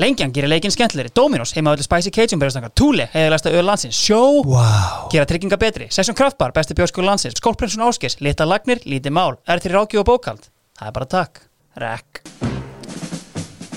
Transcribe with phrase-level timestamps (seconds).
[0.00, 4.40] Lengjan gerir leikinn skemmtilegri, Dominos heima öllu Spicy Cajun berjastanga, Thule heiðalegsta öll landsins, Sjó
[4.48, 5.10] Wow.
[5.12, 9.60] gera trygginga betri, Session Kraftbar besti bjórskur landsins, Skólprinsun Áskis, Lita Lagnir, Lítið Mál, er
[9.60, 10.48] til rákju og bókald
[10.80, 11.42] það er bara takk,
[11.76, 12.22] rekk.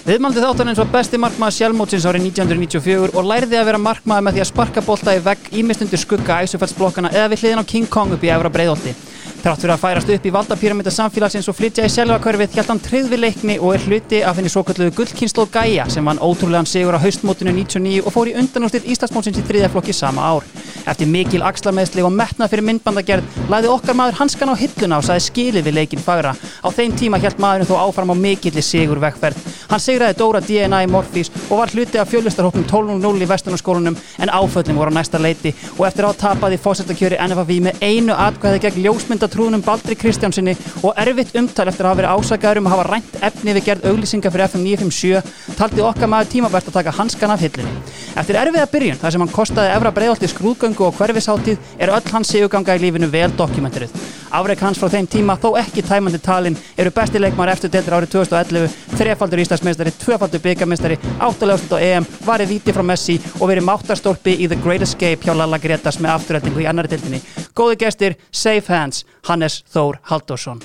[0.03, 4.37] Viðmaldi þáttan eins og besti markmaður sjálfmótsins árið 1994 og læriði að vera markmaður með
[4.37, 8.15] því að sparka bolta í vegg ímistundur skugga æsufellsblokkana eða við hliðin á King Kong
[8.15, 8.95] upp í Efra breiðolti.
[9.43, 13.09] Þrátt fyrir að færast upp í valdapyramida samfélagsins og flytja í sjálfakörfið hjælt hann tryggð
[13.11, 16.95] við leikni og er hluti af henni svo kalluðu gullkynnslóð Gaia sem vann ótrúlegan sigur
[16.95, 20.47] á haustmótinu 99 og fór í undanústitt Íslandsmótsins í þriðjaflokki sama ár.
[20.87, 25.25] Eftir mikil axlameðsli og metnað fyrir myndbandagerð lagði okkar maður hanskan á hilluna og saði
[25.27, 26.31] skilið við leikin fagra.
[26.63, 29.43] Á þeim tíma hjælt maðurinn þó áfram á mikilli sigur vegferð.
[29.71, 34.31] Hann sigraði Dóra DNA í Morfís og var hluti af fjölvistarhóknum 12.0 í vestunarskólanum en
[34.31, 38.83] áföllin voru á næsta leiti og eftir á tapaði fósettakjöri NFV með einu atkvæði gegn
[39.33, 43.15] ljósmyndatrúnum Baldri Kristjánsinni og erfitt umtal eftir að hafa verið ásakaður um að hafa rænt
[43.21, 47.41] efni við gerð auglýsinga fyrir FM 957 taldi okkar maður tímabært að taka hanskan af
[47.41, 47.83] hillinni.
[48.15, 52.33] Eftir erfiða byrjun þar sem hann kostaði efra breiðolti skrúðgöngu og hverfisháttíð er öll hans
[52.33, 54.03] siguganga í lífinu vel dokumenturuð.
[54.33, 58.15] Afreg hans frá þeim tíma þó ekki tæmandi talin eru besti leikmar eftir deildur árið
[58.15, 64.33] 2011, þrefaldur Íslandsmeistari, tvöfaldur byggamestari, áttalegast á EM, varið víti frá Messi og verið máttarstólpi
[64.33, 67.21] í The Great Escape hjá Lalla Gretas með afturrættingu í annari deildinni.
[67.53, 70.59] Góði gestir, safe hands, Hannes Þór Halldórsson.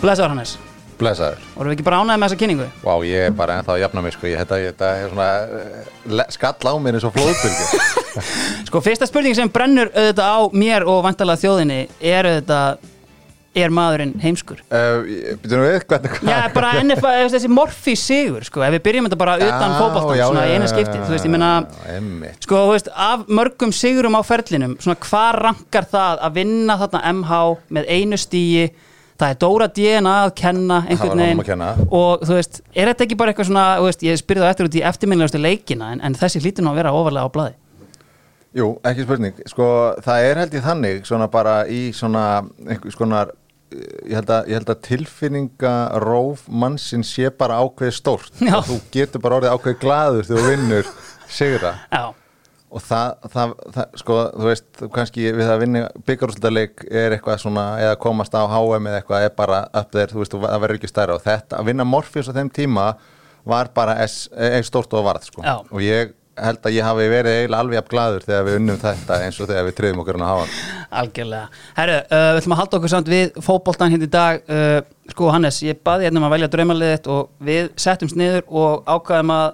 [0.00, 0.54] Blessaður Hannes,
[1.00, 1.40] Blessaður.
[1.56, 2.66] vorum við ekki bara ánægði með þessa kynningu?
[2.84, 4.28] Vá, ég er bara ennþá að jafna mig, sko.
[4.30, 5.26] Ég, þetta, er svona
[6.16, 7.82] le- skall á mér eins og flóðbylgi.
[8.70, 12.80] Sko, fyrsta spurning sem brennur auðvitað á mér og vantalega þjóðinni er auðvitað,
[13.54, 14.60] er maðurinn heimskur?
[14.70, 15.00] uh,
[15.42, 16.28] Býtum við, hvernig hvað?
[16.30, 20.44] Já, bara NFL, þessi morfi sigur, sko, ef við byrjum þetta bara utan fótboltan, svona
[20.46, 21.48] í eina skipti, þú veist, ég meina,
[21.96, 22.44] Emmitt.
[22.46, 27.02] sko, þú veist, af mörgum sigurum á ferlinum, svona, hvað rankar það að vinna þarna
[27.16, 27.40] MH
[27.78, 28.68] með einu stíi,
[29.20, 31.72] það er Dóra DNA að kenna einhvern veginn kenna.
[31.92, 34.70] og þú veist, er þetta ekki bara eitthvað svona, þú veist, ég spyrði það eftir
[34.70, 37.58] út í eftirminnilegustu leikina, en, en þessi hlýtur nú að vera ofarlega á blaði.
[38.56, 39.36] Jú, ekki spurning.
[39.46, 39.66] Sko,
[40.02, 42.22] það er held ég þannig, svona bara í svona,
[42.64, 43.28] einhvers konar,
[43.70, 48.32] ég held að, ég held að tilfinningaróf mannsinn sé bara ákveðið stórt.
[48.42, 48.56] Já.
[48.60, 50.90] Og Þú getur bara orðið ákveðið glaður þegar þú vinnur
[51.30, 51.72] sigra.
[51.92, 52.02] Já,
[52.70, 57.64] og það, það, það, sko, þú veist kannski við að vinna byggarúslutaleik er eitthvað svona,
[57.82, 60.90] eða komast á HM eða eitthvað, er bara upp þeir, þú veist, það verður ekki
[60.92, 62.86] stærra og þetta, að vinna Morpheus á þeim tíma
[63.50, 65.56] var bara einn stórt og varð, sko, Já.
[65.64, 66.14] og ég
[66.46, 69.50] held að ég hafi verið eiginlega alveg jafn glaður þegar við unnum þetta eins og
[69.50, 70.78] þegar við triðum okkur hann að hafa hann.
[71.00, 71.62] algjörlega.
[71.76, 74.40] Herru, uh, við ætlum að halda okkur samt við fótboltan hérna í dag.
[74.50, 78.46] Uh, sko, Hannes, ég baði hérna um að velja draumaliðið þitt og við settumst niður
[78.62, 79.46] og ákvaðum að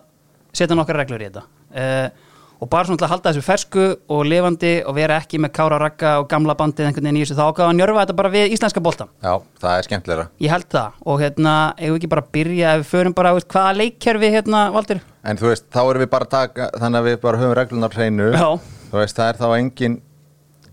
[0.57, 1.47] setja nokkar reglur í þetta.
[1.77, 2.26] Uh,
[2.61, 5.79] og bara svona til að halda þessu fersku og lifandi og vera ekki með kára
[5.83, 8.55] rakka og gamla bandið einhvern veginn í þessu, þá ákvaðum að njörfa þetta bara við
[8.57, 9.13] íslenska boltan.
[9.21, 10.27] Já, það er skemmtilegra.
[10.41, 13.51] Ég held það og hérna, eigum við ekki bara byrja ef við förum bara, veist,
[13.53, 15.05] hvaða leikkerfi hérna, Valdur?
[15.27, 18.31] En þú veist, þá erum við bara taka, þannig að við bara höfum reglunar hreinu.
[18.33, 18.49] Já.
[18.87, 20.01] Þú veist, það er þá enginn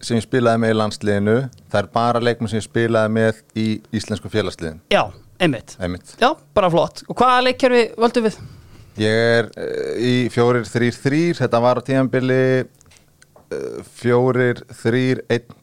[0.03, 1.37] sem spilaði með í landsliðinu,
[1.71, 4.81] það er bara leikmenn sem spilaði með í íslensku félagsliðin.
[4.93, 5.05] Já,
[5.39, 5.77] einmitt.
[5.79, 6.15] Einmitt.
[6.19, 6.35] Já,
[9.01, 11.81] Ég er uh, í fjórir, þrýr, þrýr, þetta var á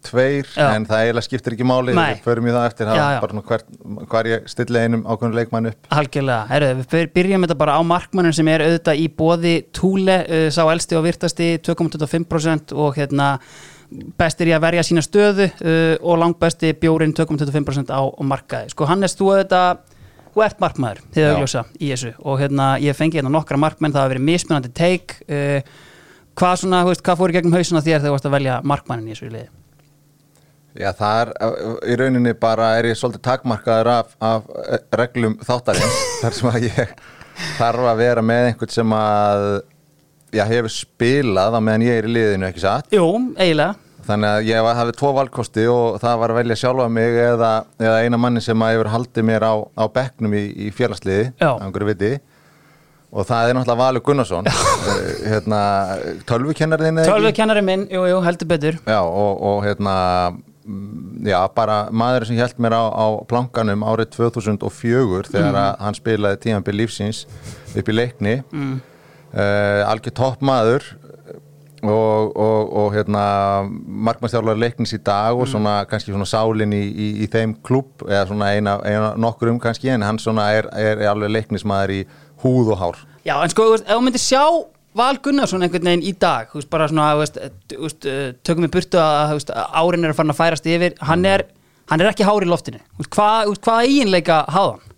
[0.07, 0.69] tveir, Já.
[0.77, 3.19] en það eiginlega skiptir ekki máli, við förum í það eftir, Já, já.
[3.49, 3.67] hvert,
[4.13, 5.91] hvar ég stilli einum ákveðinu leikmann upp.
[5.97, 10.19] Algjörlega, herru, við byr- byrjum þetta bara á markmannum sem er auðvitað í bóði Túle,
[10.27, 13.33] uh, sá elsti og virtasti 2,25% og hérna
[14.21, 18.71] bestir í að verja sína stöðu uh, og langbesti bjórin 2,25% á, á markaði.
[18.75, 19.81] Sko Hannes, þú auðvitað
[20.35, 24.05] þú ert markmaður, þið augljósa í þessu og hérna ég fengi hérna nokkra markmenn það
[24.05, 25.59] hafa verið mismunandi teik uh,
[26.39, 28.61] hvað svona, þú veist, hvað fór í gegnum hausuna þér þegar þú varst að velja
[28.73, 29.51] markmannin í þessu liði?
[30.79, 35.37] Já, það er, uh, í rauninni bara er ég svolítið takmarkaður af, af uh, reglum
[35.43, 36.97] þáttarins, þar sem að ég
[37.59, 39.47] þarf að vera með einhvern sem að,
[40.37, 42.93] já, hefur spilað á meðan ég er í liðinu, ekki satt?
[42.95, 47.17] Jú, eiginlega Þannig að ég hafði tvo valkosti og það var að velja sjálfa mig
[47.21, 51.33] eða, eða eina manni sem að hefur haldið mér á, á bekknum í, í félagsliði
[51.41, 51.51] Já.
[51.53, 52.13] á einhverju viti
[53.11, 55.61] og það er náttúrulega Valur Gunnarsson eh, hérna,
[56.31, 57.17] tölvukennarinn eða ekki?
[57.17, 59.95] Tölvukennari minn, jú, jú, heldur betur Já, og, og hérna
[60.31, 65.81] mm, já, bara maður sem held mér á, á plankanum árið 2004 þegar Mm.
[65.83, 67.25] hann spilaði tímanbyrð lífsins
[67.75, 68.79] upp í leikni mm.
[69.91, 70.87] algjör topp maður
[71.87, 73.23] og, og, og hérna
[74.09, 78.27] markmannstjálfar leiknis í dag og svona kannski svona sálin í, í, í þeim klubb eða
[78.29, 82.03] svona eina, eina nokkur um kannski en hann svona er, er, er alveg leiknismæður í
[82.43, 83.01] húð og hár.
[83.25, 84.45] Já, en sko, ef þú myndir sjá
[84.97, 88.75] Val Gunnarsson einhvern veginn í dag þú veist, bara svona, þú veist, eh, tökum við
[88.75, 91.47] burtu að veist, árin er að fara að færast yfir hann er,
[91.93, 92.81] hann er ekki hár í loftinu.
[92.97, 94.90] Þú veist, hvað, hvaða eiginleika hafði hann?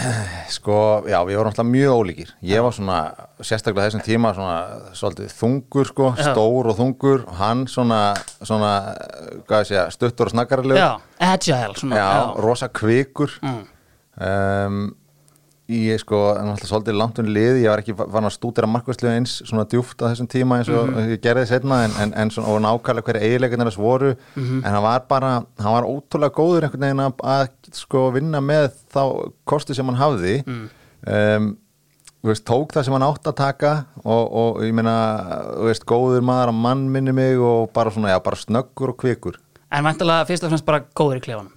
[0.56, 0.76] Sko,
[1.08, 2.30] já, við vorum alltaf mjög ólíkir.
[2.46, 2.98] Ég var svona,
[3.44, 4.56] sérstaklega þessum tíma svona,
[4.96, 6.30] svolítið þungur, sko Já.
[6.30, 8.00] stór og þungur, hann svona
[8.42, 8.72] svona,
[9.48, 10.90] hvað ég segja, stuttur og snakkarlegur Já,
[11.30, 12.10] agile svona, Já,
[12.40, 13.36] rosa kvikur.
[13.44, 13.60] Mm.
[14.20, 14.80] um,
[15.70, 19.06] Ég sko, en alltaf svolítið langt um lið, ég var ekki fann að stúdera markværslu
[19.12, 21.10] eins svona djúft á þessum tíma eins og Mhm.
[21.12, 24.64] ég gerði setna en, en, en svona, og nákvæmlega hverju eiginleikarnir þess voru Mhm.
[24.64, 25.30] en hann var bara,
[25.60, 29.96] hann var ótrúlega góður einhvern veginn að, að sko vinna með þá kosti sem hann
[30.00, 30.68] hafði Mm.
[31.06, 31.56] um,
[32.24, 34.96] veist, tók það sem hann átt að taka og, og ég meina,
[35.62, 39.36] veist, góður maður að mann minni mig og bara svona, já, bara snöggur og kvikur
[39.70, 41.52] En væntalega fyrst og fremst bara góður í klefanum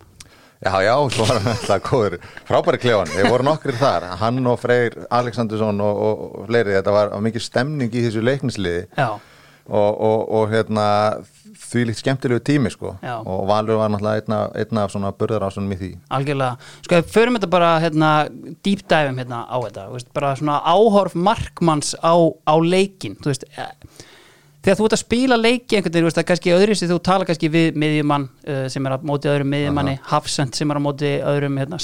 [0.63, 2.13] Já, já, svo var hann alltaf góður.
[2.47, 4.05] Frábæri klefan, við vorum nokkrir þar.
[4.21, 8.85] Hann og Freyr Alexandersson og, og, og fleiri, þetta var, mikið stemning í þessu leiknisliði.
[9.03, 10.85] Og, og, og hérna
[11.73, 12.93] því líkt skemmtilegu tími sko.
[13.03, 13.17] Já.
[13.19, 15.91] og Valur var náttúrulega einna, einna af svona burðarásunum í því.
[16.15, 16.71] Algjörlega.
[16.87, 18.13] Sko, ef förum þetta bara, hérna,
[18.65, 22.13] deep diveum hérna á þetta, veist, bara svona áhorf markmanns á,
[22.47, 23.47] á leikin þú veist,
[24.63, 27.27] þegar þú ert að spila leiki einhvern veginn, það er kannski öðru sem þú tala
[27.29, 31.11] kannski við miðjumann uh, sem er á móti öðrum miðjumanni, Hafsend sem er á móti
[31.19, 31.79] öðrum, hérna,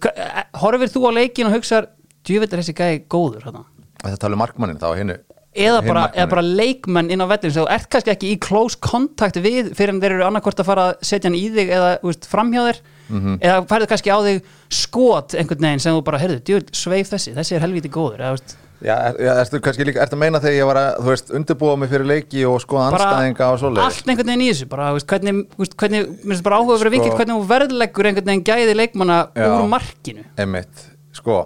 [0.00, 1.90] hva- eh, horfir þú á leikin og hugsar
[2.24, 3.64] djúvill er þessi gæði góður, hérna
[4.04, 5.20] Þetta tala um markmannin þá hinnu
[5.54, 8.74] eða hinn bara, eða bara leikmenn inn á vellin þú ert kannski ekki í close
[8.82, 11.92] contact við fyrir en þeir eru annarkvort að fara að setja hann í þig eða
[12.02, 12.80] veist, framhjá þér.
[13.04, 13.36] Mhm.
[13.38, 14.42] eða færðu kannski á þig
[14.72, 17.34] skot einhvern veginn sem þú bara, heyrðu, djúl, sveif þessi.
[17.36, 18.18] Þessi er helviti góður.
[18.24, 20.88] Eða, veist, Já, er, já, ertu kannski líka, ertu að meina þegar ég var að,
[21.00, 24.48] þú veist, undirbúa mig fyrir leiki og skoða anstæðinga og svoleið allt einhvern veginn í
[24.52, 27.46] þessu bara, veist, hvernig, veist, hvernig mér finnst bara áhuga vera Sko- vikið hvernig þú
[27.54, 29.46] verðleggur einhvern veginn gæði leikmanna Já.
[29.56, 30.84] úr markinu Einmitt,
[31.16, 31.38] sko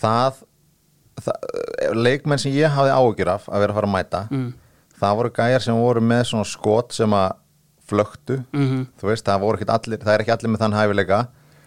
[0.00, 0.40] það,
[1.26, 4.48] það leikmenn sem ég hafði áhyggjur af að vera að fara að mæta Mm.
[5.00, 7.32] það voru gæjar sem voru með svona skot sem að
[7.86, 8.86] flöktu Mhm.
[8.98, 11.20] þú veist, það voru ekki allir, það er ekki allir með þann hæfileika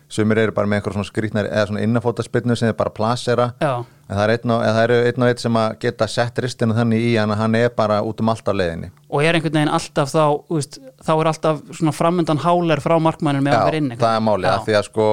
[0.09, 3.51] sumir eru bara með einhver svona skrýtnar eða svona innafótaspinnu sem er bara plasera.
[3.61, 3.85] Já.
[4.09, 7.03] en það, er einn og, eru einn og einn sem að geta sett ristinu þannig
[7.11, 8.89] í hann að hann er bara út um allt á leiðinni.
[9.09, 13.45] Og er einhvern veginn alltaf þá veist, þá er alltaf svona framöndan háler frá markmanninu
[13.45, 15.07] með að vera inn það er málið, af því að sko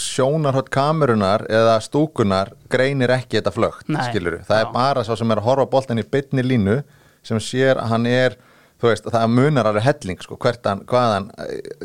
[0.00, 4.64] sjónarhótt kamerunar eða stúkunar greinir ekki þetta flögt, Nei, skilur það já.
[4.64, 6.78] er bara sá sem er að horfa á boltan í bytni línu
[7.24, 8.38] sem sér að hann er
[8.82, 11.28] þú veist, það munar alveg helling sko, hvert hann, hvað hann,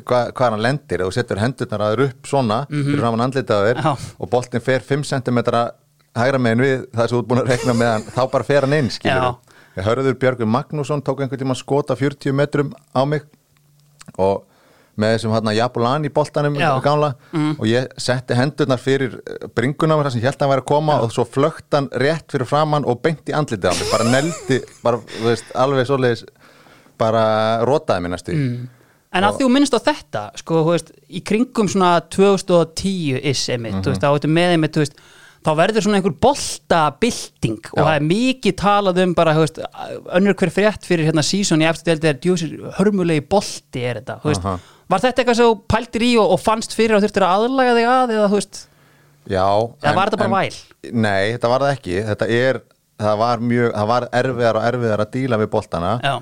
[0.03, 3.85] hvað, hvað hann lendir og setur hendurnar aður upp svona fyrir framan andlitaður Mhm.
[3.85, 4.15] Já.
[4.19, 5.39] og boltin fer 5 cm
[6.19, 8.61] hægra megin við það sem þú ert búin að rekna með hann þá bara fer
[8.65, 9.35] hann inn, skilur Já.
[9.85, 13.21] Hörður Björgur Magnússon tók einhvern tíma skota 40 metrum á mig
[14.17, 14.43] og
[14.99, 16.73] með þessum hérna Jabulani boltanum Já.
[16.83, 17.13] gamla
[17.59, 20.71] og ég setti hendurnar fyrir eh, bringuna mér sem ég held að hann væri að
[20.73, 24.03] koma og svo flögt hann rétt fyrir framann og beint í andlitið á mig, bara
[24.09, 26.25] neldi bara, þú veist, alveg svoleiðis
[26.99, 27.23] bara
[27.67, 28.67] rótaði mér næstu mm.
[29.09, 33.81] En að því þú minnst á þetta, sko, veist, í kringum svona 2010-is einmitt, Mhm.
[33.81, 34.99] þú veist, þá veitum með einmitt, þú veist,
[35.39, 39.57] þá verður svona einhver boltabilding og það er mikið talað um bara, veist,
[40.13, 41.97] önnur hver frétt fyrir hérna sísón í eftir
[42.77, 44.59] hörmulegi bolti er þetta, veist, Aha.
[44.87, 47.89] var þetta eitthvað sem pæltir í og, og fannst fyrir og þurftir að aðlaga þig
[47.89, 48.67] að eða,
[49.29, 49.45] Já
[49.83, 50.57] Eða var þetta bara væl?
[50.93, 52.59] Nei, þetta var það ekki þetta er,
[52.99, 56.13] það var mjög, það var erfiðar og erfiðar að díla við boltana já,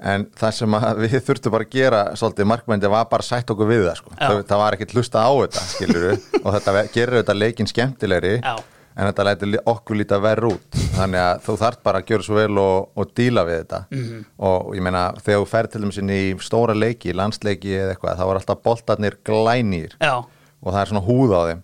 [0.00, 3.50] en það sem að við þurftum bara að gera svolítið markmændi var bara að sætt
[3.52, 4.12] okkur við það sko.
[4.16, 6.06] Það, það var ekkert hlusta á þetta skilur
[6.44, 8.54] og þetta gerir þetta leikin skemmtilegri Já.
[8.96, 10.78] en þetta lætur li- okkur líta verð út.
[10.96, 13.82] Þannig að þú þarf bara að gera svo vel og, og díla við þetta.
[13.92, 14.22] Mhm.
[14.50, 18.16] og ég meina þegar þú ferð til dæmis inn í stóra leiki, landsleiki eða eitthvað
[18.20, 19.98] þá var alltaf boltarnir glænýr.
[20.00, 21.62] Já, og það er svona húð á þeim.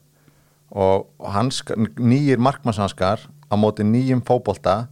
[0.77, 4.89] Og hanskar, nýjir markmannshanskar á móti nýjum fótbolta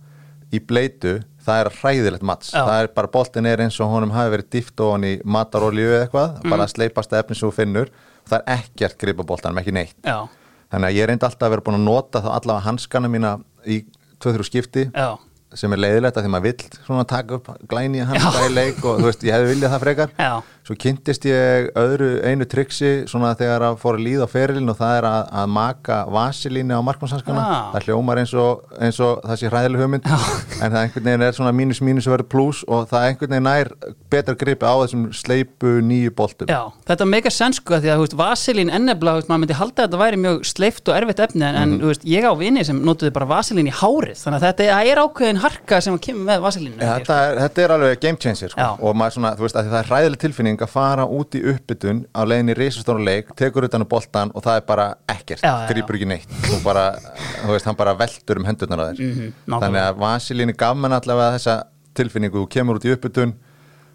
[0.54, 2.62] í bleitu, það er hræðilegt mats, Já.
[2.64, 5.90] það er bara boltin er eins og honum hafi verið dýft og hann í matarolíu
[5.92, 6.50] eða eitthvað, Mhm.
[6.50, 7.88] bara sleipasta efni sem þú finnur,
[8.28, 10.28] það er ekkert gripa boltanum, ekki neitt, já,
[10.72, 13.34] þannig að ég reyndi alltaf að vera búin að nota þá allavega hanskana mína
[13.66, 13.84] í
[14.20, 15.18] 2-3 skipti já,
[15.54, 18.98] sem er leiðilegt að því maður vill svona taka upp glæni hanska í leik og
[19.00, 20.10] þú veist, ég hefði viljað það frekar.
[20.18, 24.70] Já, Svo kynntist ég öðru einu triksi svona þegar að fór að líða á ferilin
[24.72, 27.42] og það er að, að maka vasilínu á markmannshanskana.
[27.44, 27.66] Ah.
[27.74, 31.36] Það hljómar eins og, eins og það sé hræðileg hugmynd en það einhvern veginn er
[31.36, 33.70] svona mínus mínus að verða pluss og það einhvern veginn nær
[34.14, 36.48] betra gripi á þessum sleipu nýju boltum.
[36.48, 39.84] já, þetta mega sens sko því að, þú veist, vaselín ennebla, veist, maður myndi halda
[39.84, 41.62] að þetta væri mjög sleift og erfitt efni en, Mhm.
[41.74, 44.80] en þú veist, ég á vini sem notuðu bara vaselín í hárið, þannig að þetta
[44.88, 48.48] er ákveðin harka sem kemur með vaselínu Ja, þetta, er, þetta er alveg game changer
[48.48, 48.70] sko.
[48.80, 51.42] Og maður svona, þú veist, að það er hræðileg tilfinning tilfinning að fara út í
[51.50, 55.42] uppbytun á leiðin í risastónu leik, tekur utan á boltan og það er bara ekkert,
[55.68, 56.28] grýpur ekki neitt.
[56.54, 56.94] Og bara,
[57.42, 59.00] þú veist, hann bara veldur um hendurnar á þér.
[59.00, 59.60] Mhm, nákvæmlega.
[59.64, 61.56] þannig að Vasilíni gaf mann allavega þessa
[61.94, 63.34] tilfinningu, þú kemur út í uppbytun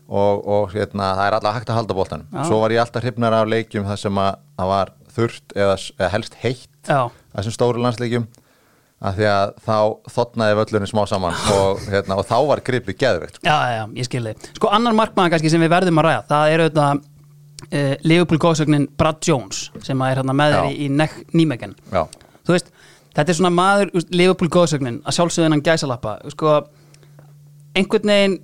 [0.10, 3.34] og, og hérna, það er allavega hægt að halda boltan svo var ég alltaf hrifnar
[3.34, 6.70] af leikjum það sem að það var þurrt eða, eða helst heitt
[7.36, 8.26] þessum stóru landsleikjum
[9.00, 9.76] af því að þá
[10.16, 13.46] þotnaði völlurinn smá saman og, hérna, og þá var gripið geðveikt sko.
[13.48, 14.50] já, já, ég skil þig.
[14.60, 17.06] Sko annar markmaður kannski sem við verðum að ræða það er auðvitað
[17.70, 22.04] uh, Liverpool góðsögnin Brad Jones sem að er hérna með þér í, í Já,
[22.50, 22.70] Þú veist,
[23.16, 26.16] þetta er svona maður Liverpool góðsögnin að sjálfsögðunan gæsalappa.
[26.34, 26.56] Sko,
[27.78, 28.40] einhvern veginn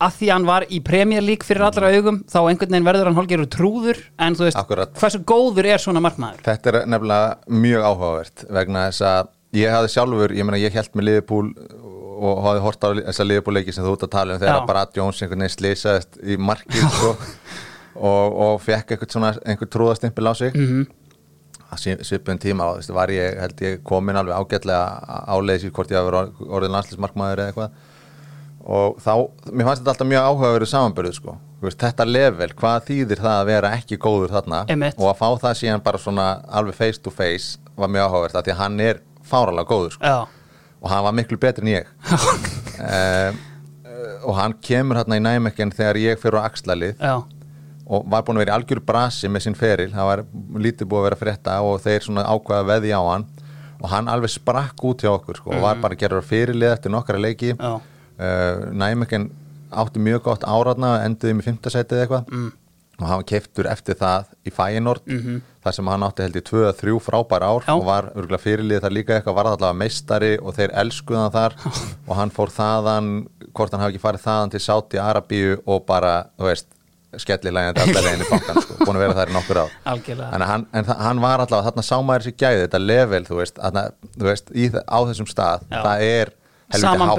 [0.00, 3.10] að því að hann var í Premier League fyrir allra augum þá einhvern veginn verður
[3.10, 4.94] hann hálfgerður trúður en þú veist, Akkurat.
[4.96, 6.40] hversu góður er svona markmaður?
[6.46, 10.94] Þetta er nefnilega mjög áhugavert vegna þess að ég hafði sjálfur, ég meina ég held
[10.94, 11.50] með Liverpool
[12.20, 14.66] og hafði hort á þessa Liverpool leiki sem þú út að tala um þegar Já.
[14.68, 17.12] bara Jones einhvern veginn slisaðist í markið sko,
[18.10, 20.66] og, og fekk einhvern svona einhvern trúðastimpil á sig mm.
[20.70, 22.02] -hmm.
[22.04, 24.82] svipun tíma og var ég held ég komin alveg ágætlega
[25.26, 27.70] áleiðis í hvort ég hafi verið orðin landslýsmarkmaður eða eitthvað
[28.60, 29.14] og þá,
[29.52, 33.46] mér fannst þetta alltaf mjög áhugaverið samanbyrðu sko, veist, þetta level hvað þýðir það að
[33.46, 34.98] vera ekki góður þarna Einmitt.
[34.98, 38.44] og að fá það síðan bara svona alveg face to face var mjög áhugavert af
[38.44, 39.00] því að hann er
[39.30, 40.14] fáralega góður sko.
[40.80, 41.94] Og hann var miklu betri en ég.
[42.80, 43.36] Um,
[44.24, 47.10] og hann kemur hérna í næmekken þegar ég fyrir á axlalið já,
[47.90, 50.22] og var búin að vera í algjör brasi með sinn feril, það var
[50.64, 53.26] lítið búið að vera frétta og þeir svona ákvaða veði á hann.
[53.80, 56.94] Og hann alveg sprakk út hjá okkur sko, og var bara að gera fyrirlið eftir
[56.94, 57.52] nokkara leiki.
[57.60, 59.28] Uh, Næmekken
[59.70, 62.32] átti mjög gott áratna enduði með fimmtasætið eitthvað.
[62.32, 62.50] Mm.
[63.00, 65.40] Og hann var keiftur eftir það í Feyenoord -hmm.
[65.64, 67.74] þar sem hann átti held í 2-3 frábær ár Já.
[67.74, 71.32] og var örgulega fyrirlið þar líka eitthvað var það allavega meistari og þeir elskuðu hann
[71.32, 71.56] þar
[72.08, 73.08] og hann fór þaðan
[73.54, 76.66] hvort hann hafi ekki farið þaðan til Sáti Arabíu og bara, þú veist
[77.18, 80.44] skellilegandi alltaf leginn í bankan sko, búin að vera þar í nokkur á algjörlega en
[80.46, 83.82] hann, en hann var allavega, þarna sá maður þessi gæði þetta level, þú veist, þarna,
[84.14, 85.80] þú veist í, á þessum stað, Já.
[85.80, 86.32] það er
[86.70, 87.18] helviti hátt,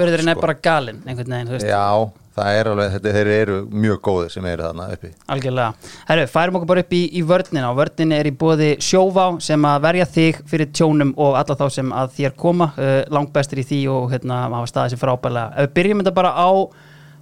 [1.68, 5.90] er það er alveg, þetta, þeir eru mjög góðir sem eru þarna uppi Algjörlega.
[6.08, 9.66] Herru, færum okkur bara upp í, í vörnina og vörnina er í bóði sjóvá sem
[9.68, 13.66] að verja þig fyrir tjónum og alla þá sem að þér koma uh, langbestir í
[13.68, 15.52] því og hérna hafa staðið sér frábælega.
[15.56, 16.48] Ef við byrjum þetta bara á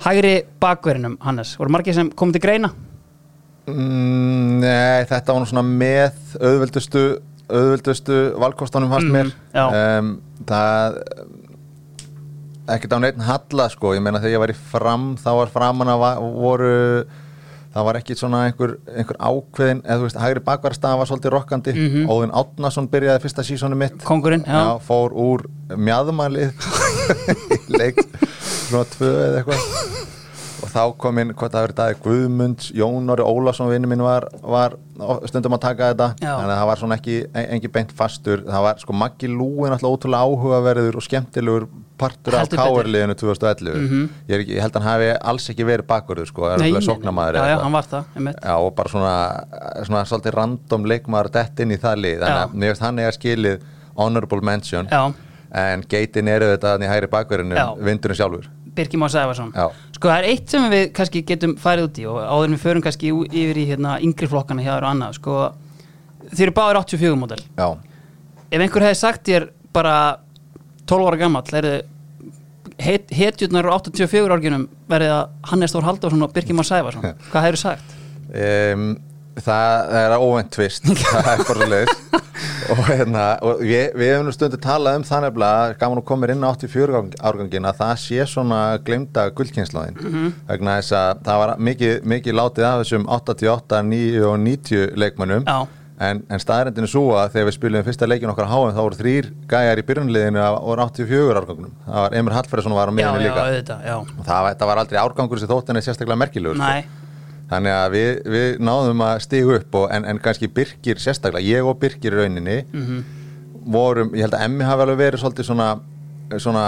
[0.07, 1.57] hægri bakverðinum, Hannes.
[1.61, 2.71] Voru margir sem komið til greina?
[3.69, 7.03] mm, Nei, þetta var nú svona með auðveldustu
[7.51, 9.99] auðveldustu valkostunum fannst Mhm, mér já.
[9.99, 10.11] um,
[10.47, 10.95] Það
[12.77, 15.93] ekkert á neitt halla sko, ég meina þegar ég var í fram þá var framan
[15.93, 16.07] að
[16.39, 16.71] voru
[17.71, 21.75] það var ekki svona einhver, einhver ákveðin eða þú veist, hægri bakvarstaða var svolítið rokkandi.
[21.77, 22.09] Mhm.
[22.11, 24.03] Óðinn Átnason byrjaði fyrsta sísónu mitt.
[24.05, 24.79] Kongurinn, já.
[24.83, 26.51] fór úr mjadmalið
[27.55, 28.03] í leik
[28.71, 30.19] svona tvö eða eitthvað
[30.61, 34.27] og þá kom inn, hvað það verið dagi Guðmunds, Jón Orri Ólafsson vinnu minn var,
[34.43, 34.77] var
[35.31, 36.33] stundum að taka þetta Já.
[36.37, 37.15] þannig að það var svona ekki,
[37.45, 41.69] engin beint fastur það var sko Maggi Lúin alltaf ótrúlega áhugaverður og skemmtilegur
[42.01, 42.77] partur af Heldur betur.
[42.81, 46.47] káerliðinu 2011 ég, er ekki, ég held að hann hafi alls ekki verið bakverður sko,
[46.49, 47.65] er alveg sóknamaður Já, eða já, eitthvað.
[47.67, 48.39] hann var það, einmitt.
[48.45, 49.17] Já, og bara svona,
[49.89, 53.67] svona svolítið random leikmaður dett inn í það lið þannig að veist hann eiga skilið
[54.01, 55.03] honorable mention Já.
[55.61, 59.53] en geitin eru þetta í hægri bakverðinu vindurinn sjálfur Birkir Már Sæfarsson.
[59.97, 62.85] Sko, það er eitt sem við kannski getum farið út í og áður við förum
[62.85, 65.17] kannski yfir í hérna, yngri flokkana hjá þér og annað.
[65.19, 65.37] Sko,
[66.31, 67.41] þið eru báður 84 módel.
[68.51, 69.97] Ef einhver hefði sagt þér bara
[70.91, 71.69] 12 ára gammal er
[72.81, 77.47] het, hetjurnar á 84 árginum verið að Hannes Þór Halldórsson og Birgir Már Sæfarsson hvað
[77.47, 77.95] hefur sagt?
[78.31, 78.91] um,
[79.39, 81.97] það, er óvænt tvist það er bara leiðis
[82.71, 86.45] og, hérna, og við, við hefum stundu talað um það nefnilega, gaman að koma inn
[86.47, 90.31] á 84 árgangin að það sé svona glemda gullkynnslóðin Mhm.
[90.49, 95.45] vegna þess að það var mikið, mikið látið af þessum 88, 9 og 90 leikmönnum.
[95.47, 95.67] Já.
[96.01, 98.81] en, en staðrendin er svo að þegar við spilum fyrsta leikin okkar á HM þá
[98.87, 102.93] voru þrýr gæjar í byrjunliðinu á voru 84 árgangunum það var Emir Hallferðsson var á
[102.93, 103.43] Já, miðunni já, líka.
[103.45, 103.97] auðvitað, já.
[104.01, 106.71] Og það, það var aldrei árgangur sem þótt henni sérstaklega merkilegur sko.
[107.51, 111.67] Þannig að við, við náðum að stiga upp og, en, en kannski Birkir sérstaklega, ég
[111.67, 113.01] og Birkir í rauninni Mhm.
[113.71, 115.67] vorum, ég held að Emmi hafi alveg verið svolítið svona,
[116.39, 116.63] svona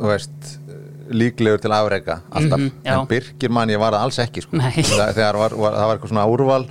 [0.00, 0.58] veist,
[1.10, 3.00] líklegur til afreika alltaf, Mhm, já.
[3.00, 4.56] en Birkir mann ég var það alls ekki sko.
[4.56, 6.66] Það, þegar var, var, það var eitthvað svona úrval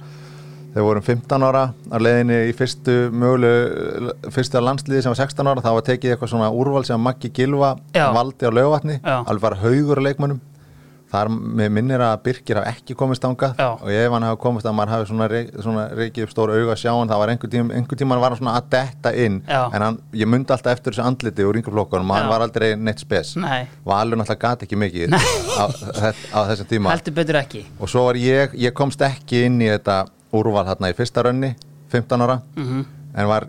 [0.74, 5.62] þegar vorum 15 ára á leiðinni í fyrstu mögulu fyrstu landsliði sem var 16 ára
[5.66, 8.14] þá var tekið eitthvað svona úrval sem Maggi Gilva Já.
[8.14, 9.24] valdi á laugatni, Já.
[9.26, 10.40] alveg bara haugur á leikmönnum
[11.10, 13.68] þar með minnir að Birkir hafa ekki komist ángað Já.
[13.82, 16.76] og ef hann hafa komist að maður hafi svona, reik, svona reikið upp stóra auga
[16.76, 19.40] að sjá hann það var einhver tíma, einhver tíma var hann svona að detta inn
[19.48, 19.62] Já.
[19.74, 23.02] en hann, ég myndi alltaf eftir þessu andliti úr yngreflokkunum og hann var aldrei neitt
[23.02, 23.64] spes Nei.
[23.86, 25.66] Valur náttúrulega gat ekki mikið á,
[26.36, 29.70] á þessum tíma heldur betur ekki og svo var ég, ég komst ekki inn í
[29.74, 30.04] þetta
[30.38, 31.56] úrval þarna í fyrsta rönni
[31.90, 32.86] 15 ára Mhm.
[33.18, 33.48] en var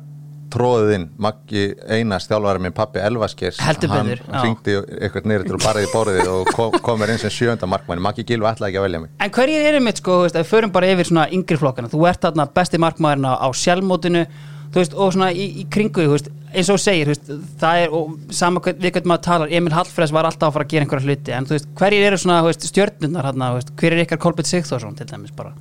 [0.52, 3.60] tróðið inn Maggi Einars þjálfari minn pappi Elvaskers.
[3.62, 7.34] Hann hringdi eitthvað neyri til að bara í borðið og kom, kom mér inn sem
[7.34, 9.14] sjönda markmanni Maggi Gilvi ætlaði ekki að velja mig.
[9.22, 12.04] En hverjir eru mitt sko, þú veist, við förum bara yfir svona yngri flokkana, þú
[12.10, 14.26] ert þarna besti markmaðurinn á, sjálfmótinu,
[14.70, 17.96] þú veist, og svona í, í kringu, þú veist, eins og segir, veist, það er,
[17.96, 20.86] og sama hvern, við hvernig maður talar, Emil Hallfræs var alltaf að fara að gera
[20.86, 23.96] einhverja hluti, en þú veist, hverjir eru svona, þú veist, stjörnurnar þarna, þú veist, hver
[23.96, 25.54] er ykkar Kolbett Sigþórsson til dæmis bara?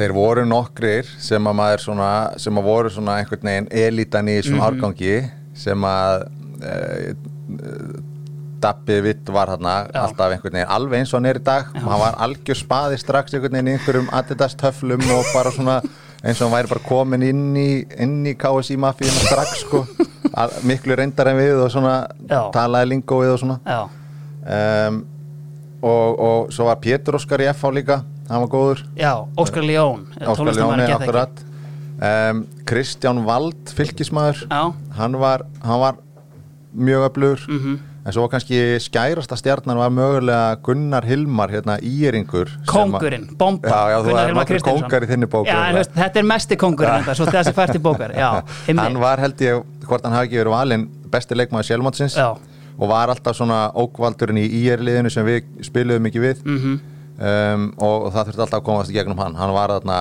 [0.00, 4.38] Þeir voru nokkrir sem að maður svona, sem að voru svona einhvern veginn elítan í
[4.40, 4.46] Mhm.
[4.48, 5.16] svona árgangi
[5.54, 6.26] sem að
[6.64, 7.14] e,
[8.60, 10.02] Dabbi Vitt var Já.
[10.04, 13.32] alltaf einhvern veginn alveg eins og hann er í dag hann var algjör spaði strax
[13.34, 15.78] einhvern veginn í einhverjum Adidas töflum og bara svona
[16.22, 19.86] eins og hann væri bara komin inn í, inn í KSI mafíuna strax sko
[20.34, 21.94] Al, miklu reyndar en við og svona
[22.28, 22.42] Já.
[22.54, 23.56] talaði lingóið og svona
[24.86, 25.00] um,
[25.82, 28.82] og, og svo var Pétur Óskar í FH líka hann var góður.
[28.96, 31.44] Já, Óskar León, Óskar Ljóni, akkurat.
[32.00, 34.62] Um, Kristján Vald, fylkismæður Já,
[34.96, 35.98] hann var, hann var
[36.72, 37.42] mjög öflugur.
[37.50, 37.78] Mhm.
[38.06, 43.68] en svo kannski skærasta stjarnan var mögulega Gunnar Hilmar hérna íringur kongurinn, bomba.
[43.68, 44.82] Já, já, Gunnar er Hilmar Kristinsson.
[44.88, 47.52] kóngar í þinni bók Já, en, þú veist, þetta er mesti kongurinn þetta, svo þessi
[47.52, 48.14] fært í bókar.
[48.16, 48.30] Já,
[48.80, 52.30] hann var held ég, hvort hann hafi ekki verið valinn besti leikmaður sjálfmótsins Já.
[52.78, 56.40] og var alltaf svona ókvaldurinn í ír-liðinu sem við spiluðum ekki við.
[56.46, 56.80] Mhm.
[57.20, 59.98] Um, og, það þurfti alltaf að komast í gegnum hann hann var þarna,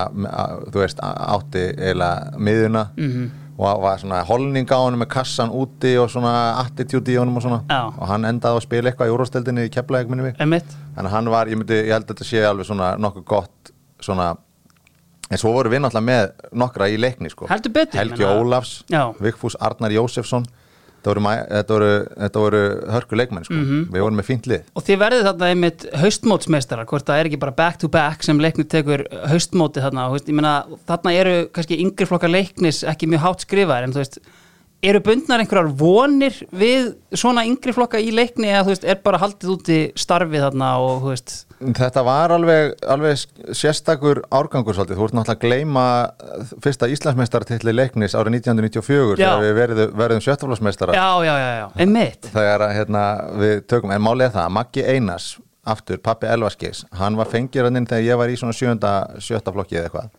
[0.72, 3.30] þú veist, átti eiginlega miðuna Mhm.
[3.60, 6.34] og var svona holning á hann með kassan úti og svona
[6.64, 7.82] attitude í honum og svona Já.
[7.98, 10.76] og hann endaði að spila eitthvað í úrvasteldinni í keflaðið mig Einmitt.
[10.96, 14.38] þannig hann var, ég myndi, ég held að þetta sé alveg svona nokkuð gott svona
[15.30, 17.46] en svo voru við náttúrulega með nokkra í leikni sko.
[17.48, 18.84] Helgi Ólafs.
[19.22, 20.46] Vigfús Arnar Jósefsson
[21.08, 22.62] voru, þetta voru, þetta voru
[22.96, 23.54] hörku leikmenn sko.
[23.54, 23.86] Mhm.
[23.94, 27.40] við vorum með fínt lið Og þið verðið þarna einmitt haustmótsmeistara, hvort það er ekki
[27.40, 32.06] bara back to back sem leiknir tekur haustmóti þarna, veist, meina, þarna eru kannski yngri
[32.10, 34.20] flokkar leiknis ekki mjög hátt skrifaðir, en þú veist,
[34.86, 39.20] eru bundnar einhverjar vonir við svona yngri flokka í leikni eða þú veist, er bara
[39.20, 43.18] haldið úti starfið þarna og þú veist, Þetta var alveg, alveg
[43.60, 49.26] sérstakur árgangur svolítið, þú ert náttúrulega að gleyma fyrsta Íslandsmeistartilli leiknis árið 1994 Já.
[49.26, 53.04] þegar við verðum, verðum sjöttaflásmeistara já, já, já, já, einmitt, þegar hérna,
[53.42, 55.28] við tökum, en málið er það að Maggi Einars,
[55.68, 59.52] aftur, pappi Elvaskis hann var fengir hann inn þegar ég var í svona sjönda, sjötta
[59.52, 60.16] flokki eða eitthvað.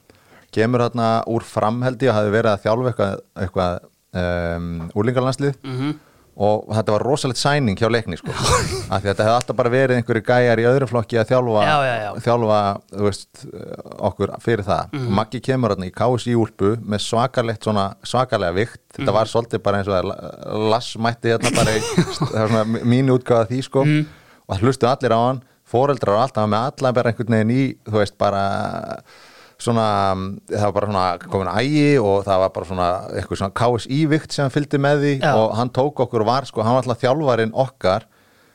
[0.52, 3.80] Kemur hann úr framheldi og hafi verið að þjálfa eitthvað, eitthvað
[4.14, 5.99] um, úrlingarlandslið Mhm.
[6.40, 8.31] og þetta var rosalegt sæning hjá leikni sko.
[8.92, 11.64] af því að þetta hefði alltaf bara verið einhverju gæjar í öðru flokki að þjálfa,
[11.66, 12.11] Já, já, já.
[12.25, 12.61] þjálfa
[13.05, 13.42] veist,
[14.09, 15.07] okkur fyrir það Mhm.
[15.07, 19.79] og Maggi kemur í KSI úlpu með svakalegt svona svakalega vikt þetta var svolítið bara
[19.83, 21.81] eins og það lassmætti hérna bara í,
[22.38, 24.07] svona mín útgáða því sko Mhm.
[24.49, 27.37] og það hlustu allir á hann foreldrar og allt, það var með alla bara einhvern
[27.37, 28.99] veginn í þú veist bara
[29.61, 29.87] svona,
[30.51, 34.51] það var bara svona komin ægi og það var bara svona eitthvað svona KSI-vikt sem
[34.55, 35.33] fylgdi með því Já.
[35.37, 38.07] og hann tók okkur og var sko, hann var alltaf þjálfarinn okkar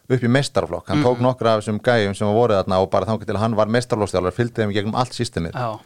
[0.05, 1.05] upp í mestarflokk, hann Mhm.
[1.07, 4.31] tók nokkra af þessum gæjum sem voru þarna og bara til að hann var mestarflokkstjálfar,
[4.37, 5.53] fylgdi þeim gegnum allt systemið.
[5.53, 5.79] Já,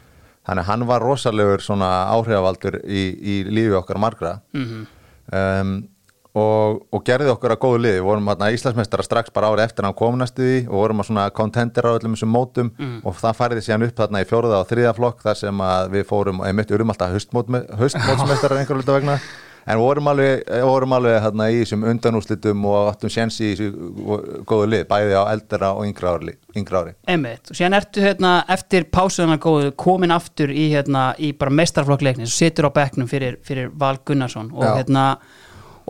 [0.46, 4.40] þannig hann var rosalegur svona áhrifavaldur í, í lífi okkar margra.
[4.52, 4.86] Mhm,
[5.32, 5.88] um,
[6.38, 9.84] og, og gerði okkur að góðu liði, við vorum hérna Íslandsmeistara strax bara árið eftir
[9.84, 13.18] að hann kom næstu því og vorum að svona contender á öllum þessum mótum og
[13.18, 16.42] það færiði síðan upp þarna í fjóruða og þriða flokk þar sem að við fórum
[16.46, 19.20] einmitt urum alltaf haustmótsmeistarar einhver hluta vegna
[19.66, 24.70] en vorum alveg, vorum alveg hérna í þessum undanúslitum og áttum séns í þessu góðu
[24.72, 26.94] lið, bæði á eldra og yngra ári, ári.
[27.10, 32.26] einmitt og síðan ertu hérna eftir pásuðana góðu komin aftur í hérna í bara meistarflokkleikni
[32.28, 34.74] og situr á bekknum fyrir, fyrir Val Gunnarsson og Já.
[34.80, 35.06] hérna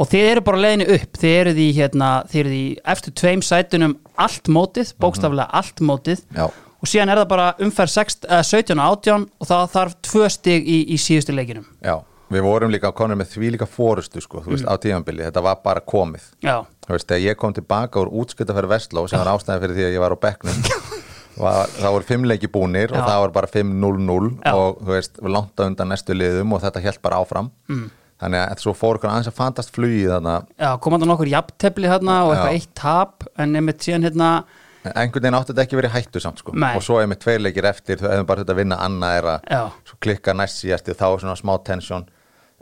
[0.00, 3.42] og þið eru bara leiðinu upp, þið eru því hérna, þið eru því eftir tveim
[3.44, 6.22] sætunum allt mótið, bókstaflega allt mótið.
[6.36, 6.46] Já.
[6.80, 10.30] og síðan er það bara umferð 6, uh, 17 og 18 og það þarf tvö
[10.32, 11.98] stig í, í síðustu leikinum Já,
[12.32, 15.60] við vorum líka konur með því líka fórustu sko, þú veist, á tímanbili, þetta var
[15.64, 16.30] bara komið.
[16.40, 19.86] Já, þú veist, þegar ég kom tilbaka úr útskiptaferð Vestló sem var ástæði fyrir því
[19.90, 20.64] að ég var á bekknum
[21.44, 24.52] var, það voru fimm leiki búnir og það voru bara 5-0-0 Já.
[24.54, 27.50] og þú veist, langt á undan næstu liðum og þetta held bara áfram.
[27.70, 27.88] Mm.
[28.20, 30.35] Þannig að svo fór okkur aðeins að fantast flugið þarna.
[30.61, 34.33] Já komandi nokkur jafntefli hérna og eitthvað eitt tap en einmitt síðan hérna
[34.80, 36.54] En einhvern veginn átti þetta ekki verið hættu samt sko.
[36.56, 36.72] Nei.
[36.72, 39.74] og svo er með tveir leikir eftir hefum bara þetta að vinna annað er að
[40.00, 42.06] klikka næst síðasti þá er svona smá tensjón.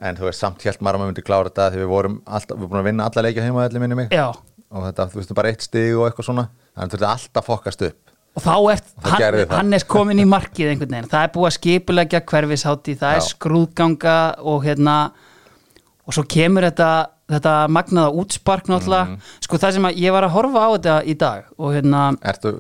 [0.03, 2.59] En þú veist samt helt maður að maður myndi klára þetta því við vorum alltaf,
[2.59, 4.12] við búin að vinna alla leikja heima allir minni mig.
[4.14, 6.44] Já, og þetta, þú veist, bara eitt stig og eitthvað svona.
[6.75, 8.12] Þannig þurfti alltaf fokast upp.
[8.38, 9.55] Og þá er hann.
[9.57, 11.11] Hannes komin í markið einhvern veginn.
[11.11, 13.29] Það er búið að skipulegja hverfishátti það er Já.
[13.33, 14.18] skrúðganga
[14.53, 14.97] og hérna
[16.09, 16.88] og svo kemur þetta,
[17.29, 19.18] þetta magnaða útspark náttúrulega, Mhm.
[19.44, 22.53] sko það sem að ég var að horfa á þetta í dag og hérna Ertu,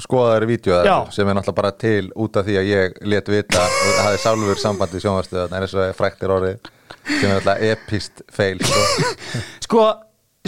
[0.00, 0.96] skoðaður í Já.
[1.12, 4.22] sem er náttúrulega bara til út af því að ég let vita og það hafði
[4.24, 6.58] sálfur sambandi sjónvarstöð það er eins og fræktir orðið
[7.20, 8.80] sem er náttúrulega epist feil sko.
[9.60, 9.94] sko,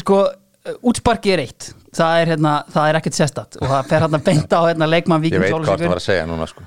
[0.01, 0.23] sko
[0.83, 4.49] útsparki er eitt það er, hérna, það er ekkert sérstatt og það fer hérna beint
[4.57, 6.63] á hérna, leikmann ég Víkings veit hvað það var að segja núna sko.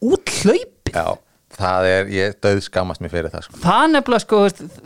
[0.00, 1.18] úthlaupið Já,
[1.60, 3.60] það er, ég döð skammast mér fyrir það sko.
[3.62, 4.40] það nefnilega sko,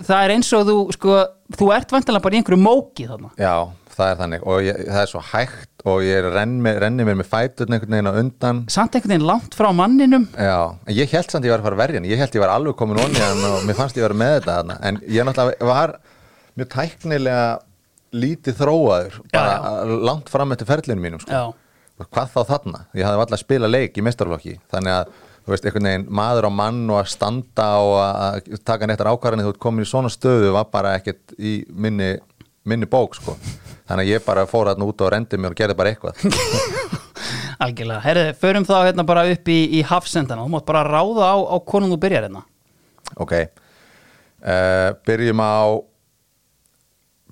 [0.09, 1.17] það er eins og þú sko,
[1.59, 3.55] þú ert vantilega bara í einhverju móki þarna Já,
[3.95, 7.21] það er þannig og ég, það er svo hægt og ég renn, með, renni mér
[7.21, 11.31] með fæturn einhvern veginn á undan samt einhvern veginn langt frá manninum Já, ég held
[11.31, 13.29] samt ég var að fara að verja hann ég held ég var alveg komin onni
[13.51, 14.81] og mér fannst ég vera með þetta þarna.
[14.89, 15.97] en ég náttúrulega var
[16.55, 17.47] mjög tæknilega
[18.15, 21.35] lítið þróaður bara langt fram eftir ferlinu mínum sko.
[21.35, 22.05] Já.
[22.05, 22.81] Hvað þá þarna?
[22.95, 25.13] Ég hafði alltaf spila leik í mestarflokki þannig að
[25.53, 29.55] veist, einhvern veginn maður á mann og að standa og að taka nettar ákvarðanir þú
[29.55, 32.15] ert komin í svona stöðu var bara ekkert í minni,
[32.65, 33.37] minni bók sko.
[33.89, 36.23] þannig að ég bara fór þarna út og rendi mér og gerði bara eitthvað.
[37.65, 41.37] Algjörlega, herðu, förum þá hérna bara upp í, í hafsendana, þú mátt bara ráða á,
[41.45, 42.43] á konum þú byrjar hérna.
[43.21, 43.37] Ok.
[44.45, 45.81] Uh, Byrjum á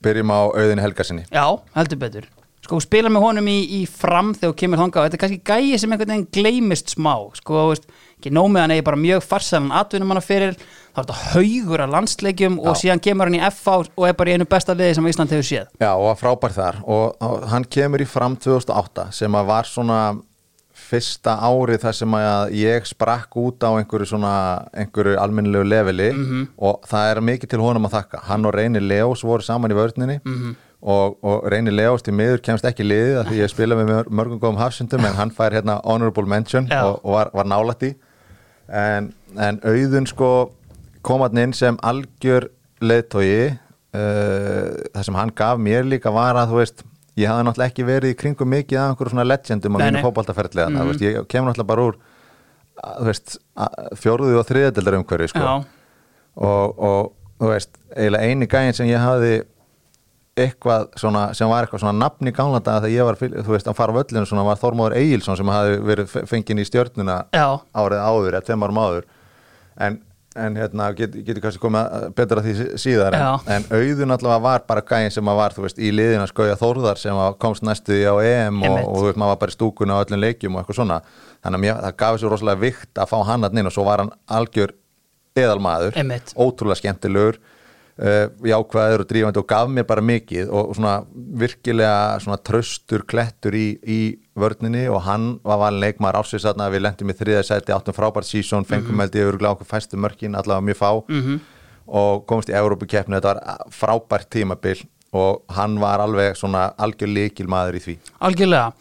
[0.03, 1.45] Byrjum á auðinu helgarsinni já,
[1.77, 2.31] heldur betur.
[2.63, 5.03] Sko, þú spilar með honum í, í fram þegar þú kemur þangað.
[5.03, 7.15] Og þetta er kannski gæi sem einhvern veginn gleymist smá.
[7.35, 7.89] Sko, veist,
[8.23, 11.93] ekki nómið hann eigi bara mjög farsælan atvinnum hann fyrir þá er þetta haugur af
[11.99, 12.81] landsleikjum og Já.
[12.83, 15.49] síðan kemur hann í FA og er bara í einu besta liði sem Ísland hefur
[15.51, 15.71] séð.
[15.81, 16.83] Já, og frábær þar.
[16.85, 20.01] Og, og hann kemur í fram 2008 sem að var svona
[20.83, 24.33] fyrsta árið þar sem að ég sprakk út á einhverju svona
[24.77, 26.11] einhverju almennilegu leveli.
[26.61, 28.21] Og það er mikið til honum að þakka.
[28.29, 30.19] Hann og Reyni Leós voru saman í vörninni.
[30.83, 34.09] Og, og Reyni Leós til miður kemst ekki liðið af því ég spila með mör-
[34.19, 36.81] mörgum góðum hafsundum en hann fær hérna honorable mention Já.
[36.89, 37.93] og, og var, var nálætt í
[38.73, 40.31] en, en auðun sko
[41.05, 42.49] kom hann inn sem algjör
[42.83, 46.85] leiðtogi uh, það sem hann gaf mér líka var að þú veist
[47.19, 49.99] ég hafði náttúrulega ekki verið í kringum mikið af einhverjum svona legendum á Nei, mínu
[49.99, 50.05] nei.
[50.07, 51.99] fótboltaferðlega mm veist, ég kemur náttúrulega bara úr
[53.07, 53.37] veist,
[54.01, 55.51] fjóruðu og þriðdeldar umhverfi sko.
[56.41, 59.35] og, og þú veist, eiginlega eini gæðin sem ég hafði
[60.37, 63.67] eitthvað svona, sem var eitthvað svona nafn í gamla daga þegar ég var, þú veist,
[63.69, 67.45] að fara völlinu svona var Þormóður Egilson sem hafði verið fe- fenginn í stjörnuna já,
[67.77, 69.05] árið áður, eða tveim árum áður.
[69.77, 69.99] En,
[70.41, 74.15] en hérna get, getur kannski komið að- betur að því sí- síðar en, en auðun
[74.17, 77.37] allavega var bara gæðin sem að var þú veist, í liðina skauja Þórðar sem að
[77.45, 80.03] komst næstu því á EM og, og þú veist, maður var bara í stúkuna á
[80.07, 81.01] öllum leikjum og eitthvað svona,
[81.45, 83.85] þannig að mér, það gaf sér rosalega vikt að fá hann að inn og svo
[83.85, 84.73] var hann algjör
[85.37, 85.93] eðalmaður,
[86.41, 87.39] ótrúlega skemmtilegur
[87.99, 90.95] jákvæður og drífandi og gaf mér bara mikið og, svona
[91.39, 94.01] virkilega svona tröstur klettur í, í
[94.39, 96.71] vörninni og hann var valin leikmaður ásins þarna.
[96.73, 100.39] Við lendum í þriða sæti, áttum frábært sísón fengum held ég örgulega okkur fæstu mörkin
[100.39, 100.91] allavega mjög fá.
[101.09, 101.39] -hmm.
[101.87, 107.49] og komst í Európa-keppni, þetta var frábært tímabil og hann var alveg svona algjör líkil
[107.49, 107.99] maður í því.
[108.21, 108.73] Algjörlega.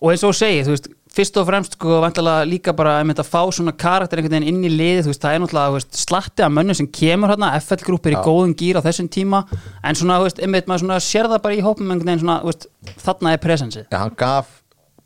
[0.00, 1.98] Og eins og þú segir, þú veist, fyrst og fremst sko,
[2.46, 5.42] líka bara að fá svona karakter einhvern veginn inn í liðið, þú veist, það er
[5.44, 9.08] náttúrulega veist, slatti af mönnum sem kemur hérna, FL-grúp er í góðum gýr á þessum
[9.10, 9.42] tíma
[9.82, 13.34] en svona, veist, einmitt, maður svona sér það bara í hópum einhvern veginn svona, þarna
[13.34, 14.56] er presensið Já, hann gaf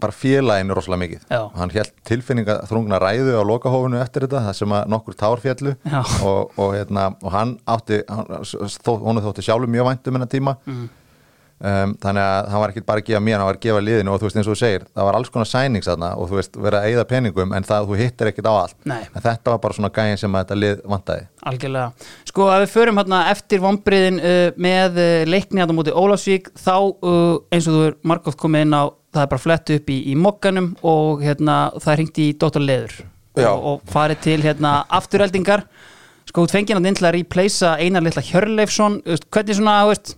[0.04, 1.40] bara félaginu rosalega mikið Já.
[1.56, 5.72] hann held tilfinninga þrungna ræðu á lokahófinu eftir þetta, það sem að nokkur tár fjallu
[5.86, 6.02] Já.
[6.26, 8.92] og, og, hérna, og hann átti hann, þó,
[9.24, 10.90] þótti sjálfur mjög vænt um hennar tíma Mhm.
[11.64, 14.12] Um, þannig að hann var ekki bara að gefa mér, hann var að gefa liðinu
[14.12, 16.38] og þú veist eins og þú segir, það var alls konar sænings þarna og þú
[16.38, 19.00] veist, verið að eyða peningum en það þú hittir ekkit á allt Nei.
[19.06, 22.10] en þetta var bara svona gæðin sem að þetta lið vantaði Algjörlega.
[22.30, 26.76] Sko að við förum hérna eftir vombriðin uh, með uh, leikni hérna mútið Ólafsvík þá
[26.76, 29.98] uh, eins og þú er margótt komið inn á það er bara flett upp í,
[30.10, 32.62] í mokkanum og hérna það hringt í Dr.
[32.64, 32.96] Leður
[33.44, 35.66] og, og farið til hérna afturheldingar
[36.28, 40.16] sko út fengið hann inn til að replacea Einar litla Hjörleifsson hvernig svona, veist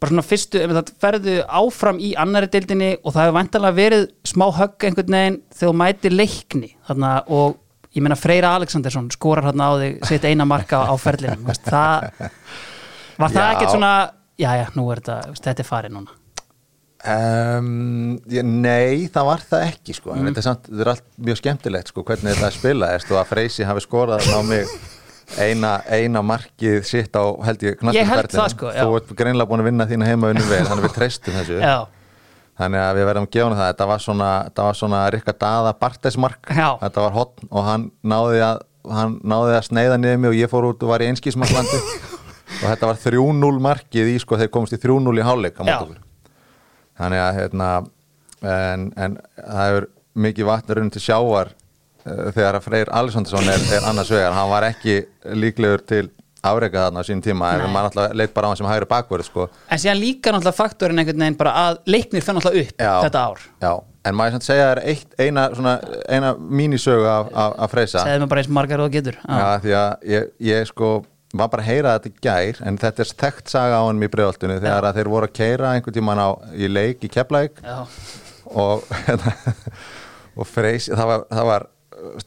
[0.00, 4.06] bara svona fyrstu, ef það ferðu áfram í annari deildinni og það hefur vantanlega verið
[4.30, 7.58] smá högg einhvern veginn þegar þú mætir leikni þarna, og
[7.96, 13.50] ég meina Freyra Alexandersson skorar hérna á þig sitt eina marka á ferlinum var það
[13.50, 13.92] ekkert svona
[14.40, 16.16] já já, nú er þetta, þetta er farið núna
[17.00, 20.12] Um, ég, nei, það var það ekki sko.
[20.12, 20.26] Mm.
[20.28, 23.64] þetta er samt, þetta er allt mjög skemmtilegt sko, hvernig þetta spilaðist og að Freysi
[23.64, 24.74] hafi skorað á mig
[25.38, 29.86] eina, eina markið sitt á held ég það, sko, þú ert greinlega búin að vinna
[29.90, 31.60] þína heima unni vel þannig við treystum þessu.
[31.62, 31.76] Já,
[32.60, 33.68] þannig að við verðum að gefa það.
[33.68, 34.32] Þetta var svona,
[34.80, 36.68] svona Rikka Daða Bartesmark Já.
[36.82, 40.50] þetta var hotn og hann náði að hann náði að sneiða niður mig og ég
[40.50, 41.80] fór út og var í einskísmarklandi
[42.60, 45.98] og þetta var 3-0 markið í sko þeir komist í 3-0 í okkur.
[47.00, 47.68] Þannig að hérna
[48.40, 49.88] en, en það hefur
[50.24, 51.52] mikið vatn runn til sjávar
[52.06, 55.00] þegar að Freyr Alessandarsson er, er annars vegar, hann var ekki
[55.36, 56.06] líklegur til
[56.40, 57.72] áreika þarna á sínum tíma en Nei.
[57.74, 59.46] maður alltaf leit bara á hann sem hægri bakverð sko.
[59.68, 62.92] En síðan líka náttúrulega faktorinn einhvern veginn bara að leiknir fann náttúrulega upp Já.
[63.04, 63.72] þetta ár Já,
[64.08, 65.76] en maður samt segja er eitt, eina, svona,
[66.08, 69.74] eina mínisögu af, af, af Freysa Segðu mig bara eins margar og getur Já, því
[69.82, 70.92] að ég, ég sko
[71.36, 74.08] var bara að heyra þetta í gær en þetta er þekkt saga á hann í
[74.10, 77.76] bregðoltunni þegar að þeir voru að keira einhvern tímann á í leik í Já.
[78.50, 78.88] og,
[80.40, 81.68] og freys, það var, það var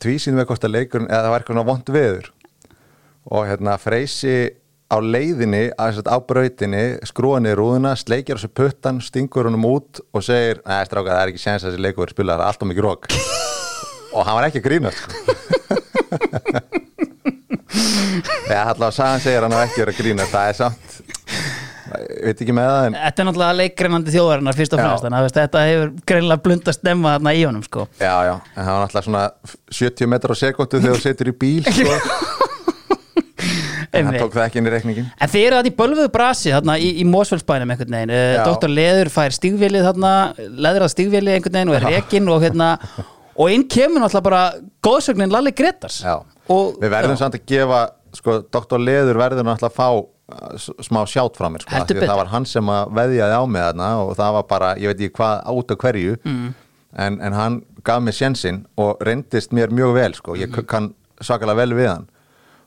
[0.02, 2.30] tvísýn með hvort að leikurinn, eða það var eitthvað vond veður
[3.24, 4.38] og hérna freysi
[4.94, 10.26] á leiðinni að, á brautinni skrúa niður rúðuna, sleikjar þessu puttan stingur honum út og
[10.26, 12.88] segir neða stráka það er ekki séns að þessi leikur spilað það er alltaf mikið
[12.88, 13.04] rók
[14.16, 15.08] og hann var ekki að grína sko.
[18.54, 21.00] eða allavega sagan segir hann var ekki verið að grína það er samt
[22.24, 25.38] veit ekki með það en Þetta er náttúrulega leikgreinandi þjóðarinnar fyrst og fremst þannig að
[25.40, 27.88] þetta hefur greinlega blundast stemma þarna í honum sko.
[28.00, 29.26] Já, já, en það var náttúrulega svona
[29.80, 31.98] 70 metrar á sekundu þegar þú setur í bíl sko.
[33.94, 34.22] en Einmitt.
[34.24, 36.90] tók það ekki inn í reikningin En þið eru þetta í bölvuðu brasi þarna í,
[37.02, 38.44] í Mósfellsbænum einhvern veginn uh, Já.
[38.48, 38.72] Dr.
[38.74, 40.14] Leður fær stígvélið þarna
[40.66, 42.70] leðrað stígvélið einhvern veginn og er rekin og hérna
[43.34, 44.42] og inn kemur náttúrulega bara
[44.86, 47.84] góðsögnin Lalli Gretars Já, og, við verðum samt að gefa
[48.18, 48.82] sko, Dr.
[48.82, 49.90] Leður verður náttúrulega að fá
[50.80, 54.14] smá sjátt frá mér sko, það var hann sem að veðjaði á mig þarna og
[54.16, 56.50] það var bara, ég veit ekki hvað át af hverju mm.
[57.06, 60.68] en, en hann gaf mér sjensinn og reyndist mér mjög vel sko, ég Mm.
[60.70, 62.08] kann svakalega vel við hann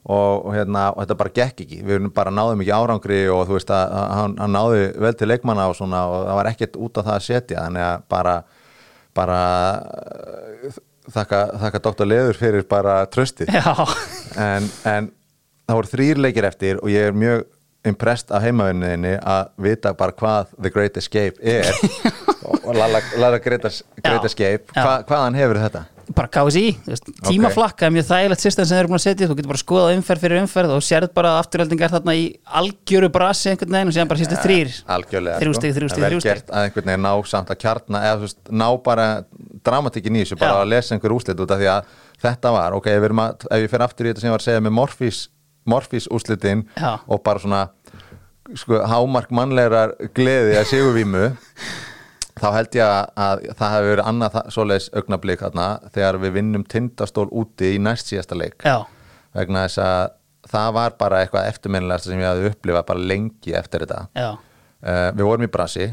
[0.07, 3.57] og, og, hérna, og þetta bara gekk ekki við bara náðum ekki árangri og þú
[3.57, 7.01] veist að, hann, hann náði vel til leikmanna og svona og það var ekkert út
[7.01, 8.37] af það að setja þannig að bara
[9.17, 9.41] bara
[9.81, 10.79] uh,
[11.11, 12.09] þakka, þakka Dr.
[12.09, 13.73] Leður fyrir bara tröstið Já,
[14.37, 15.11] en, en
[15.67, 17.45] það voru þrýr leikir eftir og ég er mjög
[17.87, 21.69] impressed af heimavinniðinni að vita bara hvað The Great Escape er
[22.67, 23.67] og Lala, Lala Great,
[24.03, 24.73] Great Escape.
[24.75, 25.85] Hva, hvaðan hefur þetta?
[26.15, 29.27] bara KSI þú veist, tímaflakka er mjög þægilegt system sem þeir eru búin að setja
[29.27, 32.25] þú getur bara að skoða umferð fyrir umferð og sérð bara að afturhaldingar þarna í
[32.61, 35.61] algjöru brasi einhvern veginn og síðan bara sýstu þrýr Algjörlega Þrjú sko.
[35.61, 36.31] stig, þrjú stig, En vel þrjú stig.
[36.31, 39.09] gert að einhvern veginn ná samt að kjarna eða þú veist, ná bara
[39.67, 40.63] dramatikinn í þessu bara Já.
[40.63, 43.73] að lesa einhver úslit út af því að þetta var, ok, ef, að, ef ég
[43.75, 45.25] fer aftur í þetta sem ég var að segja með Morfís
[45.71, 46.99] Morfís úslitin Já.
[47.07, 47.63] og bara svona
[48.55, 51.25] sko, hámark mannlegar gleði að sigurvímu
[52.41, 56.67] þá held ég að, að það hefur verið annað svoleiðis augnablík þarna þegar við vinnum
[56.69, 58.61] tindastól úti í næst síðasta leik.
[58.65, 58.85] Já,
[59.37, 60.15] vegna þess að
[60.47, 64.35] það var bara eitthvað eftirminnilegasta sem ég hafði upplifað bara lengi eftir þetta.
[64.87, 65.89] Uh, við vorum í brasi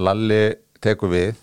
[0.00, 0.44] Lalli
[0.80, 1.34] tekur við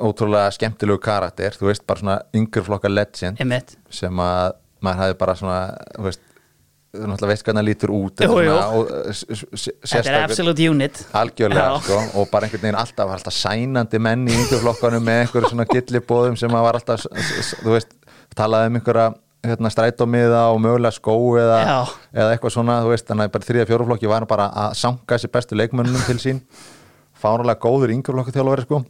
[0.00, 3.74] ótrúlega skemmtilegu karakter þú veist, bara svona yngur flokka legend einmitt.
[3.92, 5.58] sem að maður hafði bara svona
[6.06, 6.22] veist,
[6.90, 8.54] þú náttúrulega veist hvernig hann lítur út Jú, jú.
[8.56, 9.40] og, uh,
[9.86, 11.00] Þetta er absolute unit.
[11.14, 15.52] Algjörlega sko, og bara einhvern veginn alltaf, alltaf sænandi menn í yngur flokkanum með einhverju
[15.52, 17.06] svona gillibóðum sem að var alltaf,
[17.62, 17.94] þú veist
[18.38, 19.08] talaði um einhverja
[19.46, 21.60] hérna, strætómiða og mögulega skó eða,
[22.12, 25.30] eða eitthvað svona, þú veist, þannig að bara þriða fjóruflokki var bara að sanga þessi
[25.32, 26.42] bestu leikmönnum til sín.
[27.20, 28.82] Fánulega góður yngjurflokku þjálfari sko.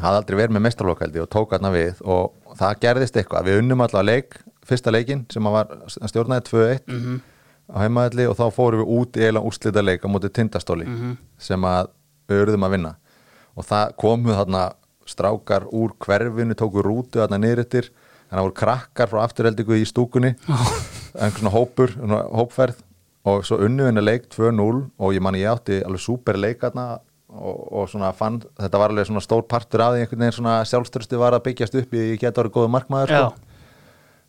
[0.00, 3.82] Hafði aldrei verið með mestralokkaldi og tók hann við og það gerðist eitthvað, við unnum
[3.86, 4.36] allavega leik
[4.70, 7.20] fyrsta leikin sem að var að stjórnaði 2-1 Mhm.
[7.70, 11.16] á heimaðalli og þá fórum við út í eiginlega úrslita leik á móti tindastóli Mhm.
[11.38, 11.88] sem að
[12.28, 12.94] við verðum að vinna
[13.56, 14.72] og það komu þarna
[15.06, 19.86] strákar úr hverfinu, tóku rútu þarna niðurittir, þannig að það voru krakkar frá afturheldingu í
[19.90, 20.34] stúkunni
[21.18, 22.76] einhvern svona hópur, svona hópferð
[23.26, 27.00] og svo unnu henni leik 2-0 og ég man ég átti alveg súper leik þarna
[27.30, 30.54] og, og svona fann, þetta var alveg svona stór partur af því einhvern veginn svona
[30.66, 33.34] sjálfstörsti var að byggjast upp í geta orðið góðu markmaður sko.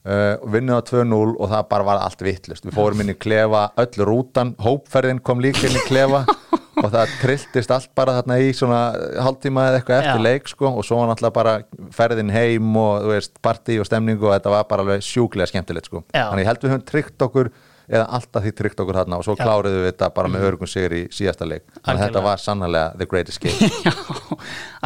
[0.08, 3.70] Uh, vinnum á 2-0 og það bara var allt vittlust við fórum inn í klefa,
[3.82, 6.26] öll rútan hópferðin kom líka inn í klefa
[6.82, 8.82] og það trilltist allt bara þarna í svona
[9.22, 10.28] hálftíma eða eitthvað eftir Já.
[10.28, 11.58] leik sko, og svo var náttúrulega bara
[11.96, 16.06] ferðin heim og veist, partí og stemningu og þetta var bara alveg sjúklega skemmtilegt sko.
[16.16, 17.52] Þannig held við höfum tryggt okkur
[17.92, 20.96] eða alltaf því tryggt okkur þarna og svo kláruðu við þetta bara með örgum sigur
[20.96, 21.66] í síðasta leik.
[21.84, 23.94] Þannig þetta var sannlega the great escape já,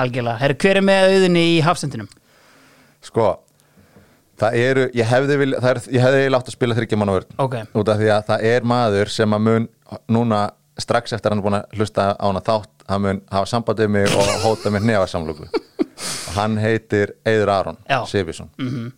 [0.01, 0.39] algjörlega.
[0.41, 2.09] Herru, hver er með auðinni í hafsendinum?
[3.05, 3.27] sko
[4.39, 7.35] það eru, ég hefði vil, er, ég hefði eiginlega átt að spila þryggjumann á vörn.
[7.45, 9.67] Ok, út af því að það er maður sem að mun
[10.11, 10.41] núna
[10.81, 14.15] strax eftir hann er búin að hlusta á hana þátt, hann mun hafa sambandið mig
[14.15, 18.01] og hóta mér nefarsamlöku og hann heitir Eiður Aron Já.
[18.09, 18.91] Sifisson -hmm.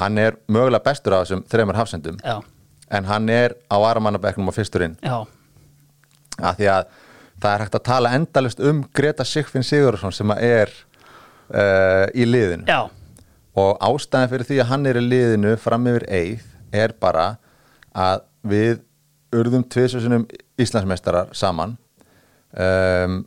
[0.00, 2.42] hann er mögulega bestur á þessum þreymur hafsendum já,
[2.90, 6.84] en hann er á varamannabeknum á fyrsturinn af því að
[7.40, 10.70] það er hægt að tala endalist um Greta Sigfinn Sigurðarsson sem að er
[11.48, 12.64] uh, í liðinu.
[12.66, 12.90] Já
[13.56, 16.42] og ástæðan fyrir því að hann er í liðinu fram yfir eið
[16.76, 17.28] er bara
[17.96, 18.82] að við
[19.36, 20.26] urðum tviðsessunum
[20.60, 21.76] Íslandsmeistarar saman
[22.56, 23.22] um,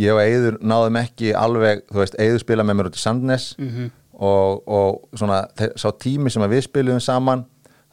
[0.00, 3.48] ég og Eiður náðum ekki alveg, þú veist, Eiður spila með mér út í Sandnes
[3.58, 3.90] Mhm.
[4.22, 5.42] og, og svona
[5.76, 7.44] sá tími sem við spilum saman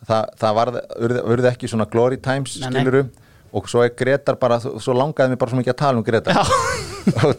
[0.07, 2.79] það, það varð, urði, urði ekki svona glory times Nei, nei.
[2.83, 3.03] skiluru
[3.51, 6.37] og svo er Gretar bara, svo langaði mér bara svo mikið að tala um Gretar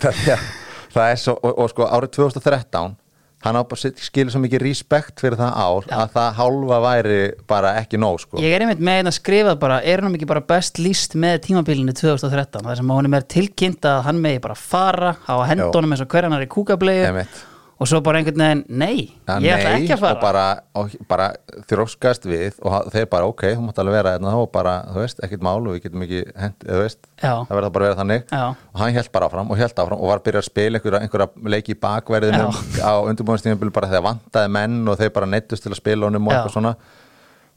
[0.91, 2.97] það er svo, og, og sko árið 2013
[3.45, 3.63] hann á
[4.01, 8.41] skilur svo mikið respekt fyrir það ár að það hálfa væri bara ekki nóg sko.
[8.43, 11.39] Ég er einmitt með einn að skrifa bara, er hann ekki bara best líst með
[11.49, 16.05] tímabilinu 2013 þar sem honum er tilkynnt að hann megi bara fara, hafa hendunum eins
[16.05, 17.47] og hverjanar í kúkableiðu Einmitt.
[17.81, 20.17] Og svo bara einhvern veginn, nei, Ja, ég ætla nei, ekki að fara.
[20.17, 20.43] og bara,
[20.77, 21.29] og bara
[21.71, 25.23] þróskast við og þeir bara ok, þú mátt alveg vera hérna og bara, þú veist,
[25.25, 27.33] ekkert mál og við getum ekki hent, þú veist, Já.
[27.49, 28.27] það verður bara að vera þannig.
[28.35, 28.43] Já.
[28.75, 31.01] og hann held bara áfram og held áfram og var að byrja að spila einhverja,
[31.07, 35.73] einhverja leiki í bakverðinum á undirbúinstíðanbíl bara þegar vantaði menn og þeir bara neittust til
[35.73, 36.75] að spila honum og eitthvað svona.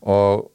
[0.03, 0.47] Og,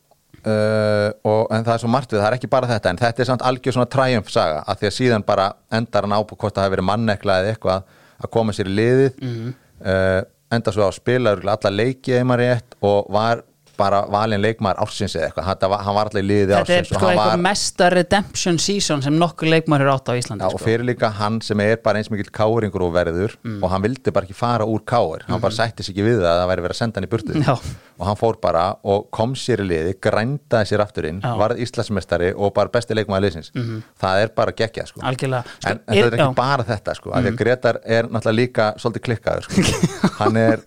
[0.45, 3.23] uh, og en það er svo margt við, það er ekki bara þetta en þetta
[3.25, 6.53] er samt algjör svona triumph saga að því að síðan bara endar hann á hvort
[6.57, 9.55] það hefur verið mannekla eða eitthvað að koma sér í liðið Mhm.
[9.85, 13.43] uh, enda svo að spila örugglega alla leiki eða maður rétt og var
[13.79, 16.91] bara valin leikmaður ársins eða eitthvað var, hann var allir í liðið Þetta er ársins
[16.91, 20.43] og sko hann eitthvað var mesta redemption season sem nokkur leikmar er átt á Íslandi
[20.43, 20.65] Já, og sko.
[20.67, 23.63] fyrir líka hann sem er bara eins mikill káringur og verður Mm.
[23.63, 26.31] og hann vildi bara ekki fara úr káir hann bara sætti sig ekki við það
[26.33, 27.45] að það væri verið að senda hann í burtu Mhm.
[27.47, 27.55] Já.
[27.99, 31.29] og hann fór bara og kom sér í liði, grændaði sér aftur inn Já.
[31.35, 31.39] Mhm.
[31.39, 33.53] varð Íslandsmeistari og bara besti leikmaður liðsins
[34.01, 35.01] það er bara geggjað sko.
[35.01, 35.35] Sko, en,
[35.71, 36.29] en þetta er ekki já.
[36.29, 36.35] Mhm.
[36.35, 40.09] bara þetta sko, að Gretar er náttúrulega líka svolítið klikkaður sko.
[40.25, 40.61] hann er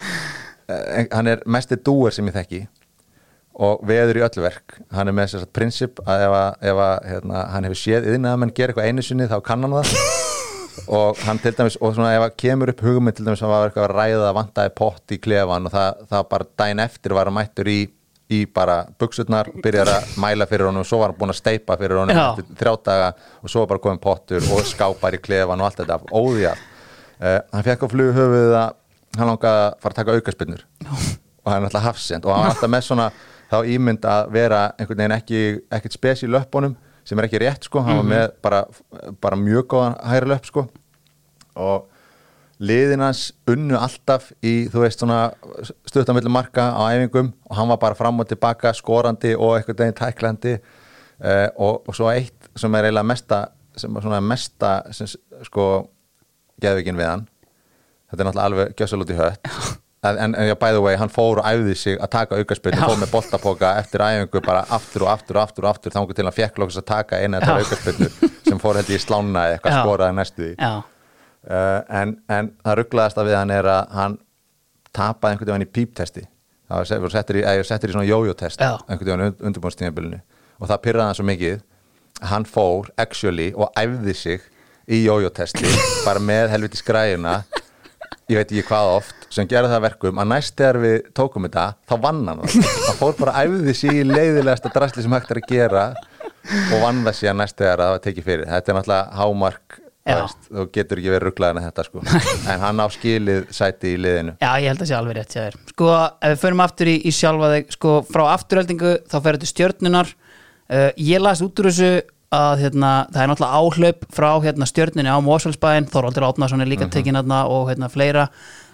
[0.70, 2.68] eh, hann er mesti dúer sem ég þekki
[3.62, 4.80] og veður í öll verk.
[4.94, 8.10] Hann er með þess að prinsip að ef, að, ef að, hérna, hann hefur séð
[8.10, 9.96] yðin að menn gera eitthvað einu sinni þá kann hann það.
[10.92, 13.66] Og hann til dæmis, og svona ef að kemur upp hugmynd til dæmis að var
[13.68, 17.30] eitthvað að ræða að vantaði pott í klefan og það, það bara daginn eftir var
[17.30, 17.76] að mættur í,
[18.32, 21.78] í bara buksutnar, byrjar að mæla fyrir honum og svo var hann búin að steipa
[21.80, 22.24] fyrir honum Já.
[22.32, 23.10] eftir þrjá daga
[23.44, 27.40] og svo var bara komin pottur og skápar í klefan og allt þetta óðjál uh,
[27.52, 28.78] hann fekk á flug höfuð að
[29.20, 32.88] hann langaði að fara að taka aukaspinnur og hann alltaf hafsend og hann alltaf með
[32.88, 33.12] svona
[33.52, 35.42] þá ímynd að vera einhvern veginn ekki
[35.76, 38.62] ekkert spes í löppunum sem er ekki rétt sko, hann var með bara,
[39.24, 40.66] bara mjög góðan hæri löpp sko.
[41.60, 41.88] Og
[42.62, 45.32] liðinans unnu alltaf í þú veist svona
[45.90, 49.98] stuttamillu marka á æfingum og hann var bara fram og tilbaka skorandi og einhvern veginn
[49.98, 50.56] tæklandi.
[51.22, 53.44] Uh, og, og svo eitt sem er eiginlega mesta
[53.78, 55.10] sem er svona mesta sem,
[55.46, 55.68] sko
[56.62, 57.28] geðvikin við hann.
[58.12, 59.54] Þetta er náttúrulega alveg gjössal út í hött
[60.04, 62.86] en, já, by the way, hann fór og æfði sig að taka aukarspil, Já.
[62.90, 66.26] fór með boltapoka eftir æfingu bara aftur og aftur og aftur og aftur þangur til
[66.26, 68.10] hann fekk lókast að taka eina þetta aukarspilnu
[68.50, 70.52] sem fór held í slána eða eitthvað skoraði næstu því.
[71.42, 74.18] Uh, en, en það rugglaðast að við hann er að hann
[74.94, 76.26] tapaði einhvern veginn í píptesti.
[76.72, 80.22] Það var settir í, í svona jójótest einhvern veginn undirbúinstíðanbylunu
[80.62, 81.62] og það pyrraði hann svo mikið
[82.22, 84.50] að hann fór actually og æfði sig
[84.92, 85.70] í jójótesti
[86.06, 87.42] bara með helviti skræjuna
[88.32, 91.48] ég veit ekki hvað oft sem gerði það að verkum að næst þegar við tókum
[91.48, 92.72] þetta þá vann hann það.
[93.00, 95.86] Fór bara að æfði sig í leiðilegasta drasli sem hægt er að gera
[96.72, 98.52] og vann það síðan næst þegar það var tekið fyrir.
[98.52, 102.04] Þetta er náttúrulega hámark veist, þú getur ekki verið rugglaðin að þetta sko.
[102.52, 104.36] En hann á skilið sæti í liðinu.
[104.42, 105.60] Já, ég held að sé alveg rétt þér.
[105.74, 109.52] Sko, ef við förum aftur í, í sjálfa þig Sko, frá afturöldingu þá fer þetta
[109.52, 111.92] stjörnunar uh, Ég las út úr þessu
[112.32, 116.86] að hérna, það er náttúrulega áhlaup frá hérna, stjörnunni á Mósfellsbæinn Þorvaldur Átnason er líka
[116.88, 116.92] Mhm.
[116.96, 118.30] tekinn hérna og hérna fleira.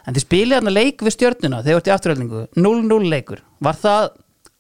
[0.08, 3.40] En þið spilið hérna leik við stjörnuna þegar þú ert í afturöldingu 0-0 leikur.
[3.62, 4.10] Var það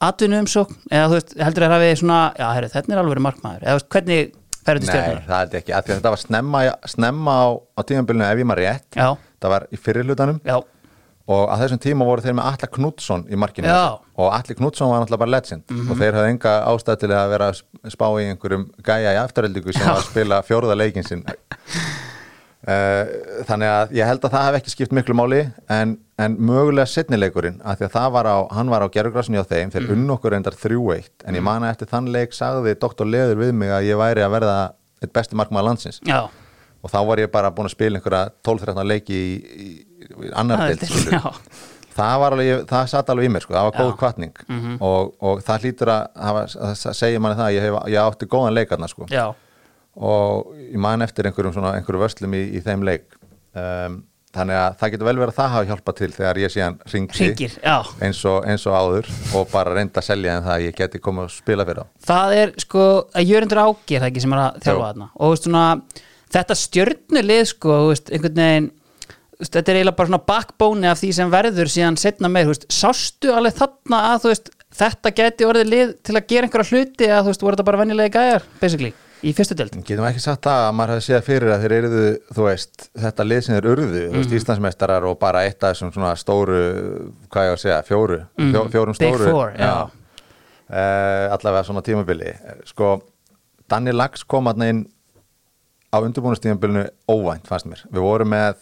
[0.02, 3.64] atvinnu umsókn eða þú veist, heldur þér hafið svona Já, herru, þetta er alveg markmaður.
[3.64, 4.32] Eða hvernig
[4.66, 5.24] fer þetta Nei, stjörnunar?
[5.28, 7.46] það er ekki, að þetta var snemma, snemma á,
[7.78, 8.90] á tímabilinu ef ég maður rétt.
[8.96, 10.42] Já, það var í fyrir hlutanum.
[10.44, 10.58] Já,
[11.28, 13.82] og að þessum tíma voru þeir með Alla Knútsson í markinu Já.
[14.00, 14.14] Mhm.
[14.24, 17.50] og Alli Knútsson var náttúrulega bara legend og þeir hafði enga ástæð til að vera
[17.52, 17.62] að
[17.92, 23.06] spá í einhverjum gæja í afturöldingu sem var að spila fjórða leikin sinn uh,
[23.50, 27.60] þannig að ég held að það hef ekki skipt miklu máli en, en mögulega setnileikurinn
[27.64, 29.76] að því að það var á, hann var á gerðugrassinni á þeim Mhm.
[29.76, 33.06] þeir unn okkur endar 3-1 en ég man að eftir þann leik sagði Dr.
[33.06, 34.58] Leður við mig að ég væri að verða
[35.04, 36.24] eitt besti markmaður landsins já
[36.84, 39.70] og þá var ég bara búin að spila einhverja 12-13 leiki í, í
[40.38, 41.24] annar Það já.
[41.98, 44.42] það var alveg, það satt alveg í mér sko, það var góð kvartning
[44.86, 48.58] og, og það hlýtur að, hafa, að segja manni það, ég, hef, ég átti góðan
[48.58, 49.08] leikarna sko.
[49.10, 49.26] Já,
[49.98, 53.18] og ég man eftir einhverjum svona, einhverjum vöslum í, í þeim leik.
[53.58, 54.04] Um,
[54.38, 56.76] þannig að það getur vel verið að það hafa hjálpað til þegar ég síðan
[57.64, 57.76] já.
[58.06, 61.02] eins og, eins og áður og bara reynda að selja en það að ég geti
[61.02, 62.84] komið að spila fyrir á það er sko
[63.18, 65.08] að Jörundur Ági er það ekki sem er að þjálfa þarna.
[65.16, 65.64] Og veist svona,
[66.36, 68.70] þetta stjörnulið sko, veist, einhvern veginn
[69.40, 72.66] veist, þetta er eiginlega bara svona backbone af því sem verður síðan setna meir, veist,
[72.74, 77.10] sástu alveg þarna að þú veist, þetta geti orðið lið til að gera einhverja hluti
[77.12, 78.94] að þú veist, voru þetta bara venjulegi gæjar, basically
[79.26, 82.02] í fyrstu deild Getum ekki sagt það að maður hefði séð fyrir að þeir eruðu,
[82.38, 84.18] þú veist, þetta lið sem þeir þú Mhm.
[84.18, 86.60] veist, Íslandsmeistarar og bara eitt af þessum svona stóru,
[87.34, 89.00] hvað ég að segja, fjóru, fjó, fjórum Mhm.
[89.00, 89.32] Big stóru.
[89.32, 89.90] four, já.
[90.70, 92.34] Uh, allavega svona tímabili.
[92.68, 93.02] Sko,
[93.70, 94.86] Danni Lax kom aðna inn
[95.94, 97.86] á undirbúinustímabilinu óvænt, fannst mér.
[97.90, 98.56] Við vorum með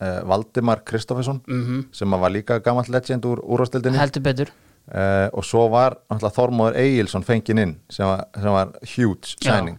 [0.00, 1.84] uh, Valdimar Kristoffersson, Mhm.
[1.92, 3.98] sem að var líka gamall legend úr úrvastildinni.
[3.98, 4.48] heldur betur
[4.86, 9.56] Uh, og svo var Þormóður Egilson fenginn inn sem var, sem var huge Já.
[9.56, 9.78] signing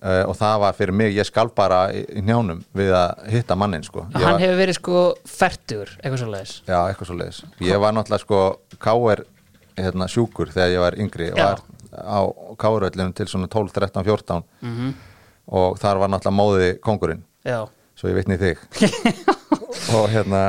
[0.00, 3.56] uh, og það var fyrir mig, ég skal bara í, í njánum við að hitta
[3.58, 4.04] mannin sko.
[4.14, 7.80] Ég hann var, hefur verið sko færtur eitthvað svo leiðis Já, eitthvað svo leiðis Ég
[7.82, 9.24] var náttúrulega sko K.R.
[9.76, 11.44] Hérna, sjúkur þegar ég var yngri og Já.
[11.50, 11.58] var
[11.98, 12.20] á
[12.62, 12.90] K.R.
[13.18, 14.94] til svona 12, 13, 14 Mhm.
[15.48, 17.66] og þar var náttúrulega móði kongurinn já,
[18.02, 18.58] svo ég vitni þig.
[19.96, 20.42] Og hérna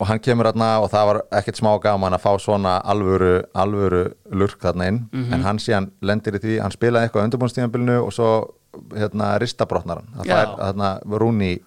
[0.00, 4.04] og hann kemur hérna og það var ekkert smá gaman að fá svona alvöru, alvöru
[4.32, 5.00] lurk þarna inn.
[5.12, 5.34] Mhm.
[5.36, 8.30] en hann síðan lendir í því, hann spilaði eitthvað á undirbúinstíðanbylnu og svo
[8.96, 11.58] hérna ristabrotnar hann, það fær hérna Rúni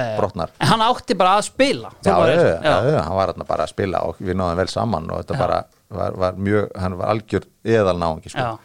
[0.00, 0.16] já.
[0.18, 0.50] brotnar.
[0.60, 1.90] En hann átti bara að spila.
[2.04, 5.38] Já, já, hann var hérna bara að spila og við náðum vel saman og þetta
[5.38, 5.62] bara
[5.94, 8.40] var, var mjög, hann var algjör eðal náungi sko.
[8.40, 8.58] já,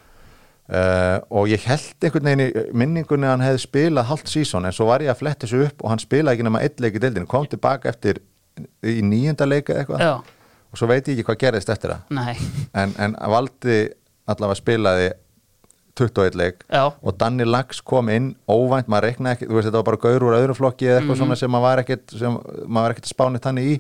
[0.70, 4.76] Uh, og ég held einhvern veginn í minningunni að hann hefði spilað halvt sísón en
[4.76, 7.02] svo var ég að fletta þessu upp og hann spilaði ekki nema eitt leik í
[7.02, 8.20] deildinu, kom tilbaka eftir
[8.86, 10.04] í nýjunda leika eitthvað.
[10.70, 12.04] Og svo veit ég ekki hvað gerðist eftir það.
[12.78, 13.80] En, en valdi
[14.30, 15.10] allavega spilaði
[16.00, 19.82] 21 leik já, og Danni Lax kom inn óvænt, maður reiknaði ekki, þú veist þetta
[19.82, 22.88] var bara gaur úr öðrum flokki eða eitthvað svona sem maður var ekkit sem maður
[22.88, 23.76] var ekkit spánið þannig í.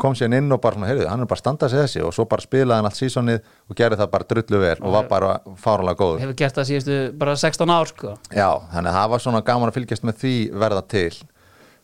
[0.00, 2.14] Kom sér inn og bara svona, heyrðu, hann er bara að standa sig þessi og
[2.16, 5.32] svo bara spilaði hann allt sísonið og gerði það bara drullu vel og var bara
[5.62, 6.22] fáranlega góður.
[6.24, 8.14] Hefur gert það síðustu bara 16 ár sko.
[8.32, 11.10] Já, þannig að það var svona gaman að fylgjast með því verða til.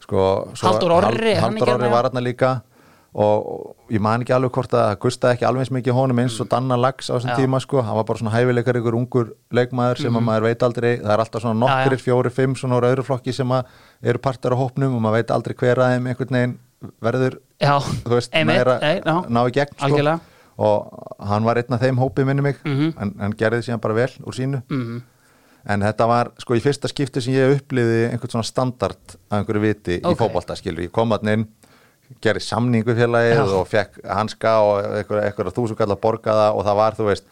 [0.04, 0.22] Sko,
[0.60, 1.92] Halldór Orri, hann ekki Orri hérna?
[1.94, 2.50] var hann líka
[3.14, 6.38] og, ég man ekki alveg hvort að það gustaði ekki alveg eins mikið honum eins
[6.42, 10.00] og Danna Lax á þessum tíma sko, hann var bara svona hæfileikar ykkur ungur leikmaður
[10.02, 10.90] sem að maður veit aldrei.
[10.98, 11.96] Það er alltaf svona já.
[12.02, 13.64] fjóri, fimm svona úr öðru flokki sem að
[14.02, 16.58] eru partar á hópnum og maður veit aldrei hver að þeim einhvern veginn
[17.00, 17.38] verður.
[17.62, 20.18] Já, þú veist, einmitt, næra, nei, já, ná í gegn sko.
[20.58, 22.94] Og hann var einn af þeim hópi minni mig, Mhm.
[23.00, 24.62] en, en gerði síðan bara vel úr sínu.
[24.68, 25.02] Mhm.
[25.66, 29.60] en þetta var sko í fyrsta skipti sem ég uppliði einhvern svona standard af einhverju
[29.62, 30.18] viti í Ok.
[32.10, 33.44] Að gerði samningu félagið Já.
[33.58, 37.26] og fekk hanska og einhverja einhver þúsund kallar borgaða og það var þú veist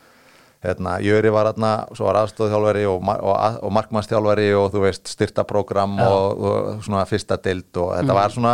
[0.63, 5.97] hérna, Jöri var hérna, svo var aðstóðþjálfari og, og, og markmannstjálfari og þú veist styrtaprógram
[5.99, 6.07] Já.
[6.09, 8.53] og, og svona fyrsta dild og þetta var svona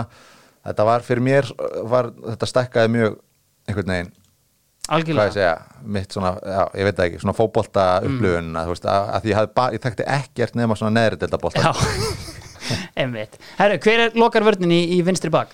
[0.69, 1.51] þetta var fyrir mér
[1.89, 3.19] var, þetta stekkaði mjög
[3.69, 4.15] einhvern veginn.
[4.89, 5.55] Hvað ég algjörlega segja,
[5.85, 7.35] mitt svona, já, ég veit það ekki, svona
[8.09, 11.41] upplifun að, þú veist, að, að ég, ba- ég þekkti ekkert nema svona neðri delta
[11.43, 11.73] bolta já,
[13.03, 13.37] einmitt.
[13.59, 15.53] Herru, hver er lokar vörnin í, í vinstri bak?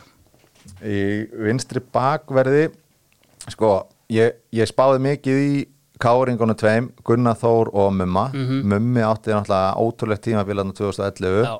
[0.84, 0.98] Í
[1.46, 2.68] vinstri bakverði
[3.52, 3.76] sko,
[4.12, 5.54] ég, ég spáði mikið í
[6.04, 8.24] Káringunum tveim, Gunnar Þór og Mumma.
[8.34, 11.52] Mummi átti náttúrulega ótrúlegt tímabilarna 2011 Já.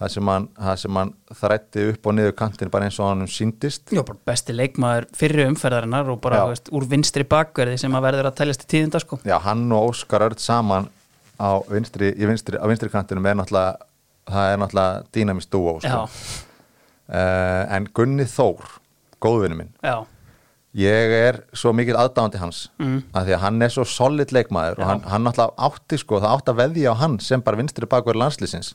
[0.00, 3.30] það sem hann, það sem hann þrætti upp og niður kantinn bara eins og hann
[3.30, 8.06] síndist Já, bara besti leikmaður fyrri umferðarinnar og bara veist, úr vinstri bakverði sem að
[8.08, 9.20] verður að teljast í tíðinda sko.
[9.24, 10.90] Já, hann og Óskar Örd saman
[11.40, 13.86] á vinstri, vinstri, á vinstri kantinum er náttúrulega
[14.30, 15.88] það er náttúrulega dýnamist dúó sko.
[15.88, 16.42] Já,
[17.10, 18.78] uh, en Gunni Þór
[19.20, 19.98] góðvinni minn, já,
[20.80, 23.02] ég er svo mikið aðdáðandi hans Mm.
[23.12, 24.82] af því að hann er svo solid leikmaður Já.
[24.82, 27.86] og hann, hann náttúrulega átti sko, það átti að veðja á hann sem bara vinstri
[27.90, 28.72] bakverð landslýsins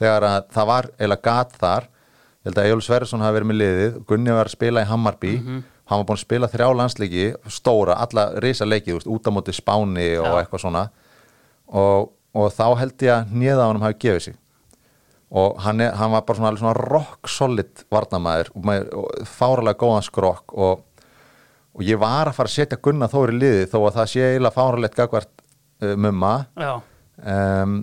[0.00, 3.60] þegar að það var eiginlega gat þar ég held að Egil Sverrisson hafi verið með
[3.60, 5.62] liðið Gunni var að spila í Hammarby Mhm.
[5.86, 9.30] hann var búin að spila þrjá landsleiki stóra, alla risa leiki þú veist, út á
[9.30, 10.40] móti Spáni og Já.
[10.42, 10.88] eitthvað svona
[11.68, 14.36] og, og þá held ég að nýða á hann hafi gefið sig
[15.30, 18.68] og hann, er, hann var bara svona, svona rock solid varnamæður og,
[19.00, 20.84] og fáralega góðan skrokk og,
[21.74, 24.28] og ég var að fara að setja Gunna Þór í liðið þó að það sé
[24.28, 25.32] eiginlega fáralegt gagvart
[25.82, 26.36] uh, mumma.
[26.54, 26.72] Já,
[27.26, 27.80] um,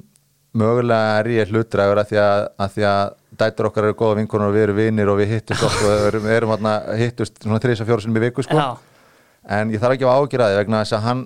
[0.54, 3.04] mögulega er ég hlutræður að því að, að því að
[3.44, 6.28] dætur okkar eru góða vinkonur og við erum vinir og við hittust okkur og erum,
[6.30, 8.60] erum þarna hittust svona þrisa fjóra sinni í viku sko.
[8.62, 9.16] Já,
[9.58, 11.24] en ég þarf ekki að ágjöra því vegna þess að hann,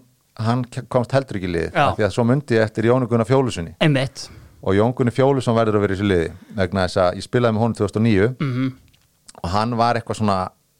[0.48, 0.66] hann
[0.96, 4.30] komst heldur ekki í af því að svo myndi ég eftir Jónu Gunnar Fjólusunni einmitt
[4.62, 7.56] og Jón Gunnar Fjólusson verður að vera í þessu liði vegna þess að ég spilaði
[7.58, 8.70] með honum 2009 mm
[9.38, 10.38] og hann var eitthvað svona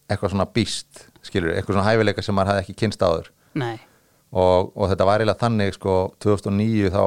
[0.08, 3.28] eitthvað svona býst, skilur, eitthvað svona hæfileika sem maður hafði ekki kynst áður.
[4.32, 7.02] Og, og þetta var eiginlega þannig sko 2009 þá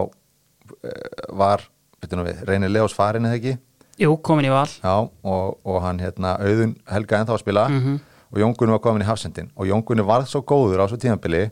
[0.84, 1.64] eh, var,
[2.00, 3.56] veitum við, Reynir Leós farin eða ekki?
[4.00, 4.68] Jú, komin í val.
[4.80, 7.66] Já, og, og hann hérna auðun Helga ennþá að spila.
[7.72, 7.98] Mhm.
[8.30, 9.48] og Jón Gunni var komin í hafsendin.
[9.58, 11.48] Og Jón Gunni varð svo góður á svo tíðanbili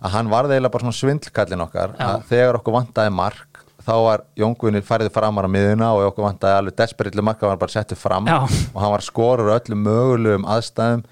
[0.00, 1.94] að hann varð eiginlega bara svona svindlkallin okkar
[3.90, 7.40] Að þá var Jón Gunni færið framar á miðuna og okkur vantaði alveg desperillu mark
[7.42, 8.36] hann var bara settur fram Já.
[8.46, 11.02] og hann var skorur á öllum mögulegum aðstæðum.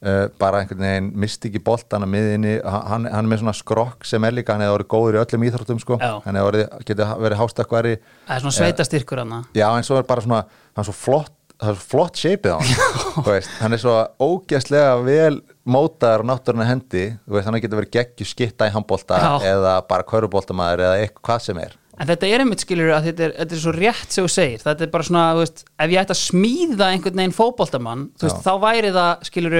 [0.00, 4.06] Uh, bara einhvern veginn misti ekki boltan að miðinni, hann, hann er með svona skrokk
[4.08, 7.10] sem er líka, hann hefur orðið góður í öllum íþróttum sko, hann hefur orðið, getið
[7.26, 10.38] verið hástakværi Það er svona sveitastyrkur hann Já, en svo er bara svona,
[10.72, 13.82] hann er svo flott það er svo flott shapeið á hann þú veist, hann er
[13.82, 17.04] svo ógeðslega vel mótaður á náttúruna hendi.
[17.28, 19.30] Veist, hann getur verið geggju skitta í handbolta Já.
[19.52, 23.24] eða bara kauruboltamaður eða eitthvað hvað sem er En þetta er einmitt skilur að þetta
[23.26, 25.90] er, þetta er svo rétt sem þú segir, þetta er bara svona, þú veist, ef
[25.92, 28.44] ég ætti að smíða einhvern veginn fótboltamann, þú veist, Já.
[28.46, 29.56] þá væri það skilur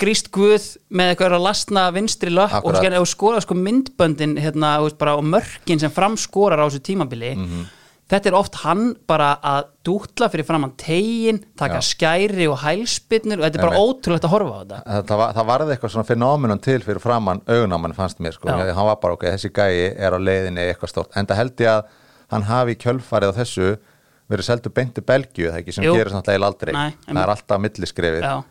[0.00, 4.98] gríst guð með eitthvað að lasna vinstri löpp og skorar sko myndböndin hérna, þú veist,
[5.00, 7.66] bara og mörkin sem framskorar á þessu tímabili Mhm.
[8.06, 11.86] Þetta er oft hann bara að dútla fyrir framann tegin, taka Já.
[11.88, 13.96] skæri og hælspinnur og þetta er bara Einmitt.
[14.04, 17.00] ótrúlegt að horfa á þetta það, það, var- það varði eitthvað svona fenómenon til fyrir
[17.02, 18.72] framann augunáman fannst mér sko, Já.
[18.74, 21.72] hann var bara ok, þessi gæi er á leiðinni eitthvað stórt, en það held ég
[21.72, 21.84] að
[22.30, 23.76] hann hafi kjölfarið á þessu
[24.30, 25.94] verið seldu beinti Belgíu, það ekki sem Jú.
[25.94, 28.44] gerist náttúrulega aldrei, Nei, það er alltaf milliskrefið, Já.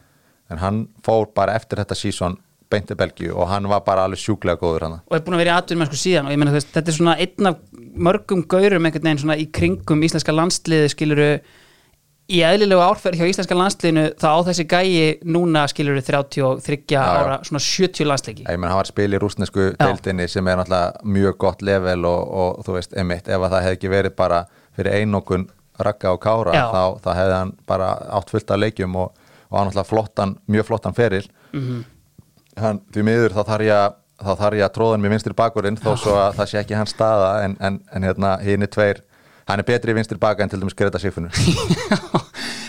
[0.51, 2.37] en hann fór bara eftir þetta sísón
[2.71, 5.53] beinti Belgíu og hann var bara alveg sjúklega góður hann og er búin að vera
[5.53, 7.59] í atvinnum sko síðan og ég veist, þetta er svona einn af
[8.07, 11.29] mörgum gaurum einhvern veginn svona í kringum íslenska landsliði skiluru
[12.25, 14.93] í eðlilegu árferð hjá íslenska landsliðinu þá á þessi gæi
[15.29, 17.01] núna skiluru 33 já.
[17.03, 20.57] ára svona 70 landsleiki ég menn hann var að spila í rúsnesku deildinni sem er
[20.57, 24.17] náttúrulega mjög gott level og, og þú veist, emitt, ef að það hefði ekki verið
[24.17, 24.41] bara
[24.75, 25.45] fyrir einokun
[25.85, 26.65] ragga og kára Já.
[26.73, 29.11] þá, þá hefði hann bara átt fullt af leikjum og,
[29.51, 31.83] og hann náttúrulega flottan, mjög flottan feril Mhm.
[32.59, 33.95] Hann, því miður þá þarf ég að
[34.25, 36.77] þá þarf ég að tróða hann með vinstri bakurinn þó svo að það sé ekki
[36.79, 39.01] hans staða en, en, en hérna hinn er tveir
[39.49, 41.35] hann er betri í vinstri baka en til dæmis Greta Sigfunur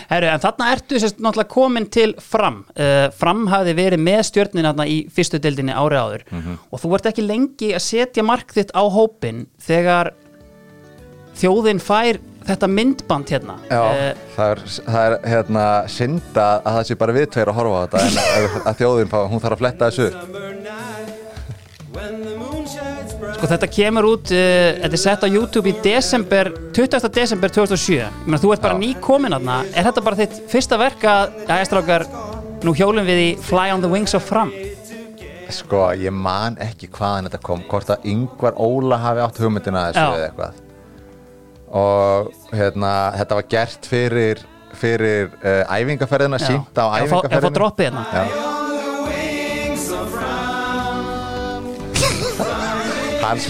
[0.07, 2.61] Herru, en þarna ertu sérst náttúrulega komin til fram.
[2.78, 6.22] Uh, fram hafði verið með stjörnin þarna í fyrstu deildinni ári áður.
[6.30, 6.61] Mhm.
[6.70, 10.12] og þú ert ekki lengi að setja mark þitt á hópin þegar
[11.37, 13.83] þjóðin fær þetta myndband hérna Já,
[14.37, 17.83] það er, það er hérna synda að það sé bara við tveir að horfa á
[17.87, 20.09] þetta en að, að þjóðin, hún þarf að fletta þessu.
[23.37, 27.09] Sko þetta kemur út, uh, þetta er sett á YouTube í desember, 20.
[27.15, 30.79] desember 2007 Ég meina, Þú ert bara ný komin aðna Er þetta bara þitt fyrsta
[30.81, 32.05] verk að Já, strákar,
[32.65, 34.53] nú hjólum við í Fly on the Wings of Fram
[35.57, 40.05] Sko, ég man ekki hvaðan þetta kom hvort að yngvar Óla hafi átt hugmyndina þessu
[40.05, 40.15] Já.
[40.17, 40.66] eða eitthvað
[41.71, 44.45] og hérna, þetta var gert fyrir
[44.77, 48.66] fyrir uh, æfingaferðina, sínt á Ef að fá- ef að fá æfingaferðina droppið hérna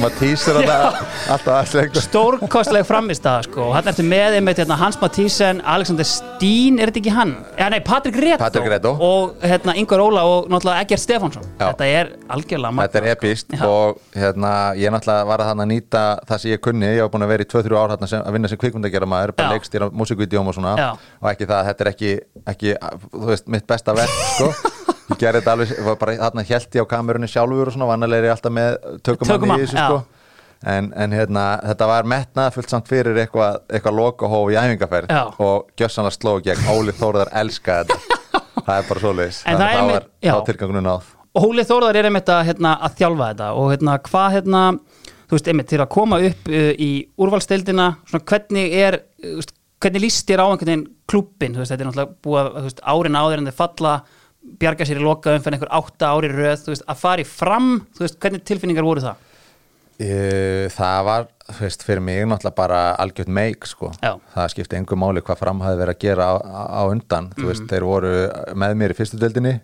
[0.00, 5.60] Matísur alltaf að slengu Stórkostleg framist það sko hann ertu með einmitt hérna, Hans Mathísen,
[5.66, 7.34] Alexander Steen er þetta ekki hann?
[7.58, 11.44] Já, nei, Patrik Reto, og hérna, Ingar Óla og náttúrulega Egert Stefánsson.
[11.60, 13.14] Þetta er algjörlega Þetta er sko.
[13.16, 17.04] epist og hérna, ég náttúrulega var að þannig að nýta það sem ég kunni, ég
[17.04, 19.90] var búin að vera í 2-3 ár sem, að vinna sem kvikmyndagjara maður, bara leikstýra
[19.92, 20.76] músikvídeóm og svona.
[20.80, 20.90] Já.
[21.20, 22.12] og ekki það, þetta er ekki,
[22.54, 22.76] ekki
[23.12, 24.52] þú veist, mitt besta verk, sko
[25.10, 28.22] ég gerði þetta alveg, var bara þarna held ég á kamerunni sjálfur og svona, vannalega
[28.24, 28.76] er ég alltaf með
[29.06, 29.98] tökumann Tökumann, í þessu, sko.
[30.74, 35.22] en, en hérna, þetta var metnað fullt samt fyrir eitthvað, eitthvað lokahóf í æfingaferð Já.
[35.46, 36.64] og gjössanlega sló gegn.
[36.74, 38.22] Óli Þórðar elska þetta.
[38.66, 41.10] Það er bara svoleiðis, En það er þá einmitt- var, þá tilgangunum náð.
[41.36, 44.62] Og Hóli Þórðar er einmitt að, hérna, að þjálfa þetta og hérna, hvað hérna,
[45.28, 46.88] þú veist, einmitt til að koma upp uh, í
[47.20, 49.44] úrvalsteildina svona hvernig er uh,
[49.84, 53.18] hvernig líst þér á einhvern veginn klubbin þú veist, þetta er náttúrulega búið að, árin
[53.20, 53.92] áður en þeir falla
[54.60, 58.18] bjarga sér í loka umfenn einhver átta ári röð, veist, að fara í fram veist,
[58.22, 59.22] hvernig tilfinningar voru það?
[60.76, 61.26] Það var,
[61.60, 64.10] veist, fyrir mig náttúrulega bara algjört meik, sko Já.
[64.34, 66.34] það skipti engu máli hvað fram hafði verið að gera á,
[66.68, 67.46] á undan, Mhm.
[67.48, 68.10] veist, þeir voru
[68.54, 69.54] með mér í fyrstu deildinni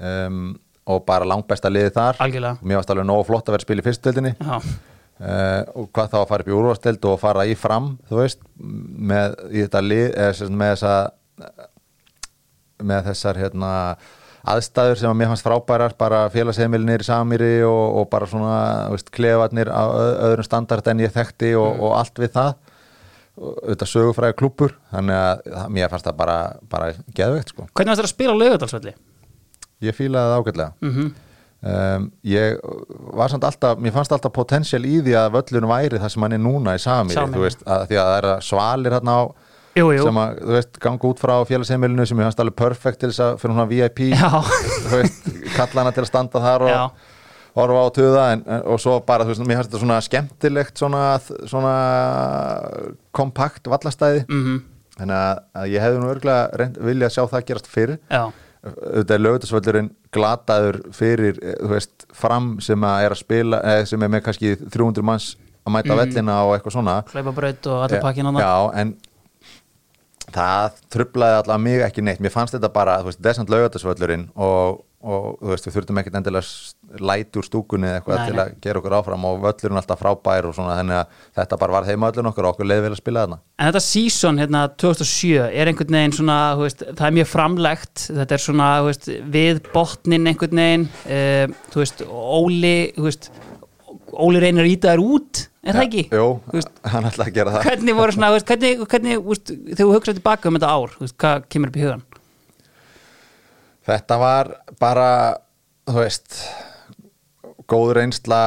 [0.00, 0.54] um,
[0.86, 2.58] og bara langbesta liði þar Algjörlega.
[2.64, 4.56] mér varst alveg nógu flott að vera að spila í fyrstu deildinni Já,
[5.20, 8.40] uh, og hvað þá að fara upp í úrvasteld og fara í fram, þú veist
[8.58, 9.36] með
[9.84, 10.96] lið sagt, með þessa
[12.82, 13.72] með þessar hérna
[14.42, 18.58] aðstæður sem að mér fannst frábærar bara félagsheimilinir í Samýri og, og bara svona
[18.90, 19.82] veist, klefarnir á
[20.30, 22.54] öðrum standard en ég þekkti og, og allt við það
[23.42, 26.38] auðvitað sögufræði klúpur þannig að mér fannst það bara,
[26.68, 27.68] bara geðveikt sko.
[27.72, 28.96] hvernig varst það að spila á laugadalsvelli?
[29.82, 31.12] ég fílaði það ágætlega Mm
[31.62, 32.58] um, ég
[33.14, 36.36] var samt alltaf mér fannst alltaf potensial í því að völlun væri það sem hann
[36.36, 37.38] er núna í Samýri Samherji.
[37.38, 39.22] þú veist, að, því að það er svalir hérna á
[39.74, 43.00] Jú, jú, sem að, þú veist, ganga út frá félagsheimilinu sem ég fannst alveg perfekt
[43.00, 44.28] til þess að fyrir hún VIP já,
[44.90, 46.82] þú veist, kalla hana til að standa þar og já,
[47.56, 50.82] horfa á tuða en, en, og svo bara, þú veist, mér fannst þetta svona skemmtilegt
[50.82, 51.02] svona,
[51.48, 51.72] svona
[53.16, 54.60] kompakt vallastæði mhm,
[54.98, 58.24] þannig að, að ég hefði nú örgulega reynd, vilja sjá það gerast fyrir já.
[58.62, 63.88] Auðvitað er lögutasvöldurinn glataður fyrir, eh, þú veist, fram sem að er að spila, eða
[63.90, 65.32] sem er með kannski 300 manns
[65.66, 65.98] að mæta Mhm.
[65.98, 66.94] vellina og eitthvað svona.
[67.10, 68.52] Hlaupabraut og allir pakkin á það Já,
[68.84, 68.92] en
[70.30, 72.22] það trublaði allavega mig ekki neitt.
[72.22, 76.18] Mér fannst þetta bara, þú veist, desant laugatasvöllurinn og, og þú veist, við þurftum ekkert
[76.20, 80.48] endilega læti úr stúkunni eða eitthvað til að gera okkur áfram og völlurinn alltaf frábær
[80.48, 83.00] og svona, þannig að þetta bara var heima öllun okkur og okkur leiði vel að
[83.00, 83.38] spila þarna.
[83.58, 88.04] En þetta season hérna 2007 er einhvern veginn svona, þú veist, það er mjög framlegt.
[88.10, 89.08] Þetta er svona, þú veist,
[89.38, 93.32] við botnin einhvern veginn uh, þú veist, Óli, þú veist
[94.12, 96.04] Óli reynir að íta þær út er það ekki?
[96.10, 96.28] Jú,
[96.92, 100.58] hann ætlaði að gera það hvernig voru svona, hvernig, hvernig þegar þú hugsaði tilbaka um
[100.58, 102.04] þetta ár hvað kemur upp í hugan?
[103.82, 105.06] Þetta var bara,
[105.90, 106.36] þú veist,
[107.70, 108.42] góð reynsla,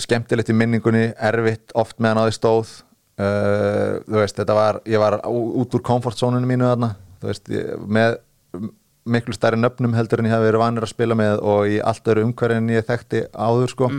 [0.00, 2.70] skemmtilegt í minningunni, erfitt oft meðan á því stóð.
[3.18, 7.84] Uh, þú veist, þetta var, ég var út úr komfortzónunum mínu þarna, þú veist, ég,
[7.84, 8.16] með
[9.08, 12.10] miklu stærri nöfnum heldur en ég hafi verið vanur að spila með og í allt
[12.12, 13.90] öru umhverju en ég þekkti áður, sko.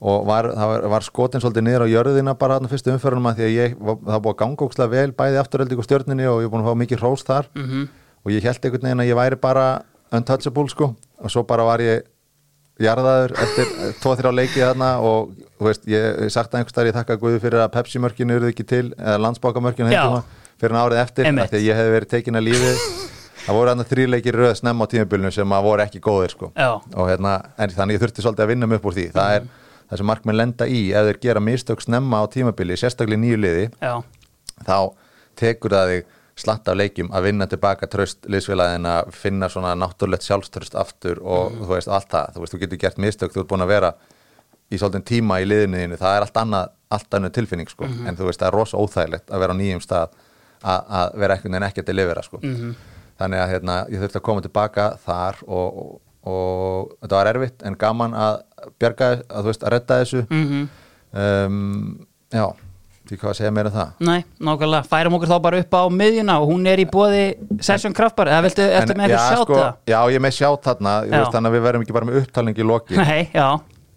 [0.00, 3.44] Og var, var, var skotin svolítið niður á jörðina bara þarna fyrstu umferðunum að því
[3.46, 6.50] að ég, var- það búið að ganga ókslega vel bæði afturölding og stjörninni og ég
[6.52, 7.46] búin að fá mikið hrós þar.
[7.54, 7.88] Mhm.
[8.24, 9.82] og ég held einhvern veginn að ég væri bara
[10.12, 10.94] untouchable sko.
[11.22, 12.02] Og svo bara var ég
[12.80, 13.66] jarðaður eftir
[14.02, 17.72] 2-3 leikið þarna og veist, ég, sagt að einhvers þar ég þakka Guði fyrir að
[17.76, 19.92] Pepsi-mörkinu eruð ekki til eða landsbókamörkinu
[20.60, 21.44] fyrir árið eftir Einmitt.
[21.44, 22.72] af því að ég hefði verið tekin að lífi.
[23.44, 26.50] Það voru þarna þrý leikir röð snemma á tímabilinu sem að voru ekki góðir sko.
[26.96, 29.06] Og hérna, en þannig ég þurfti svolítið að vinna mig upp úr því.
[29.12, 29.48] Það er
[29.90, 33.64] það sem markmenn lenda í ef þeir gera mistök snemma á tímabili, sérstaklega nýju liði
[33.80, 33.94] Já,
[34.64, 34.78] þá
[35.38, 40.26] tekur það þig slatt af leikjum að vinna tilbaka tröst liðsfélagin að finna svona náttúrulegt
[40.26, 43.50] sjálfströst aftur og þú veist allt það, þú veist þú getur gert mistök þú ert
[43.52, 43.92] búin að vera
[44.72, 47.86] í svolítið tíma í liðinu það er allt annað, allt annað tilfinning sko.
[47.86, 50.16] en þú veist það er rosa óþægilegt að vera á nýjum stað
[50.64, 52.40] að, vera ekkert en ekki að delivera sko.
[53.20, 55.92] þannig að hérna, ég þurfti að koma tilbaka þar og, og,
[56.26, 58.40] og þetta var erfitt en gaman að
[58.80, 60.22] bjarga, að þú veist, að redda þessu.
[60.28, 60.68] Mhm.
[61.14, 62.46] Um, já,
[63.04, 63.92] því hvað að segja meira um það?
[64.08, 67.24] Nei, nákvæmlega, færum okkur þá bara upp á miðjuna og hún er í bóði
[67.60, 69.60] Session Kraftbar, eða viltu, ertu með eitthvað já, sjátt sko?
[69.92, 72.58] Já, ég er með sjátt þarna veist, þannig að við verðum ekki bara með upptalning
[72.58, 73.48] í loki Nei, já,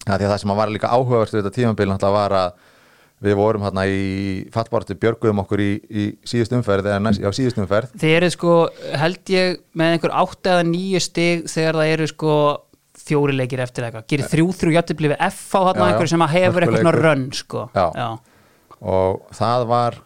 [0.08, 2.66] Það að það sem var líka áhugavert við þetta náttúrulega var að
[3.24, 4.02] við vorum hérna í
[4.54, 7.96] fattbáratu björguðum okkur í, í síðust umferð eða næst, já, síðust umferð.
[7.98, 8.58] Þið eru sko,
[9.02, 12.36] held ég með einhver átta eða nýju stig þegar það eru sko
[13.08, 16.12] fjóri leikir eftir eitthvað, gerir þrjú þrjú játtifli við F á þarna Já, já, einhver
[16.12, 17.64] sem að hefur eitthvað svona rönn sko.
[17.74, 18.08] Já.
[18.94, 19.98] og það var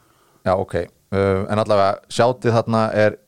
[0.45, 3.19] já, ok, uh, en allavega sjáttið þarna er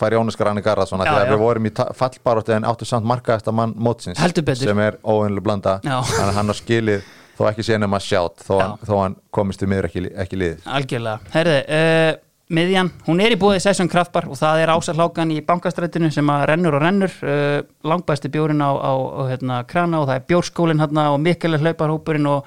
[0.00, 1.28] fær Jónas Grani Garðarsson að já.
[1.30, 4.18] við vorum í fallbáratu en áttu samt markaðasta mann mótsins
[4.58, 5.78] sem er óvinnlega blanda.
[5.84, 7.06] Þannig að hann har skilið
[7.36, 10.62] þó ekki sé nema sjátt þó, þó hann komist við miður ekki, ekki liðið.
[10.78, 12.10] Algjörlega, herði, uh,
[12.52, 12.92] miðjan.
[13.06, 16.76] Hún er í búið Session Kraftbar og það er ásarlákan í bankastrættinu sem að rennur
[16.78, 21.08] og rennur uh, langbæsti bjórin á, á, á hérna, krana og það er bjórskólin hérna
[21.14, 22.46] og mikilvæg hlauparhópurinn og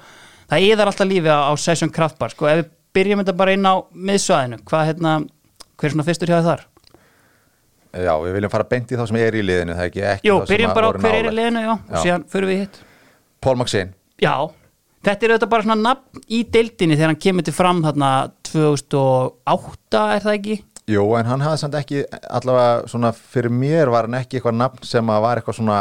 [0.50, 3.68] það eðar alltaf lífi á, á Session Kraftbar sko, ef við byrjum þetta bara inn
[3.68, 6.64] á miðsvæðinu, hvað hérna hver er svona fyrstur hjá þar?
[7.90, 10.28] Já, við viljum fara beint í þá sem er í liðinu það er ekki ekki
[10.30, 12.02] Jú, byrjum bara á hver er í liðinu, já, og Já.
[12.04, 12.80] síðan förum við hitt.
[13.42, 13.94] Paul Maxine.
[14.22, 14.34] Já,
[15.06, 18.10] þetta er auðvitað bara svona nafn í deildinni þegar hann kemur til fram þarna
[18.52, 20.58] 2008 er það ekki?
[20.90, 22.02] Jú, en hann hafði samt ekki
[22.34, 25.78] allavega svona fyrir mér var hann ekki eitthvað nafn sem að var eitthvað svona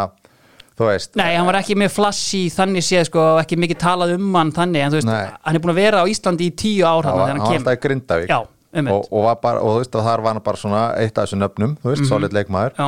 [0.80, 4.13] þú veist Nei, hann var ekki með flashy þannig séð sko, og ekki mikið talað
[4.15, 5.34] um hann þannig, en þú veist, Nei.
[5.47, 7.82] hann er búin að vera á Íslandi í tíu ár hann hann var alltaf í
[7.88, 8.39] Grindavík Já,
[8.72, 8.93] einmitt.
[8.95, 11.43] og, og, var bara, og þú veist þar var hann bara svona eitt af þessum
[11.43, 12.78] nöfnum, þú veist, solid leikmaður.
[12.78, 12.88] Já,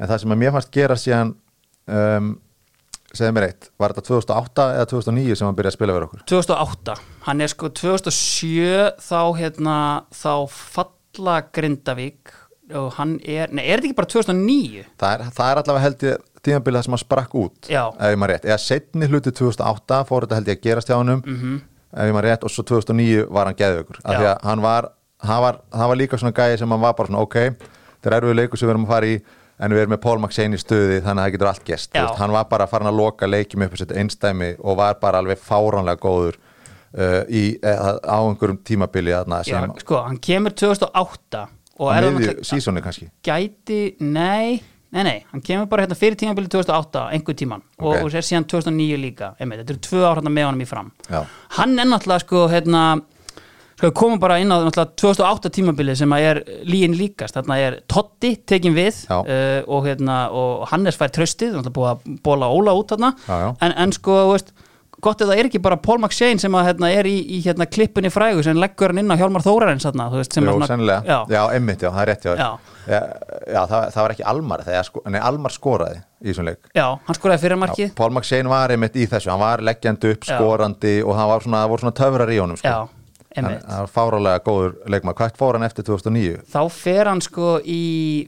[0.00, 1.32] en það sem að mér fannst gera síðan
[1.86, 2.30] um,
[3.12, 6.24] segðu mér eitt, var þetta 2008 eða 2009 sem hann byrjaði að spila fyrir okkur
[6.30, 6.94] 2008
[7.26, 9.76] hann er sko 2007 þá hérna
[10.14, 12.34] þá falla Grindavík
[12.78, 14.84] og hann er, nei, er þetta ekki bara 2009?
[15.00, 17.82] það er, það er allavega held ég tímabilið það sem hann sprakk út Já.
[17.98, 20.96] ef ég maður rétt, eða setni hluti 2008 fór þetta held ég að gerast hjá
[21.00, 21.56] honum Mhm.
[21.90, 24.18] ef ég maður rétt og svo 2009 var hann geðvökur af Já.
[24.20, 24.88] því að hann var,
[25.26, 28.16] hann var hann var líka svona gæði sem hann var bara svona ok þetta er
[28.20, 29.18] erfið leikur sem við erum að fara í
[29.60, 32.34] en við erum með Paul Maxine í stuði þannig að það getur allt veist, hann
[32.34, 36.00] var bara farin að loka leikjum upp að setja einstæmi og var bara alveg fáránlega
[36.00, 41.46] góður uh, í, uh, á einhverjum tímabili þarna Já, sko, hann kemur 2008
[41.80, 43.10] og á er það kannski?
[43.26, 48.04] Gæti, nei nei, nei, hann kemur bara hérna fyrir tímabili 2008 einhver tíman og, Ok.
[48.04, 50.92] og er síðan 2009 líka einmitt, þetta eru tvö ár hérna með honum í fram.
[51.06, 51.20] Já.
[51.58, 52.84] hann er náttúrulega sko hérna
[53.80, 57.36] sko við komum bara inn á náttúrulega 2008 tímabili sem að er líin líkast.
[57.38, 62.18] Þarna er Totti tekin við uh, og hérna og Hannes fær tröstið, náttúrulega búið að
[62.26, 63.14] bóla Óla út þarna.
[63.24, 63.48] Já, já.
[63.64, 64.52] En, en sko, veist
[65.00, 67.64] gott ef það er ekki bara Paul McShane sem að hérna, er í, í hérna,
[67.70, 71.40] klippunni frægu sem leggur hann inn á Hjálmar Þórarins þarna, Jú, svona- sennilega, já, já,
[71.56, 75.56] einmitt, já, það er rétt já, það, það var ekki Almar þegar, sko, nei, Almar
[75.56, 76.70] skoraði í þessum leik.
[76.76, 80.14] Já, hann skoraði fyrir já, markið Paul McShane var einmitt í þessu, hann var leggjandi
[80.14, 82.78] upp, skorandi og svona, það voru svona töfrar í honum sko.
[83.36, 86.40] Það var fárálega góður leikmaður, hvað fór hann eftir 2009?
[86.50, 87.82] þá fer hann sko í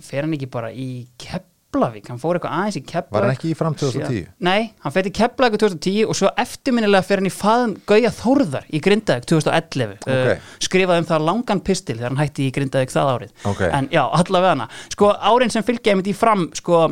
[0.06, 0.86] fer hann ekki bara í
[1.18, 4.26] Keflavík hann fór eitthvað aðeins í Keflavík Var hann ekki í Fram 2010?
[4.46, 8.66] Nei, hann fer til Keflavík 2010 og svo eftirminnilega fer hann í faðum Gauja Þórðar
[8.70, 10.12] í Grindavík 2011 Ok.
[10.12, 13.62] uh, skrifaði um það langan pistil þegar hann hætti í Grindavík það árið Ok.
[13.72, 16.84] en já, allavega hana sko árin sem fylgja einmitt í fram sko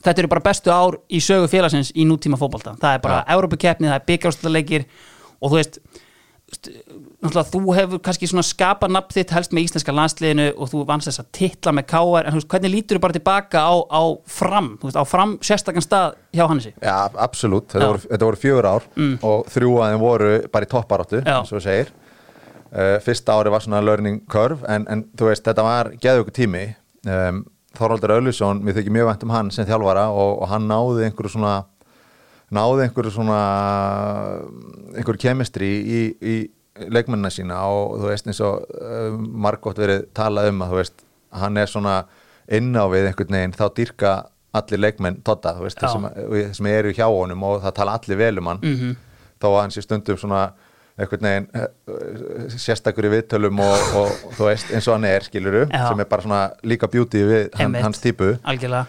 [0.00, 3.28] þetta eru bara bestu ár í sögu félagsins í nútíma fótbolta það er bara Já.
[3.36, 4.84] Európa-keppni, það er byggjárstaleikir
[5.40, 5.78] og þú veist
[6.64, 11.22] þú hefur kannski svona skapað nafn þitt helst með íslenska landsliðinu og þú vannst þess
[11.22, 14.02] að titla með káar en veist, hvernig lítur þú bara tilbaka á, á
[14.38, 16.72] fram, veist, á fram sérstakann stað hjá Hannesi?
[16.82, 16.96] Já,
[17.26, 17.90] absolutt, þetta Já.
[17.92, 18.88] voru, þetta voru fjögur ár
[19.30, 21.36] og þrjú að þeim voru bara í topparáttu, Já.
[21.38, 21.92] eins og þú segir
[22.72, 26.66] uh, Fyrsta ári var svona learning curve en, en þú veist, þetta var geðvöku tími
[27.06, 27.44] um,
[27.76, 31.34] Þorvaldur Ölusson, mér þykir mjög vænt um hann sem þjálfara og, og hann náði einhverju
[31.34, 31.56] svona
[32.54, 33.40] náði einhverju svona
[34.96, 36.36] einhverju kemistri í, í
[36.92, 41.04] leikmennina sína og þú veist eins og uh, margótt verið talað um að þú veist,
[41.40, 41.96] hann er svona
[42.52, 44.12] inn á við einhvern veginn, þá dýrka
[44.56, 45.88] allir leikmenn Totta, þú veist, Já.
[45.90, 48.94] þeir sem, eru hjá honum og það tala allir vel um hann Mhm.
[49.42, 50.44] þó að hann sé stundum svona
[50.96, 55.66] einhvern veginn eh, sérstakur í viðtölum og, og, þú veist eins og hann er skiluru,
[55.68, 55.88] Já.
[55.90, 58.86] sem er bara svona líka beauty við hann, hans típu Algjörlega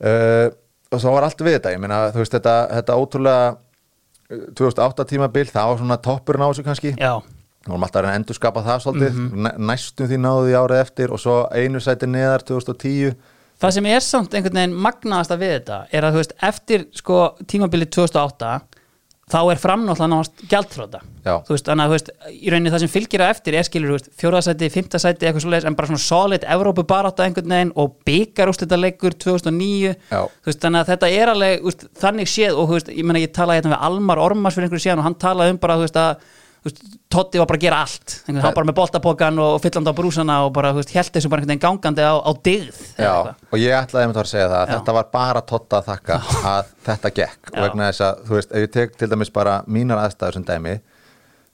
[0.00, 0.48] uh,
[0.92, 5.08] og svo var allt við þetta ég meina þú veist þetta, þetta ótrúlega uh, 2008
[5.12, 6.94] tímabil það var svona toppurinn á þessu kannski.
[6.96, 7.14] Já,
[7.64, 9.18] við vorum alltaf að reyna að endurskapa það svolítið.
[9.24, 13.18] Mm næstum því náðu því árið eftir og svo einu sæti neðar 2010
[13.58, 17.18] það sem er samt einhvern veginn magnaðasta við þetta er að þú veist, eftir sko
[17.50, 18.52] tímabilið 2008
[19.28, 21.34] þá er framnáttúrulega náðast gjaldþróta Já.
[21.44, 24.06] þú veist, þannig að þú veist, í rauninni það sem fylgir að eftir er skilur,
[24.22, 29.16] fjóraðsæti, fymtasæti eitthvað svo en bara svona solid Evrópu barátta einhvern veginn og byggar leikur
[29.26, 30.22] 2009 Já.
[30.24, 33.24] þú veist, þannig að þetta er alveg veist, þannig séð og þú veist, ég meina
[33.24, 35.86] ég talaði hérna við Almar Ormars fyrir einhverju síðan og hann talaði um bara þú
[35.86, 36.28] veist að
[37.08, 38.14] Totti var bara að gera allt.
[38.26, 41.54] Hann var bara með boltapokan og fyllandi á brúsana og bara, held þessu bara einhvern
[41.54, 43.14] veginn gangandi á, á eða Já,
[43.48, 46.18] og ég ætlaði að segja það að þetta var bara totta að þakka
[46.52, 47.52] að þetta gekk.
[47.54, 50.46] Og vegna þess að, þú veist, ef ég tek til dæmis bara mínar aðstæður sem
[50.50, 50.76] dæmi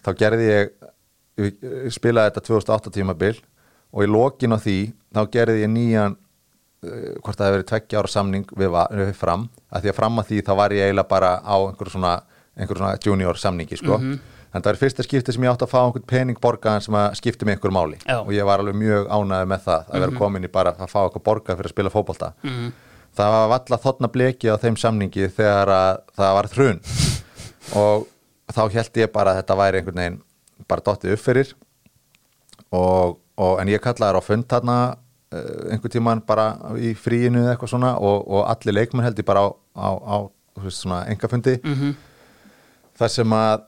[0.04, 0.74] þá gerði ég,
[1.44, 3.34] ég spilaði þetta 2008 tímabil
[3.94, 4.78] og í lokin á því,
[5.14, 9.48] þá gerði ég nýjan uh, hvort það hefur verið tveggja ára samning við, við fram,
[9.70, 12.14] að því að fram að því þá var ég eiginlega bara á einhver svona,
[12.58, 14.00] einhver svona junior samningi, sko
[14.54, 17.14] en það er fyrsta skipti sem ég átti að fá einhvern pening borgaðan sem að
[17.18, 18.20] skipti mig einhver máli Já.
[18.22, 21.00] og ég var alveg mjög ánægði með það að vera komin í bara að fá
[21.04, 22.72] eitthvað borgað fyrir að spila fótbolta Mhm.
[23.18, 26.80] það var valla þotna bleki á þeim samningi þegar að það var þrun
[27.82, 28.06] og
[28.54, 30.20] þá held ég bara að þetta væri einhvern veginn
[30.68, 31.54] bara dottið upp fyrir
[32.74, 34.76] og, og en ég kallaði þær á fund þarna
[35.34, 36.46] uh, einhvern tíman bara
[36.78, 40.16] í fríinu eða eitthvað svona og, og allir leikmenn held ég bara á, á, á
[41.10, 41.94] engafundi Mhm.
[42.98, 43.64] þar sem að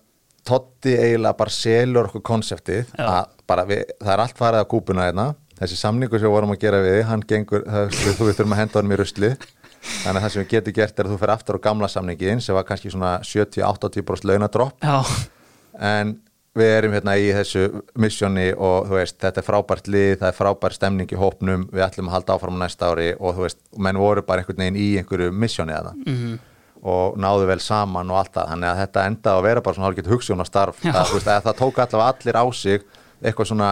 [0.47, 3.07] Totti eiginlega bara selur okkur konseptið Já.
[3.07, 5.27] að bara við, það er allt farið að kúpuna hérna.
[5.57, 8.61] Þessi samningu sem við vorum að gera við hann gengur, það, þú við þurfum að
[8.61, 9.31] henda honum í rusli.
[9.87, 12.43] Þannig að það sem við getum gert er að þú fer aftur á gamla samningin
[12.45, 14.87] sem var kannski svona 70-80% launadropp.
[15.79, 16.17] En
[16.57, 17.67] við erum hérna í þessu
[18.01, 21.85] missjóni og þú veist, þetta er frábært lið, það er frábært stemning í hópnum, við
[21.85, 24.87] ætlum að halda áfram næsta ári og þú veist, menn voru bara einhvern veginn í
[25.03, 25.97] einhverju missjóni þarna.
[26.07, 26.37] Mhm.
[26.83, 29.89] Og náðu vel saman og allt það, þannig að þetta endaði að vera bara svona
[29.89, 30.93] hálfgett hugssjónastarf, Já.
[30.93, 32.83] að, þú veist, að það tók allavega allir á sig
[33.23, 33.71] eitthvað svona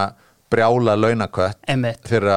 [0.51, 1.57] brjála launakött
[2.05, 2.29] fyrir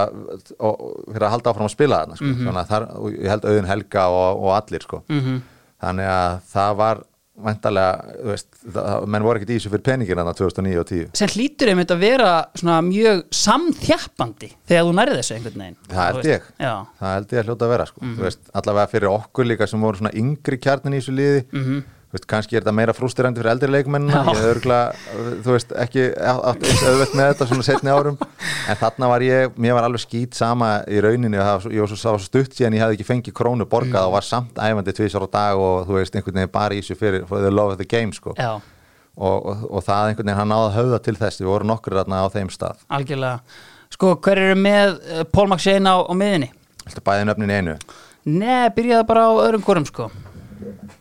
[1.12, 2.32] fyrir að halda áfram að spila þarna, sko.
[2.40, 5.40] Þannig að þar, ég held auðin Helga og, og allir, sko Mhm.
[5.82, 7.02] þannig að það var
[7.38, 11.10] væntalega, þú veist, það, menn voru ekkert í þessu fyrir peningin þarna 2009 og 10
[11.20, 16.08] sem hlýtur einmitt að vera svona mjög samþjappandi þegar þú nærið þessu einhvern veginn Það
[16.08, 16.48] held ég.
[16.58, 18.00] Já, það held ég að hljóta að vera sko.
[18.04, 18.16] Mhm.
[18.18, 21.78] þú veist, allavega fyrir okkur líka sem voru svona yngri kjarnin í þessu liði Mhm.
[21.78, 24.30] þú veist, kannski er þetta meira frústirandi fyrir eldri leikmennina Já.
[24.32, 24.92] ég hef örgulega,
[25.44, 28.16] þú veist, ekki auðvelt með þetta svona setni árum
[28.68, 32.14] en þarna var ég, mér var alveg skýt sama í rauninni og það var svo,
[32.24, 34.08] stutt síðan ég hefði ekki fengið krónu borgað Mhm.
[34.08, 36.96] og var samt æfandi tvisar á dag og þú veist, einhvern veginn bara í þessu
[36.96, 38.34] fyrir for the love of the game sko.
[38.38, 38.62] og,
[39.18, 42.22] og, og það einhvern veginn hann náði að höfða til þess við vorum nokkur þarna
[42.22, 43.40] á þeim stað algjörlega
[43.90, 46.50] Sko, hver eru með uh, Paul McShane á, á miðinni?
[46.84, 47.76] Þetta bæði nöfnin einu
[48.28, 50.10] Nei, byrjaði bara á öðrum korum sko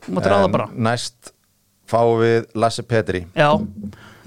[0.05, 0.67] Þú mátt ráða bara.
[0.73, 1.33] Næst
[1.87, 3.25] fáum við Lasse Petri.
[3.37, 3.53] Já,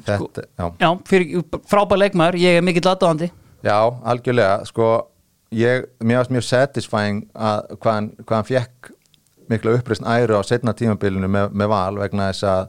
[0.07, 0.67] Þetta, já.
[0.81, 3.31] já fyrir, frábær leikmaður, ég er mikill aðdáðandi
[3.65, 3.77] já,
[4.13, 4.91] algjörlega sko,
[5.55, 8.93] ég, mér varst mjög satisfying að hvað hann, hvað hann fekk
[9.51, 12.69] mikla uppreisn æru á setna tímabilinu með, með val vegna þess að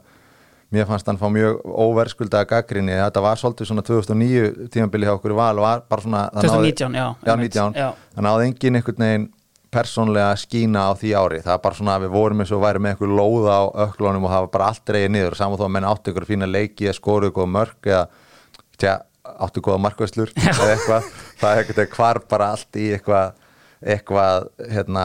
[0.72, 5.34] mér fannst hann fá mjög óverskuldaða gaggrinni þetta var svolítið svona 2009 tímabili hjá okkur
[5.34, 7.88] í val var bara svona það 2019, já, já, einmitt, 19, já.
[8.16, 9.28] það náði engin einhvern veginn
[9.72, 11.40] persónlega skína á því ári.
[11.44, 14.26] Það er bara svona að við vorum eins og væri með einhver lóða á öklunum
[14.26, 15.38] og það var bara allt reyði niður.
[15.38, 18.02] Saman þó að menn áttu ykkur fína leiki eða skoru ykkur mörg eða
[18.80, 21.08] tja, áttu góða markvæslur eða eitthvað,
[21.40, 23.38] það er eitthvað hvar bara allt í eitthvað
[23.82, 25.04] eitthvað hérna,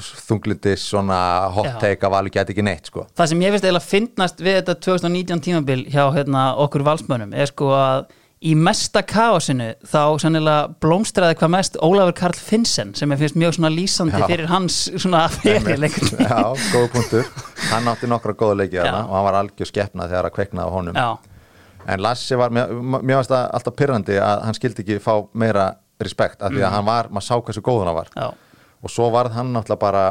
[0.00, 1.18] þunglindis svona
[1.52, 3.04] hot take af alveg gæti ekki neitt sko.
[3.18, 7.50] það sem ég veist eiginlega fyndnast við þetta 2019 tímabil hjá hérna, okkur valsmönnum er
[7.50, 8.06] sko að
[8.38, 13.56] í mesta kaosinu þá sannilega blómstraði hvað mest Ólafur Karl Finnsen sem er finnst mjög
[13.56, 14.26] svona lýsandi Já.
[14.30, 17.32] fyrir hans svona fyrir leikur Já, góða punktur.
[17.72, 18.84] Hann átti nokkra góða leiki Já.
[18.84, 21.00] þarna og hann var algjör skeppnað þegar að kveiknaði honum.
[21.00, 21.42] Já,
[21.88, 25.68] en Lassi var, mér, varst það alltaf pyrrandi að hann skildi ekki fá meira
[25.98, 28.12] respekt af því að hann var, maður sá hversu góðun hann var.
[28.14, 28.30] Já,
[28.78, 30.04] og svo varð hann náttúrulega bara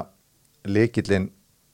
[0.68, 1.30] líkillin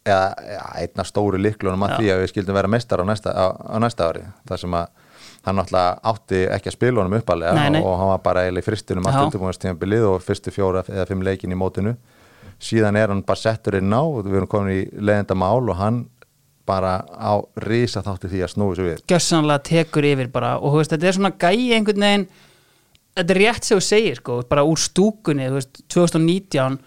[0.06, 3.46] eða ja, einna stóru líklunum að því að við skildum vera mestar á næsta, á,
[3.56, 5.03] á næsta ári þar sem að
[5.44, 7.82] hann náttúrulega átti ekki að spila honum uppalega Nei, nei.
[7.84, 11.52] og hann var bara eiginlega í fristunum allt undirbúinastíðanbilið og fyrstu fjóra eða fimm leikin
[11.52, 11.96] í mótinu.
[12.64, 16.04] Síðan er hann bara settur inn á við erum komin í leiðenda mál og hann
[16.64, 19.04] bara á risa þátti því að snúi svo við.
[19.12, 22.26] Gjössanlega tekur yfir bara og veist, þetta er svona gæi einhvern veginn
[23.18, 26.80] þetta er rétt sem þú segir sko, bara úr stúkunni, þú veist, 2019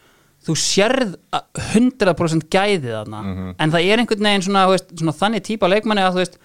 [0.47, 3.21] þú sérð að 100% gæðið þarna.
[3.61, 6.39] En það er einhvern veginn svona, veist, svona þannig típa leikmanni að þú veist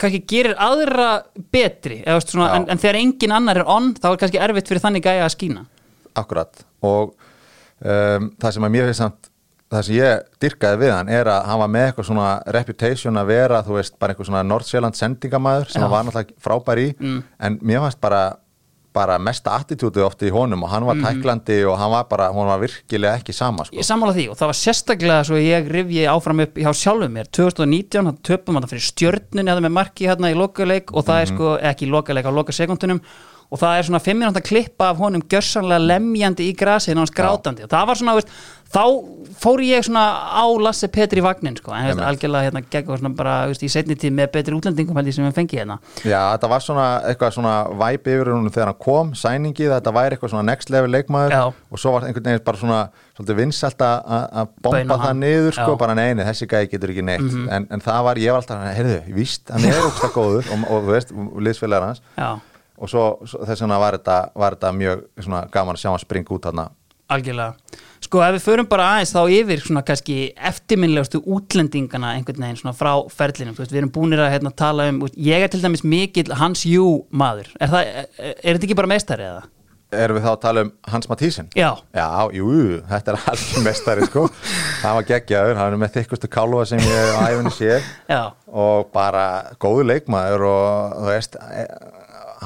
[0.00, 1.08] kannski gerir aðra
[1.52, 4.84] betri veist, svona, en, en þegar engin annar er on þá er kannski erfitt fyrir
[4.84, 5.64] þannig gæja að skína
[6.16, 7.14] Akkurat og
[7.80, 9.30] um, það sem að mér finnst samt
[9.72, 13.30] það sem ég dyrkaði við hann er að hann var með eitthvað svona reputation að
[13.32, 15.84] vera þú veist bara eitthvað svona Nordsjælland sendingamæður sem Já.
[15.86, 17.22] hann var náttúrulega frábær í Mm.
[17.48, 18.20] en mér fannst bara
[18.96, 20.88] bara mesta attitúti ofti í honum og hann Mhm.
[20.88, 23.76] var tæklandi og hann var bara, hún var virkilega ekki sama sko.
[23.76, 27.28] Ég sammála því og það var sérstaklega svo ég rifji áfram upp hjá sjálfum mér
[27.30, 31.26] 2019, það töpum þetta fyrir stjörnunni þetta með marki hérna í lokaleik og það er
[31.26, 31.36] Mhm.
[31.36, 33.00] sko, ekki í lokaleik á lokasekundunum
[33.50, 37.66] og það er svona 5 minúta klippa af honum gjörsanlega lemjandi í grasið hans grátandi
[37.66, 38.32] og það var svona, veist,
[38.72, 38.82] þá
[39.38, 40.02] fór ég svona
[40.34, 43.96] á Lasse Petri vagnin sko, en veist, algjörlega hérna gegn svona bara veist, í setni
[43.98, 45.76] tíð með betri útlendingum held ég sem við fengi hérna.
[46.02, 50.16] Já, þetta var svona eitthvað svona væp yfir húnum þegar hann kom, sæningi, þetta væri
[50.16, 51.36] eitthvað svona next level leikmaður.
[51.36, 51.44] Já.
[51.70, 55.22] og svo var einhvern veginn bara svona vinsælt að bomba það hann.
[55.22, 55.80] niður sko, Já.
[55.84, 57.38] Bara neini, þessi gæði getur ekki neitt.
[57.52, 59.78] En, en það var, ég var alltaf, heyrðu, víst hann er
[62.76, 65.06] og, svo, svo þess vegna var þetta, var þetta mjög
[65.54, 66.68] gaman að sjá hann springa út þarna.
[67.06, 67.82] Algjörlega.
[68.02, 70.16] Sko ef við förum bara aðeins þá yfir svona kannski
[70.48, 74.88] eftirminlegustu útlendingana einhvern veginn svona frá ferlinum þú veist, við erum búinir að hérna, tala
[74.90, 77.52] um ég er til dæmis mikill Hans Jú maður.
[77.60, 79.44] Er, það, er, er þetta ekki bara meistari eða?
[79.94, 81.48] Erum við þá að tala um Hans Mathísen?
[81.54, 82.48] Já, Já, jú,
[82.90, 84.24] þetta er alveg mestari sko.
[84.82, 87.78] Hann var geggjaður, hann er með þykkustu kálfa sem ég á æfinni sé
[88.50, 91.38] og bara góðu leikmaður og þú veist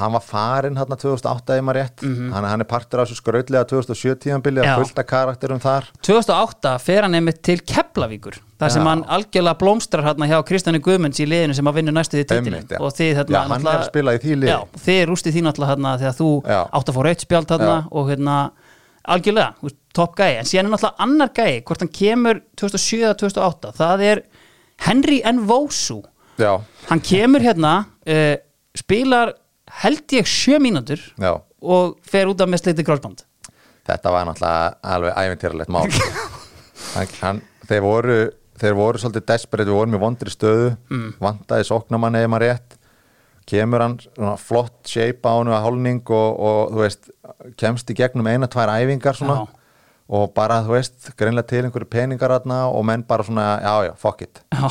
[0.01, 3.63] hann var farinn hérna 2008 ef maður rétt, hann, hann er partur af þessu skrautlega
[3.69, 4.67] 2007 tíðanbili Mhm.
[4.67, 4.73] Já.
[4.75, 8.89] að fullta karakterum þar 2008 fer hann einmitt til Keflavíkur þar sem Já.
[8.89, 12.25] hann algjörlega blómstrar hérna hjá Kristjáni Guðmunds í liðinu sem að vinna næstu því
[12.69, 12.79] já.
[12.81, 14.51] og þið hérna Já, hann er að spila í því liði.
[14.51, 16.59] Já, þið rústið því náttúrulega hérna þegar þú Já.
[16.73, 18.35] átt að fá rautt spjald hérna og hérna
[19.01, 24.21] algjörlega, topp gæi en síðan er náttúrulega annar gæi, hvort hann kemur 2007-2008, það er
[24.85, 26.01] Henry Nvosu
[26.37, 26.53] já,
[26.89, 28.35] hann kemur hérna uh,
[28.77, 29.33] spilar
[29.81, 33.25] held ég sjö mínútur já, og fer út af með slitið grósband
[33.87, 35.89] þetta var náttúrulega alveg ævintýralegt mál.
[36.91, 38.19] Hann, hann, þeir voru
[38.61, 41.07] þeir voru svolítið desperate, við vorum í vondri stöðu mm.
[41.21, 42.77] vantaði sóknamann eða maður rétt.
[43.49, 47.09] Kemur hann svona flott shape á hann að hálning og, og þú veist,
[47.59, 49.39] kemst í gegnum eina, tvær æfingar svona
[50.11, 54.21] og bara, þú veist, greinlega til einhverju peningar og menn bara svona, já, já, fuck
[54.27, 54.43] it.
[54.51, 54.67] Já.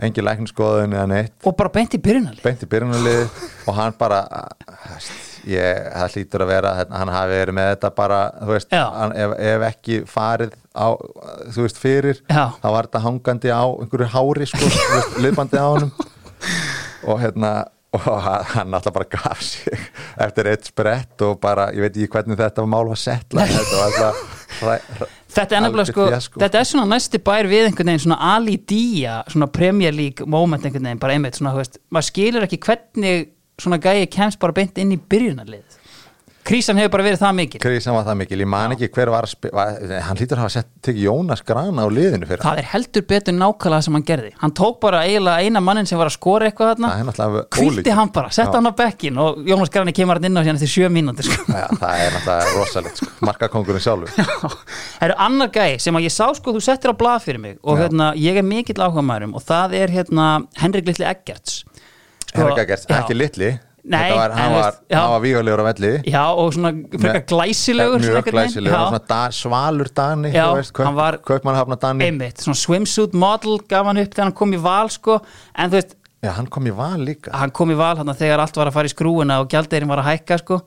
[0.00, 1.34] Engin lækniskoðun eða neitt.
[1.44, 4.22] Og bara beint í byrjunali beint í byrjunarlið og hann bara
[5.48, 9.36] ég, það hlýtur að vera hérna, hann hafi verið með þetta bara veist, hann, ef,
[9.52, 10.88] ef ekki farið á,
[11.52, 12.44] þú veist, fyrir Já.
[12.62, 14.72] þá var þetta hangandi á einhverju hári sko,
[15.24, 15.94] liðbandi á honum.
[17.02, 17.52] Og hérna
[17.92, 18.04] og
[18.54, 19.76] hann alltaf bara gaf sig
[20.22, 23.90] eftir eitt sprett og bara, ég veit ekki hvernig þetta mál var settla þetta var
[23.90, 26.40] alltaf Þetta er nefnilega sko, algjört fiasko.
[26.42, 30.64] þetta er svona næsti bær við einhvern veginn svona Ali Dia, svona Premier League moment
[30.66, 33.30] einhvern veginn, bara einmitt svona, þú veist, maður skilur ekki hvernig
[33.62, 35.78] svona gæi kemst bara beint inn í byrjunarlið.
[36.42, 37.58] Krísan hefur bara verið það mikil.
[37.62, 39.76] Krísan var það mikil, ég man ekki hver var, var
[40.08, 43.36] hann hlýtur að hafa sett tekið Jónas Grana á liðinu fyrir Það er heldur betur
[43.36, 44.32] nákvæmlega sem hann gerði.
[44.40, 47.92] Hann tók bara eiginlega eina mannin sem var að skora eitthvað þarna, ólíkt.
[47.94, 48.56] hann bara, setta Já.
[48.58, 51.46] hann á bekkin og Jónas Grani kemur hann inn á hérna eftir sjö mínútur sko.
[51.46, 53.10] Já, það er náttúrulega rosalegt sko.
[53.28, 54.10] markakongurinn sjálfur
[54.98, 57.58] Það eru annar gæi sem að ég sá sko þú settir á blað fyrir mig
[57.62, 60.28] og hérna, ég er mikill áhuga maðurum og það er hérna
[60.58, 62.98] Henrik Litli Eggerts sko, Henrik Eggers, já.
[62.98, 63.52] ekki litli
[63.82, 65.88] Nei, var, hann, var, hann var vígalegur á velli.
[66.06, 72.06] Já, og svona frekar glæsilegur mjög glæsilegur, Já, svona da, svalur Dani kaupmannhafna Dani.
[72.06, 75.18] Einmitt, svona swimsuit model gaf hann upp þegar hann kom í val sko,
[75.58, 77.32] en þú veist, Já, hann kom í val líka.
[77.34, 80.04] Hann kom í val hann þegar allt var að fara í skrúuna og gjaldeirin var
[80.04, 80.60] að hækka sko.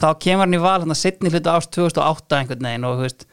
[0.00, 3.04] Þá kemur hann í val hann að setni hlutu ást 2008 einhvern veginn og þú
[3.04, 3.26] veist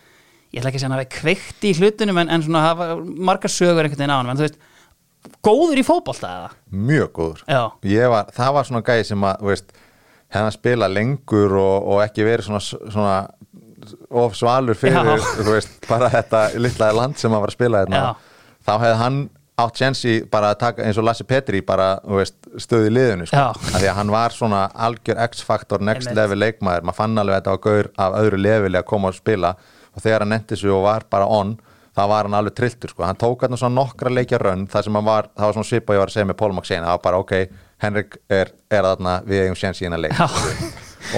[0.52, 3.88] ég ætla ekki að segja hann hafi kveikt í hlutunum en, en svona margar sögur
[3.88, 4.60] einhvern veginn á hann en þú veist,
[5.46, 6.50] góður í fótbolta eða?
[6.72, 7.62] Mjög góður Já.
[7.92, 9.74] Ég var, Það var svona gæði sem að, veist
[10.32, 13.16] hefði að spila lengur og, og ekki verið svona, svona
[14.22, 18.02] of svalur fyrir, veist, bara þetta litla land sem að var að spila hérna.
[18.62, 19.22] Þá hefði hann
[19.62, 23.44] átt Jensi bara að taka eins og Lassi Petri bara, þú veist, stöði liðinu sko.
[23.76, 26.18] Því að hann var svona algjör X-faktor, next Einmitt.
[26.22, 26.88] level leikmaður.
[26.88, 29.54] Maður fann alveg að þetta var gaur af öðru leveli að koma og spila.
[29.92, 31.58] Og þegar hann nefndi sig og var bara on
[31.98, 33.04] þá var hann alveg trilltur sko.
[33.04, 35.98] hann tók hann svona nokkra leikja rönn það sem hann var, það var svona svipa
[35.98, 37.34] ég var að segja með Paul McShane það var bara ok,
[37.82, 40.18] Henrik er, er þarna við eigum séns í hennar leik.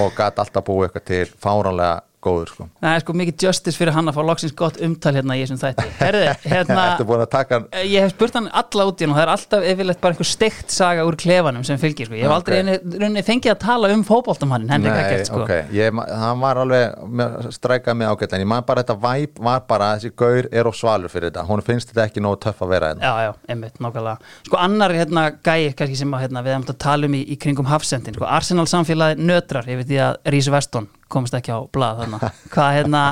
[0.00, 2.66] Og gæti alltaf búið eitthvað til fáránlega góður sko.
[2.80, 5.60] það er sko mikið justice fyrir hann að fá loksins gott umtal hérna í þessum
[5.60, 9.32] þætti Herði, hérna hann ég hef spurt hann alla út í hann og það er
[9.34, 12.18] alltaf yfirleitt bara einhver steikt saga úr klefanum sem fylgir sko.
[12.18, 12.38] ég hef Ok.
[12.40, 12.98] aldrei okay.
[13.02, 15.42] rauninni fengið að tala um fótboltamannin Henrik Ekkert sko.
[15.44, 19.64] ok, ég, hann var alveg strækað mig ágætlega, en ég man bara þetta væp var
[19.68, 22.64] bara að þessi gaur er of svalur fyrir þetta hún finnst þetta ekki nógu töff
[22.64, 24.16] að vera hérna Já, já, einmitt, nákvæmlega
[24.48, 27.38] Sko annar hérna gæi, kannski sem að, hérna, við hefum að tala um í, í
[27.40, 32.02] kringum hafsendin sko, Arsenal samfélagi nötrar, veit því að Rís Veston komst ekki á blað
[32.02, 32.20] þarna
[32.52, 33.04] Hvað hérna,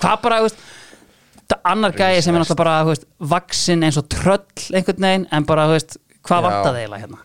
[0.00, 4.42] hvað bara, veist annar gæi sem er náttúrulega bara, veist vaksin eins og tröll
[4.74, 6.46] einhvern veginn en bara, veist, hvað Já.
[6.48, 7.22] vantaði eiginlega hérna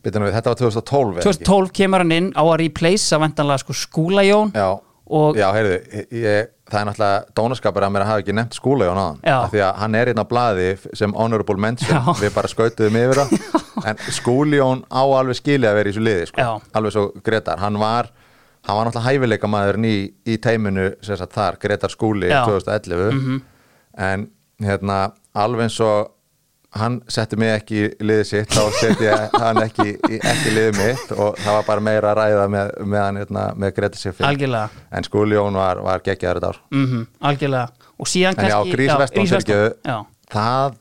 [0.00, 1.26] við, þetta var 2012 eða ekki?
[1.44, 4.70] 2012 kemur hann inn á að replacea vantanlega sko skúlajón Já,
[5.10, 5.76] og já heyrðu,
[6.14, 9.36] ég, það er náttúrulega dónaskapur að mér að hafa ekki nefnt skúla Jón aðan Já.
[9.40, 10.68] af því að hann er einn á blaði
[11.02, 12.14] sem honorable mention Já.
[12.20, 13.34] við bara skautuðum yfir það
[13.90, 16.48] en skúli Jón á alveg skilið að vera í þessu liði sko.
[16.78, 18.10] Alveg svo Gretar, hann var
[18.70, 19.96] hann var náttúrulega hæfileika maðurinn í,
[20.30, 22.44] í teiminu sagt þar, Gretar skúli Já.
[22.46, 23.42] 2011
[24.06, 24.24] en
[24.62, 25.02] hérna
[25.34, 26.16] alveg eins og
[26.78, 29.08] hann setti mig ekki í liðið sitt þá setti
[29.42, 30.20] hann ekki, í-
[30.54, 33.98] liðið mitt og það var bara meira að ræða með, með hann hérna, með Greta
[33.98, 34.84] Siffi algjörlega.
[34.94, 36.60] En Skúli Jón var, var geggjaður þetta ár.
[36.70, 37.02] Mm
[37.32, 37.88] algjörlega.
[38.00, 39.96] Og síðan en kannski Grís Veston Grís fyrirgefðu, já.
[40.32, 40.78] það,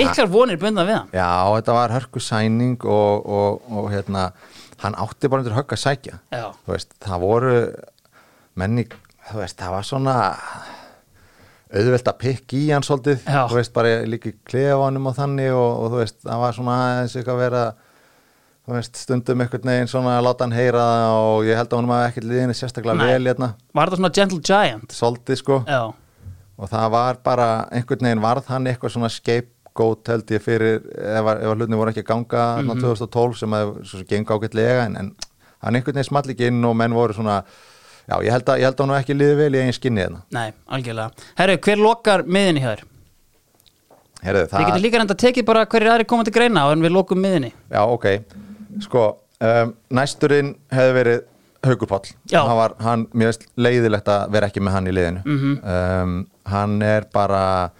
[0.00, 1.12] miklar vonir bundna við hann.
[1.14, 1.28] Já,
[1.58, 4.24] þetta var hörku sæning og, og, og hérna
[4.82, 6.18] hann átti bara undir högg að sækja.
[6.68, 7.54] Veist, það voru
[8.58, 8.86] menni,
[9.30, 10.16] þú veist, það var svona
[11.68, 13.42] auðvelt að pikk í hann svolítið, Já.
[13.50, 16.76] þú veist, bara líka í klefanum og þannig og, og þú veist, það var svona
[16.86, 17.64] aðeins eitthvað að vera
[18.68, 20.86] þú veist, stundum einhvern veginn svona að láta hann heyra
[21.18, 23.06] og ég held að hann maður ekkert liðinni sérstaklega Nei.
[23.12, 24.96] vel hérna, var það svona gentle giant?
[24.96, 25.60] Svolítið sko.
[25.68, 25.82] Já,
[26.58, 29.12] og það var bara, einhvern veginn varð hann eitthvað svona
[29.78, 32.80] scapegoat held ég fyrir ef, ef hlutin voru ekki að ganga mm Mhm.
[32.82, 35.12] 2012 sem að svo sem gengur ágætlega en, en
[35.62, 37.42] hann einhvern veginn small ekki inn og menn voru svona
[38.08, 40.22] já, ég held að, ég held að hann ekki liðið vel í eigin skinni hérna.
[40.32, 42.84] nei, algjörlega herru, hver lokar miðinni hjá þér?
[44.18, 46.82] Herðu, við getum það, líka reynda að tekið bara hverjir aðri koma til greina en
[46.82, 48.06] við lokum miðinni já, ok
[48.82, 49.04] sko,
[49.40, 51.20] um, næsturinn hefði verið
[52.30, 52.44] Já.
[52.46, 55.54] hann var, hann, mér veist leiðilegt að vera ekki með hann í liðinu Mhm.
[55.66, 57.70] um, hann er bara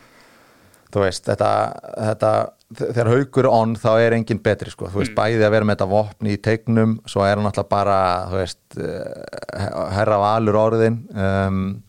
[0.93, 1.51] þú veist, þetta,
[1.99, 2.31] þetta
[2.79, 4.93] þegar Haukur er on þá er enginn betri sko, Mm.
[4.95, 7.99] þú veist, bæði að vera með þetta vopn í tegnum, svo er hann alltaf bara
[8.31, 11.83] þú veist, eh, herra valur orðin um,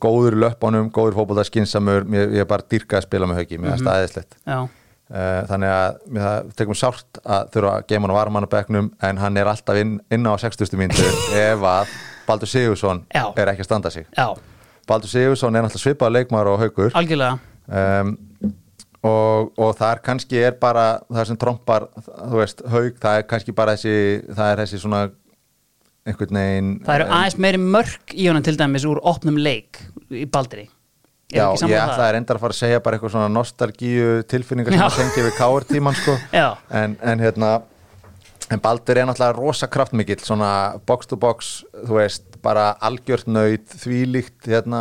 [0.00, 3.84] góður löpunum, góður fótbolta skinsamur, ég, er bara dyrka að spila með Hauki, mér finnst
[3.84, 3.88] Mhm.
[3.88, 4.70] það aðeinslegt
[5.10, 9.36] Uh, þannig að það tekum sárt að þurfa að geima hann á varmannabeknum en hann
[9.36, 10.76] er alltaf inn, inn á 60.
[10.78, 11.02] mínútu
[11.34, 11.88] ef að
[12.28, 13.24] Baldur Sigursson Já.
[13.36, 14.28] er ekki að standa sig já,
[14.86, 17.40] Baldur Sigursson er alltaf svipað leikmaður og haugur algjörlega
[17.70, 18.16] um,
[19.06, 23.56] og, og þar kannski er bara það sem trompar, þú veist, haug það er kannski
[23.56, 25.06] bara þessi það er þessi svona
[26.08, 30.26] einhvern veginn það eru aðeins meiri mörk í honum til dæmis úr opnum leik í
[30.28, 30.68] Baldri.
[31.30, 34.80] Já, ég um ætlaði reyndar að fara að segja bara eitthvað svona nostalgíu tilfinningar sem
[34.80, 34.86] Já.
[34.88, 36.16] að tengja við káir tíman sko.
[36.80, 37.50] En, en hérna
[38.50, 40.50] en Baldur er náttúrulega rosa kraftmikill svona
[40.86, 41.50] box to box
[41.86, 44.80] þú veist, bara algjört nöyt þvílíkt hérna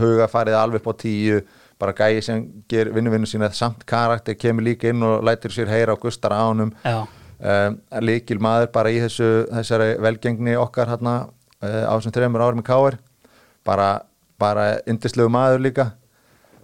[0.00, 1.42] hugafarið alveg upp á tíu
[1.82, 5.96] bara gæi sem ger vinnuvinnu sína samt karakter kemur líka inn og lætur sér heyra
[5.98, 11.92] á gustar ánum um, líkil maður bara í þessu þessari velgengni okkar hérna uh, á
[11.96, 13.00] þessum þreymur árum í Káir
[13.66, 14.02] bara,
[14.40, 15.90] bara indislegu maður líka.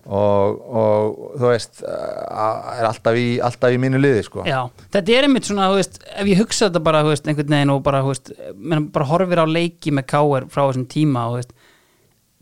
[0.09, 4.45] Og, og þú veist er alltaf í, alltaf í mínu liði sko.
[4.49, 4.63] Já,
[4.95, 8.01] þetta er einmitt svona, veist, ef ég hugsa þetta bara, veist, einhvern veginn og bara,
[8.07, 8.31] veist,
[8.95, 11.53] bara horfir á leiki með káir frá þessum tíma, veist,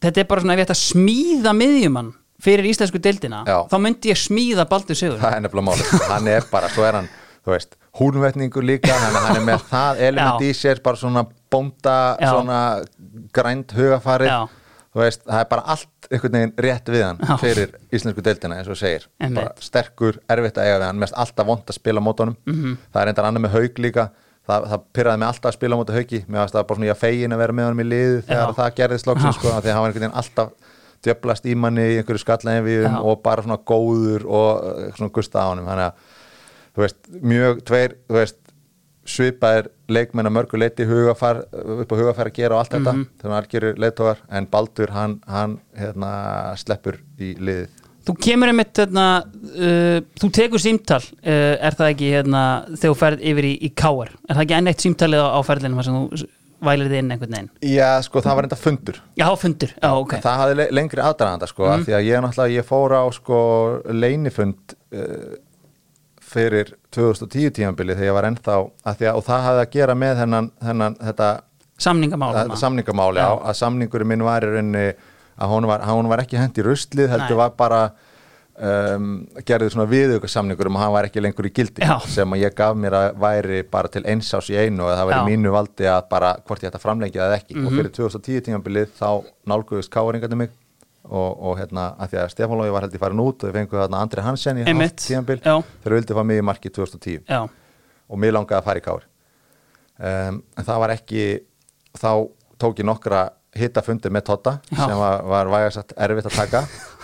[0.04, 2.12] þetta er bara svona, ef ég ætti að smíða miðjumann
[2.42, 3.62] fyrir íslensku deildina, Já.
[3.70, 5.18] þá myndi ég smíða Baldur Sigur.
[5.18, 7.08] það er nefnilega máli hann er bara, svo er hann,
[7.46, 10.46] þú veist húnvetningur líka, hann, hann er með það element Já.
[10.50, 12.30] í sér, bara svona bónda Já.
[12.34, 12.60] svona
[13.32, 14.32] grænt hugafarið
[14.96, 18.68] þú veist, það er bara allt einhvern veginn rétt við hann fyrir íslensku deildina eins
[18.72, 19.40] og segir Einmitt.
[19.42, 22.62] bara sterkur, erfitt að eiga við hann mest alltaf vond að spila á mótunum Mhm.
[22.62, 22.76] -hmm.
[22.94, 24.10] það er endar annað með haug líka
[24.48, 26.90] það, það pyrraði mig alltaf að spila á mótu haugi mér varst það bara svona
[26.92, 29.48] ég fegin að vera með honum í liði þegar það gerðist loksins sko,
[31.06, 32.96] að hann djöblast í manni í einhverju skallæðin Já.
[33.00, 36.12] og bara svona góður og uh, svona gusta á honum þannig að
[36.76, 38.42] þú veist, mjög tveir, þú veist
[39.06, 43.04] svipaðir leikmenn að mörgu leiti hugafar, upp á hugafar að gera og allt þetta Mhm.
[43.20, 47.68] þegar hann algjörir leitógar en Baldur hann, hann hérna, sleppur í liðið
[48.06, 52.42] Þú kemur einmitt hérna, uh, þú tekur símtal uh, er það ekki hérna,
[52.76, 55.40] þegar þú ferð yfir í, í káar er það ekki enn eitt símtalið á, á
[55.46, 56.28] ferðinu þar sem þú
[56.64, 57.48] vælir þið inn einhvern veginn?
[57.68, 59.00] Já, sko, það var enda fundur.
[59.20, 60.14] Já, fundur, já, ok.
[60.24, 63.40] Það hafði le lengri aðdraganda sko, af því að ég náttúrulega, ég fór á sko
[63.92, 65.34] leinifund uh,
[66.26, 68.56] fyrir 2010 tímabili þegar ég var ennþá,
[68.88, 71.28] að því að, og það hafði að gera með hennan, hennan þetta,
[71.76, 72.56] Samningamál þetta þarna.
[72.64, 74.86] samningamáli á, að samningurinn minn var í rauninni
[75.36, 77.80] að hún var, hún var ekki hent í ruslið, heldur var bara
[78.58, 79.08] um,
[79.46, 81.96] gerði svona viðauka samningur um að hann var ekki lengur í gildi Já.
[82.08, 85.00] sem að ég gaf mér að væri bara til eins ás í einu og að
[85.00, 85.26] það væri Já.
[85.30, 87.66] mínu valdi að bara hvort ég ætti að framlengja það ekki Mhm.
[87.66, 89.10] og fyrir 2010 tímabilið þá
[89.46, 90.50] nálguðist káringarnir mig
[91.06, 93.54] og, og hérna að því að Stefán Lógi var held ég farin út og ég
[93.54, 94.64] fengu þarna Andri Hansen í
[95.44, 95.54] Já.
[95.84, 97.42] þegar vildi fá mig í marki 2010 Já,
[98.08, 99.04] og mér langaði að fara í kár
[100.00, 101.22] um, en það var ekki
[101.96, 102.10] þá
[102.58, 106.64] tók ég nokkra hittafundi með Totta sem var, var vægasagt erfitt að taka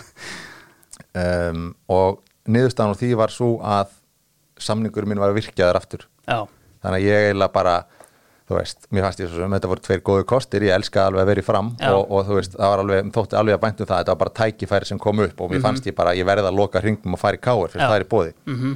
[1.19, 3.93] um, og niðurstaðan og því var svo að
[4.61, 6.07] samningur minn var virkjaður aftur.
[6.27, 6.45] Já,
[6.83, 7.77] þannig að ég eiginlega bara
[8.43, 11.23] þú veist, mér fannst ég svo sem þetta voru tveir góðu kostir, ég elska alveg
[11.23, 13.87] að vera í fram og, og þú veist, það var alveg, þótti alveg að bæntum
[13.87, 16.49] það, þetta var bara tækifæri sem kom upp og mér fannst ég bara, ég verði
[16.49, 18.75] að loka hringnum og fara í káir fyrir það er í bóði mhm,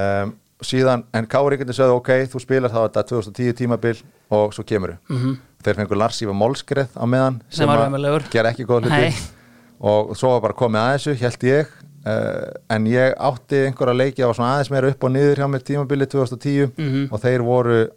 [0.00, 3.98] um, síðan, en getur sögðu ok, þú spilar þá þetta 2010 tímabil
[4.32, 5.42] og svo kemur mhm.
[5.64, 8.26] Þeir fengur Lars Ívar Mólskreð á meðan Sem ömurlegur.
[8.28, 9.14] gera ekki góð hluti.
[9.80, 11.66] og svo var bara komið að þessu, held ég.
[12.04, 15.46] Uh, en ég átti einhverja leiki að var svona aðeins meira upp og niður hjá
[15.48, 17.08] mér tímabili 2010 Mhm.
[17.12, 17.88] og þeir voru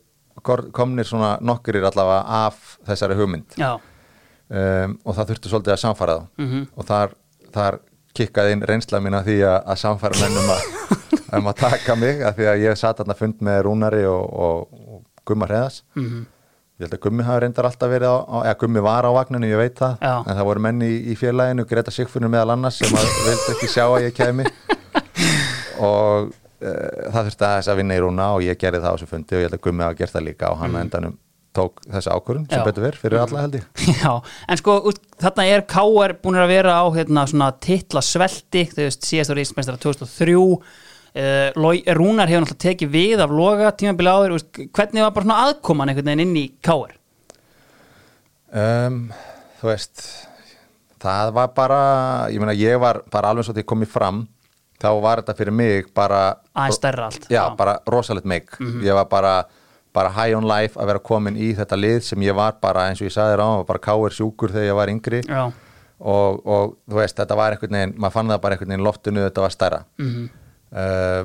[0.72, 3.58] komnir svona nokkurir allavega af þessari hugmynd.
[4.50, 6.28] Um, og það þurfti svolítið að samfara þá.
[6.40, 6.68] Mhm.
[6.78, 7.10] og þar,
[7.52, 7.80] þar
[8.16, 10.62] kikkaði inn reynsla mín að því að, að samfara menn um að,
[11.38, 14.80] um að taka mig að því að ég satt þarna fund með Rúnari og, og,
[14.88, 16.24] og Gumma Hreðas mhm,
[16.78, 19.50] ég held að Gummi hafi reyndar alltaf verið á, á eða Gummi var á vagninu,
[19.50, 20.14] ég veit það Já.
[20.22, 23.70] en það voru menn í, í félaginu, Greta Sigfunur meðal annars sem að vildi ekki
[23.72, 24.46] sjá að ég kemi
[25.82, 29.10] og uh, það þurfti aðeins að vinna í Rúna og ég gerði það á þessu
[29.10, 30.84] fundi og ég held að Gummi hafi gert það líka og hann mm.
[30.86, 31.18] endanum
[31.58, 34.12] tók þessi ákvörðun sem betur verið fyrir alla held ég já
[34.46, 34.76] En sko,
[35.18, 36.14] þarna er K.R.
[36.22, 40.38] búin að vera á hérna svona titla svelti þú veist, síðast ára ísmestara 2003
[41.18, 44.38] uh, Rúnar hefur náttúrulega tekið við af loga tímabili áður,
[44.76, 46.96] hvernig var bara svona aðkoman einhvern veginn inn í K.R.
[48.54, 49.04] um,
[49.58, 50.04] Þú veist
[51.02, 51.82] það var bara
[52.34, 54.24] ég meina ég var bara alveg svo til ég komið fram
[54.82, 56.22] þá var þetta fyrir mig bara
[56.54, 59.32] aðeins stærra allt já, bara rosalegt meik ég var bara,
[59.94, 63.02] bara high on life að vera komin í þetta lið sem ég var bara eins
[63.02, 65.22] og ég sagði þér á, bara káir sjúkur þegar ég var yngri.
[65.98, 68.86] Og, og þú veist, þetta var einhvern veginn maður fann það bara einhvern veginn í
[68.86, 69.80] loftinu, þetta var stærra.
[69.98, 70.28] Mhm,
[70.74, 71.24] uh,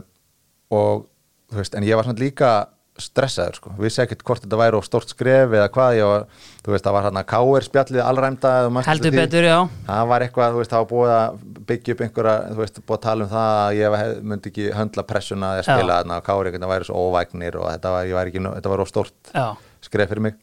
[0.72, 1.08] og
[1.52, 2.52] þú veist, en ég var svona líka
[3.00, 6.24] stressaður sko, vissi ekkert hvort þetta væri of stort skref eða hvað, ég var,
[6.60, 8.50] þú veist, það var hérna káir spjallið allræmda
[8.84, 9.56] heldur betur, já.
[9.86, 11.38] Það var eitthvað, þú veist, það var búið að
[11.70, 14.66] byggja upp einhverja, þú veist, búið að tala um það að ég hef, myndi ekki
[14.76, 15.64] höndla pressuna að Já.
[15.70, 18.84] spila þarna og kári einhvern væri svo óvægnir og þetta var, var ekki, þetta var
[18.84, 19.46] of stort já,
[19.88, 20.36] skref fyrir mig.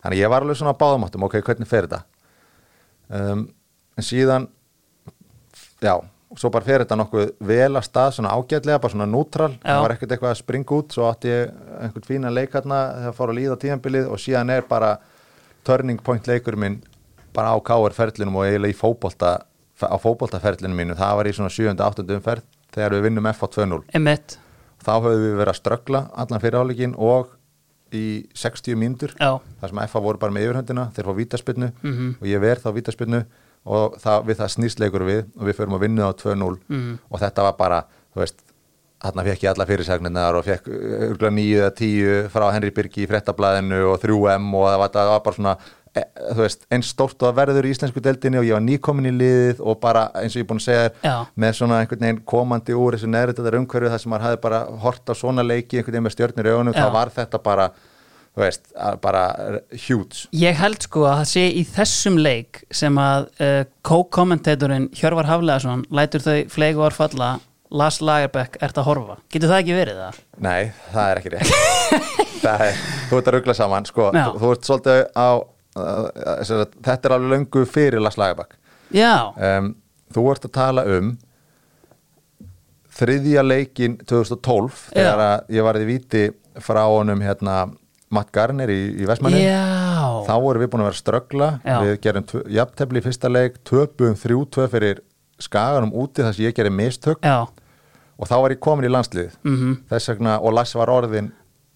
[0.00, 2.00] Þannig að ég var alveg svona á báðumáttum, ok, hvernig fer þetta?
[3.12, 3.44] Um,
[4.00, 4.48] en síðan
[5.84, 5.94] já,
[6.38, 9.94] svo bara fer þetta nokkuð vel að stað, svona ágætlega bara svona nútral, það var
[9.96, 11.50] ekkert eitthvað að springa út svo átti ég
[11.80, 14.92] einhvern fína leik hérna þegar fór að líða tíðanbilið og síðan er bara
[15.66, 16.78] turning point leikur minn
[17.34, 19.32] bara á KR ferlinum og eiginlega í fótbolta
[19.80, 21.74] á fótboltaferlinu mínu, það var í svona 7.
[21.74, 22.06] 8.
[22.16, 24.38] umferð þegar við vinnum F á 2-0 emitt
[24.84, 27.36] þá höfum við verið að ströggla allan fyrirháleikin og
[27.90, 28.04] í
[28.38, 29.16] 60 mínútur
[29.60, 32.10] þar sem FA voru bara með yfirhöndina þeir fá vítaspinnu Mhm.
[32.20, 33.24] og ég verð þá vítaspinnu
[33.66, 36.98] og það, við það snýstleikur við og við förum að vinna á 2-0 Mhm.
[37.10, 37.82] og þetta var bara,
[38.14, 38.38] þú veist
[39.00, 43.08] þarna fekk ég alla fyrirsagnirnar og fekk örgulega 9 eða 10 frá Henry Birgi í
[43.08, 45.54] frettablaðinu og 3M og það var, það var bara svona
[45.96, 46.02] e,
[46.34, 49.60] þú veist, eins stórt og verður í íslensku deildinni og ég var nýkomin í liðið
[49.64, 51.14] og bara eins og ég er búin að segja þér Já.
[51.36, 54.60] með svona einhvern veginn komandi úr þessu neðri þetta umhverju þar sem maður hafði bara
[54.84, 57.70] hort á svona leiki einhvern veginn með stjörnir í augunum þá var þetta bara,
[58.40, 58.72] þú veist,
[59.04, 59.22] bara
[59.86, 65.28] huge Ég held sko að það sé í þessum leik sem að uh, co-kommentatorinn Hjörvar
[65.28, 67.30] Hafleðarsson lætur þau flegu orð falla
[67.70, 69.14] Lars Lagerbäck ert að horfa.
[69.30, 70.16] Getur það ekki verið það?
[70.42, 71.52] Nei, það er ekki rétt
[72.50, 72.80] er,
[73.10, 74.24] Þú ert að ruggla saman sko, Já.
[74.24, 78.56] þú, þú ert svolítið á uh, þetta er alveg löngu fyrir Lars Lagerbakk
[78.90, 79.74] Já, um,
[80.10, 81.12] þú ert að tala um
[83.00, 86.24] þriðja leikin 2012 þegar að ég varði víti
[86.60, 87.60] frá honum hérna
[88.10, 89.60] Matt Garner í, í Vestmanni já.
[90.26, 91.48] Þá vorum við búin að vera ströggla.
[91.64, 95.02] Við gerum jafntefli í fyrsta leik töpum þrjú tvö fyrir
[95.40, 97.22] skaganum úti þar sem ég gerir mistök.
[97.24, 97.46] Já,
[98.20, 99.76] og þá var ég komin í landslið mhm.
[99.90, 101.30] Þess vegna og Lass var orðin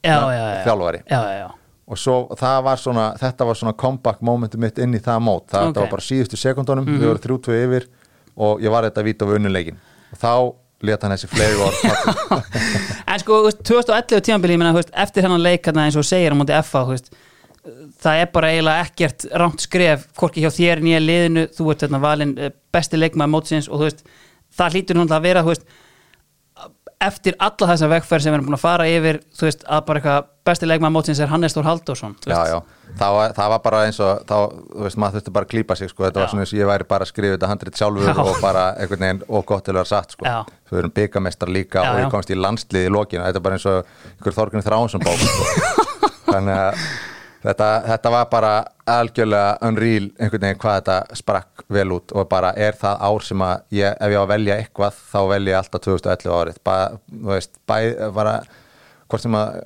[0.05, 0.65] Já, na- já, já.
[0.67, 1.03] þjálfari.
[1.09, 1.51] Já, já, já.
[1.85, 2.17] Og svo
[2.65, 5.75] var svona, þetta var svona comeback momentum mitt inn í það mót, það, Ok.
[5.75, 7.87] það var bara síðustu sekundunum, við vorum þrjú tvö yfir
[8.37, 9.77] og ég var þetta að víta á unnuleikin
[10.13, 10.33] og þá
[10.87, 11.79] leta hann þessi fleiri orð
[13.13, 16.07] En sko, þú veist, 2011 tímabili, ég meina, þú veist, eftir hennan leik eins og
[16.09, 16.85] segir á móti FA,
[18.01, 22.01] það er bara eiginlega ekkert rámt skref hvorki hjá þér nýja liðinu þú ert hérna
[22.03, 24.05] valinn eh, besti leikmaður mótsins og veist,
[24.53, 25.65] það hlýtur náttúrulega að vera veist,
[27.05, 30.31] eftir alla þessa vegferð sem við erum búin að fara yfir veist, að bara eitthvað
[30.45, 32.57] besti leikmaður mótsins er Hannes Þór Halldórsson þú já, já,
[33.01, 34.35] það var, það var bara eins og þá,
[34.75, 36.25] þú veist, maður þurfti bara að klípa sig sko, þetta Já.
[36.25, 38.21] var svona eins og ég væri bara að skrifa þetta handrið sjálfur Já.
[38.25, 40.35] og bara einhvern veginn og gott til að vera satt sko,
[40.71, 43.67] við erum byggamestar líka og ég komst í landslið í lokinu, þetta er bara eins
[43.73, 45.49] og ykkur Þorgunni Þránsson bók sko.
[46.35, 46.85] þannig að
[47.45, 48.53] þetta, þetta var bara
[48.95, 53.45] algjörlega unreal einhvern veginn hvað þetta sprakk vel út og bara er það ár sem
[53.45, 56.61] að ég, ef ég á að velja eitthvað þá velja ég alltaf 2011 árið.
[56.69, 57.77] Bara, þú veist, bæ,
[58.17, 58.35] bara
[59.09, 59.59] hvort sem að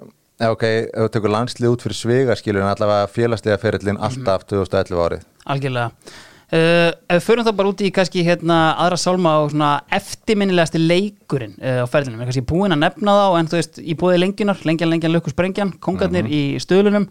[0.47, 5.29] ok, ef þú tekur landslið út fyrir en allavega félagslega ferillin alltaf 2011 árið.
[5.49, 5.91] Algjörlega.
[6.49, 10.81] Uh, ef við förum þá bara út í kannski hérna aðra sálma og svona eftirminnilegasti
[10.81, 14.23] leikurinn uh, á ferðinum, er kannski búinn að nefna þá en þú veist, í búið
[14.23, 17.05] lengjunar, lengjan, lengjan, lökku sprengjan kongarnir í stöðlunum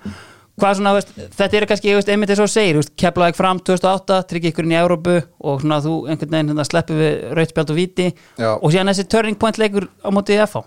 [0.57, 4.55] hvað svona, veist, þetta er kannski, veist, einmitt þess að veist, keflaði fram 2008 tryggja
[4.55, 8.07] ykkur inn í Európu og svona þú einhvern veginn hérna, sleppur við rautspjald og viti
[8.09, 8.51] Já.
[8.55, 10.63] og síðan þessi turning point leikur á mótið FH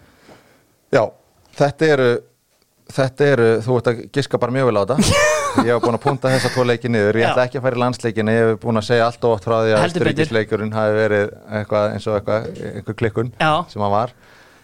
[0.94, 1.04] Já,
[1.58, 2.10] þetta eru
[2.96, 4.96] þetta eru, þú ert að giska bara mjög vel á þetta.
[5.66, 7.16] Ég hef búin að punta þessa tvo leiki niður.
[7.18, 9.56] Ég ætla ekki að í landsleikinu, ég hef búin að segja allt og oft frá
[9.64, 13.50] því að styrkisleikurinn hafi verið eitthvað eins og eitthvað, einhver klikkun Já.
[13.72, 14.12] sem hann var.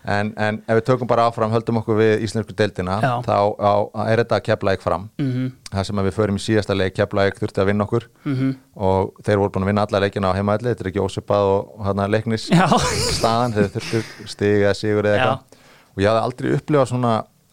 [0.07, 3.11] En, en ef við tökum bara áfram, höldum okkur við íslensku deildina, Já.
[3.27, 3.75] þá á,
[4.07, 5.49] er þetta kepla fram, Mhm.
[5.73, 8.07] það sem við förum í síðasta leik, kepla þurfti að vinna okkur.
[8.23, 8.53] Mhm.
[8.77, 11.75] og þeir voru búin að vinna alla leikina á heimaðli, þetta er ekki ósipað og,
[11.81, 11.85] og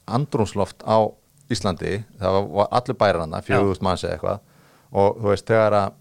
[0.08, 0.98] andrúnsloft á
[1.52, 4.40] Íslandi það var allir bæranna, fjögust manns eða eitthvað
[4.94, 6.00] og þú veist, þegar að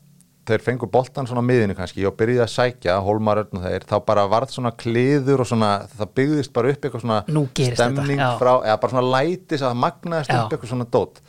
[0.49, 3.95] þeir fengu boltan svona miðinu kannski og byrjuði að sækja, hólmar örn og þeir þá
[4.07, 8.31] bara varð svona kliður og svona það byggðist bara upp eitthvað svona þetta, stemning já.
[8.41, 10.41] frá, eða bara svona lætis að magnaðist Já.
[10.43, 11.23] upp eitthvað svona dót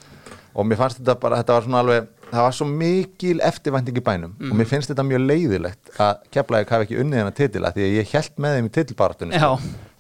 [0.53, 4.03] og mér fannst þetta bara, þetta var svona alveg það var svo mikil eftirvænting í
[4.05, 4.51] bænum Mm.
[4.51, 7.95] og mér finnst þetta mjög leiðilegt að Keflavík hafi ekki unnið hennar titila því að
[7.99, 9.49] ég held með þeim í titilbaratunni Já.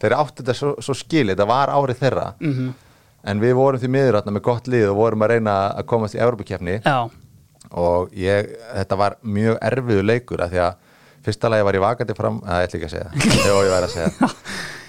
[0.03, 2.27] Þeir áttu þetta svo, svo skilið, þetta var árið þeirra.
[2.43, 2.73] Mhm.
[3.23, 6.15] en við vorum því miður þarna með gott lið og vorum að reyna að komast
[6.17, 6.97] í Evropakefni Já,
[7.71, 10.73] og ég, þetta var mjög erfiðu leikur af því að
[11.23, 13.09] fyrsta lagi var ég vakandi fram að ég ætla ekki að segja.
[13.23, 13.47] Það.
[13.47, 14.11] Jó, ég væri að segja.
[14.19, 14.35] Það.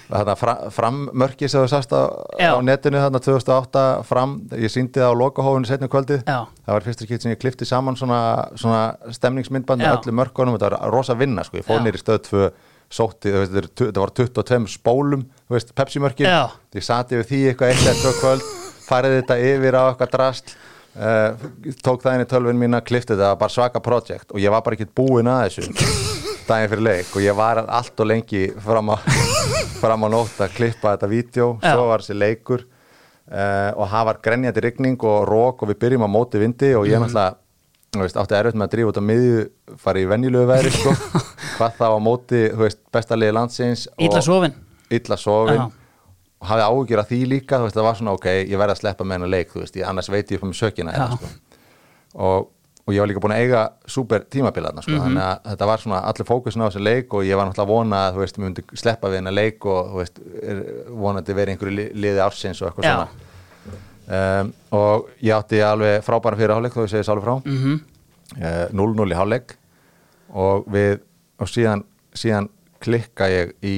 [0.09, 2.01] þarna fra, frammörki sem þú sást á,
[2.37, 6.43] á netinu þarna 2008 fram, ég síndi það á lokahófinu setnum kvöldið, Já.
[6.67, 8.19] það var fyrsta skipt sem ég klifti saman svona,
[8.59, 8.83] svona
[9.15, 12.51] stemningsmyndband með öllu mörkunum, þetta var rosa vinna sko, ég fór nýri stöð tvö
[12.91, 16.49] sótti, veist, þetta var 22 spólum, þú veist, Pepsi mörkin Já.
[16.75, 18.45] ég sati við því eitthvað eitt eftir kvöld
[18.85, 20.53] farið þetta yfir á eitthvað drast
[20.95, 21.47] uh,
[21.83, 24.77] tók það inn í tölvun mína kliftið þetta, bara svaka projekt og ég var bara
[24.77, 25.71] ekkert búinn að þessu
[26.49, 28.97] daginn fyrir leik og ég var allt og lengi fram á,
[29.81, 32.61] fram á nótt að klippa þetta vídeo, svo var þessi leikur
[33.31, 36.85] uh, og það var grenjandi rigning og rók og við byrjum á móti vindi og
[36.85, 36.93] Mhm.
[36.93, 37.41] ég náttúrulega
[37.95, 39.43] þú veist, átti erfitt með að drífa út á miðju
[39.79, 40.91] fara í venjulegu veðri sko.
[41.57, 44.53] hvað þá á móti, þú veist, bestaliði landsins og- sofin
[44.91, 45.65] illa sofin Já.
[46.41, 48.81] og hafði áhugjur af því líka þú veist, það var svona ok, ég verði að
[48.83, 51.27] sleppa með hennar leik þú veist, ég, annars veit ég upp um sökina hérna, sko.
[52.15, 52.51] og,
[52.87, 55.01] og ég var líka búin að eiga super tímabilaðna, sko, Mhm.
[55.05, 57.73] þannig að þetta var svona allir fókusin á þessi leik og ég var náttúrulega að
[57.73, 60.19] vona að þú veist, mér myndi sleppa við hennar leik og þú veist,
[60.89, 62.95] vonandi verið einhverju li- liði ársins og eitthvað Já.
[62.95, 63.09] svona
[64.41, 67.79] um, og ég átti alveg frábæra fyrir hálfleik þó ég segi sálu frá Mhm.
[68.41, 69.55] Eh, 0-0 í hálfleik
[70.33, 70.99] og við
[71.39, 71.83] og síðan,
[72.15, 72.49] síðan
[72.83, 73.75] klikka ég í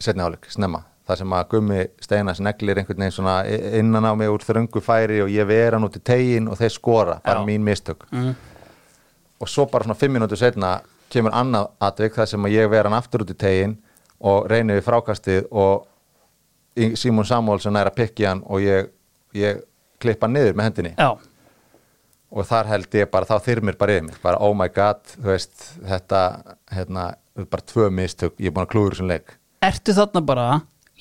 [0.00, 3.34] setni hálfleik, snemma þar sem að gummi steinas neglir einhvern veginn svona
[3.80, 7.20] innan á mig úr þröngu færi og ég vera nú til tegin og þeir skora
[7.24, 7.46] bara Já.
[7.46, 8.34] mín mistök Mhm.
[9.40, 12.88] og svo bara svona fimm minútur setna kemur annað atvik þar sem að ég vera
[12.88, 13.76] hann aftur út í tegin
[14.20, 15.86] og reyni við frákastið og
[16.76, 18.86] Símon Samuelsson er að pikki hann og ég,
[19.34, 19.58] ég
[20.00, 21.16] klippa hann niður með hendinni Já,
[22.30, 24.18] og þar held ég bara, þá þyrmir bara yfir mig.
[24.22, 26.20] Bara oh my god, þú veist þetta,
[26.74, 27.06] hérna,
[27.50, 28.36] bara tvö mistök.
[28.38, 29.34] Ég er búin að klúður sem leik.
[29.66, 30.46] Ertu þarna bara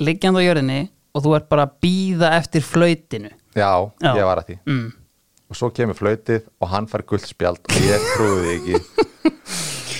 [0.01, 0.80] liggjandi á jörðinni
[1.15, 3.31] og þú ert bara að býða eftir flautinu?
[3.57, 4.11] Já, Já.
[4.14, 4.57] ég var að því.
[4.69, 4.88] Mm.
[5.49, 8.81] og svo kemur flautið og hann fær guldspjald og ég því ekki.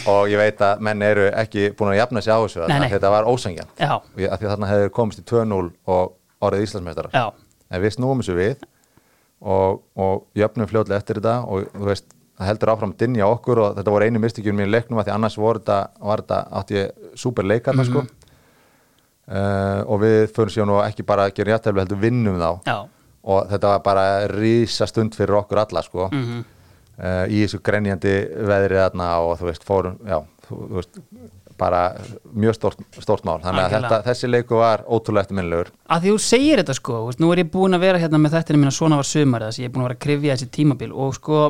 [0.10, 2.89] Og ég veit að menn eru ekki búin að jafna sig á þessu Nei, nei.
[2.89, 5.60] þetta var ósangjan Já, því að þarna hefur komist í 2-0
[5.91, 6.14] og
[6.47, 7.34] orðið Íslandsmeistarar.
[7.69, 8.64] En við snúum þessu við
[9.41, 12.07] og, og jöfnum fljótlega eftir þetta og þú veist,
[12.39, 15.15] það heldur áfram að dynja okkur og þetta voru einu mistikjum mín leiknum að því
[15.15, 15.79] annars voru þetta,
[16.11, 18.05] var þetta átti ég super leikarna sko.
[19.29, 22.51] Uh, og við fyrir síðan og ekki bara að gera jættefli heldur vinnum þá.
[22.65, 22.77] Já.
[23.29, 26.07] Og þetta var bara rísa stund fyrir okkur alla sko.
[26.09, 26.39] Mhm.
[26.97, 28.15] uh, í þessu grenjandi
[28.49, 30.17] veðri þarna og þú veist, fórum, já,
[30.47, 31.01] þú, þú veist
[31.60, 31.81] bara
[32.31, 33.38] mjög stort, stort mál.
[33.44, 35.72] Þannig að þetta, þessi leiku var ótrúlega eftirminnilegur.
[35.91, 38.38] Að því þú segir þetta sko, veist, nú er ég búin að vera hérna með
[38.38, 40.52] þetta mína svona var sumar þess að ég er búin að vera að krifja þessi
[40.56, 41.45] tímabil og sko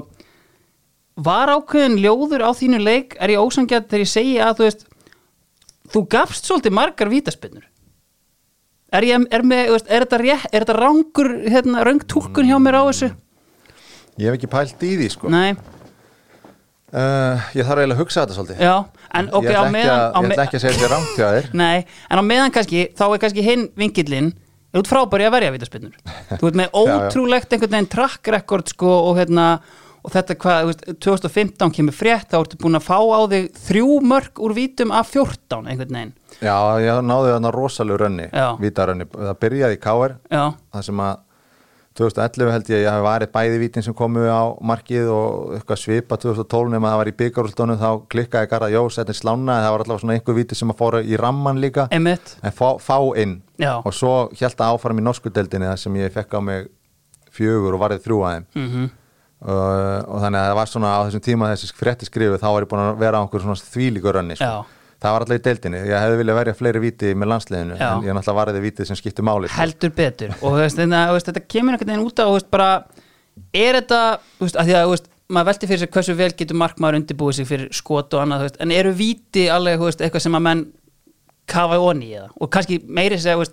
[1.30, 3.18] var ákveðin ljóður á þínu leik?
[3.20, 4.86] Er ég ósangjart þegar ég segi að þú veist
[5.94, 7.66] þú gafst svolítið margar vítaspinnur
[8.94, 12.84] er, ég, er, er þetta rétt, er þetta rangur hérna, röng túlkun hjá mér á
[12.90, 13.12] þessu?
[14.20, 15.30] Ég hef ekki pælt í því sko.
[15.32, 15.54] Nei,
[16.92, 18.64] uh, ég þarf eiginlega að hugsa þetta svolítið.
[18.66, 18.76] Já
[19.18, 21.78] en ok, á meðan ég ætla ekki að segja þetta rámt hjá þér Nei,
[22.10, 24.32] en á meðan kannski, þá er kannski hinn vingillinn,
[24.74, 25.96] er út frábæri að verja vítaspinnur.
[26.36, 29.48] Þú ert með ótrúlegt einhvern veginn track record sko og hérna,
[30.06, 33.50] og þetta hvað, þú veist, 2015 kemur frétt, þá ertu búin að fá á þig
[33.66, 36.14] þrjú mörg úr vítum af 14 einhvern veginn.
[36.40, 36.56] já,
[36.86, 38.30] ég náði þarna rosalegu rönni
[38.62, 40.16] vítarönni, það byrjaði í K.R.
[40.70, 41.18] Það sem að
[42.00, 45.82] 2011 held ég að ég hafi varið bæði vítin sem komu á markið og eitthvað
[45.84, 49.74] svipa 2012 nema það var í byggarúldunum þá klikkaði Garðar Jós, þetta er slána það
[49.76, 52.38] var alltaf svona einhver víti sem að fóra í ramman líka einmitt.
[52.42, 53.76] en fá, fá inn Já.
[53.84, 56.72] og svo held það áfram í norsku deildinni þar sem ég fekk á mig
[57.36, 58.90] fjögur og varðið þrjú aðeim Mm
[59.46, 62.66] uh, og þannig að það var svona á þessum tíma þessi frétti skrifu þá var
[62.66, 64.50] ég búin að vera á einhver svona þvílíkur rönni sko.
[65.00, 67.86] Það var alltaf í deildinni, ég hefði viljað verja fleiri víti með landsliðinu, Já.
[67.94, 69.60] en ég náttúrulega varðið vítið sem skipti máli sko.
[69.62, 70.34] Heldur betur.
[70.44, 72.68] Og veist, þetta, þú veist, þetta kemur einhvern veginn út á, bara,
[73.56, 74.02] er þetta,
[74.50, 78.18] að því að, maður velti fyrir sig hversu vel getur markmaður undirbúið sig fyrir skot
[78.18, 80.66] og annað, en eru víti alveg, eitthvað sem að menn
[81.50, 83.48] kafa onni í það og kannski meiri segja,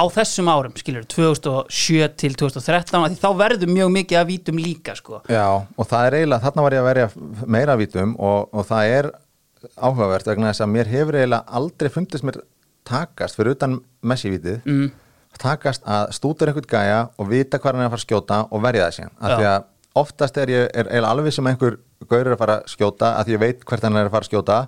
[0.00, 4.60] á þessum árum, skilur, 2007 til 2013, af því þá verður mjög mikið að vítum
[4.60, 5.20] líka, sko.
[5.28, 7.08] Já, og það er eiginlega, þarna var ég að verja
[7.56, 9.10] meira vítum og, og það er
[9.76, 12.40] áhugavert vegna þess að mér hefur eiginlega aldrei fundist mér
[12.88, 14.90] takast fyrir utan Messi-vítið Mm.
[15.38, 18.62] takast að stútur einhvern gæja og vita hvað hann er að fara að skjóta og
[18.64, 19.64] verja það síðan af því að
[20.00, 21.76] oftast er ég er eiginlega alveg sem einhver
[22.10, 24.24] gaur er að fara að skjóta að því ég veit hvert hann er að fara
[24.26, 24.58] að skjóta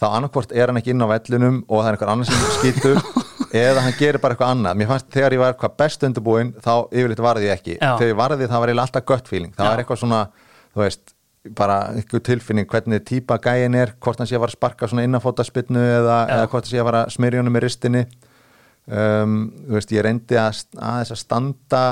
[0.00, 3.00] þá annarkvort er hann ekki inn á vellinum og það er einhver annar sem skýtur
[3.64, 6.72] eða hann gerir bara eitthvað annað mér fannst þegar ég var hvað best undirbúin þá
[6.90, 7.92] yfirleitt varði ég ekki Já.
[8.00, 9.70] þegar ég varði það var eiginlega alltaf gött feeling það Já.
[9.70, 10.22] var eitthvað svona,
[10.74, 11.13] þú veist
[11.52, 15.04] bara einhver tilfinning hvernig típa gæin er hvort hann sé að fara að sparka svona
[15.04, 18.04] innanfótaspinnu eða, eða hvort hann sé að fara að smyrja honum með ristinni.
[18.84, 21.84] Um, þú veist, ég reyndi að aðeins að standa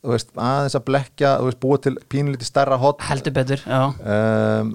[0.00, 3.02] þú veist, aðeins að blekja þú veist, búa til pínlítið stærra hot.
[3.08, 3.82] Heldur betur, já.
[4.00, 4.70] um,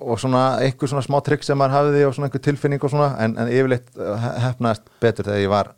[0.00, 3.10] og svona einhver svona smá trikk sem maður hafiði og svona einhver tilfinning og svona
[3.20, 5.72] en, en yfirleitt uh, he- hefnaðist betur þegar ég var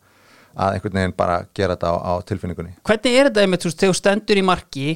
[0.53, 2.75] að einhvern veginn bara gera þetta á, á tilfinningunni.
[2.87, 4.87] Hvernig er þetta þú veist, þegar stendur í marki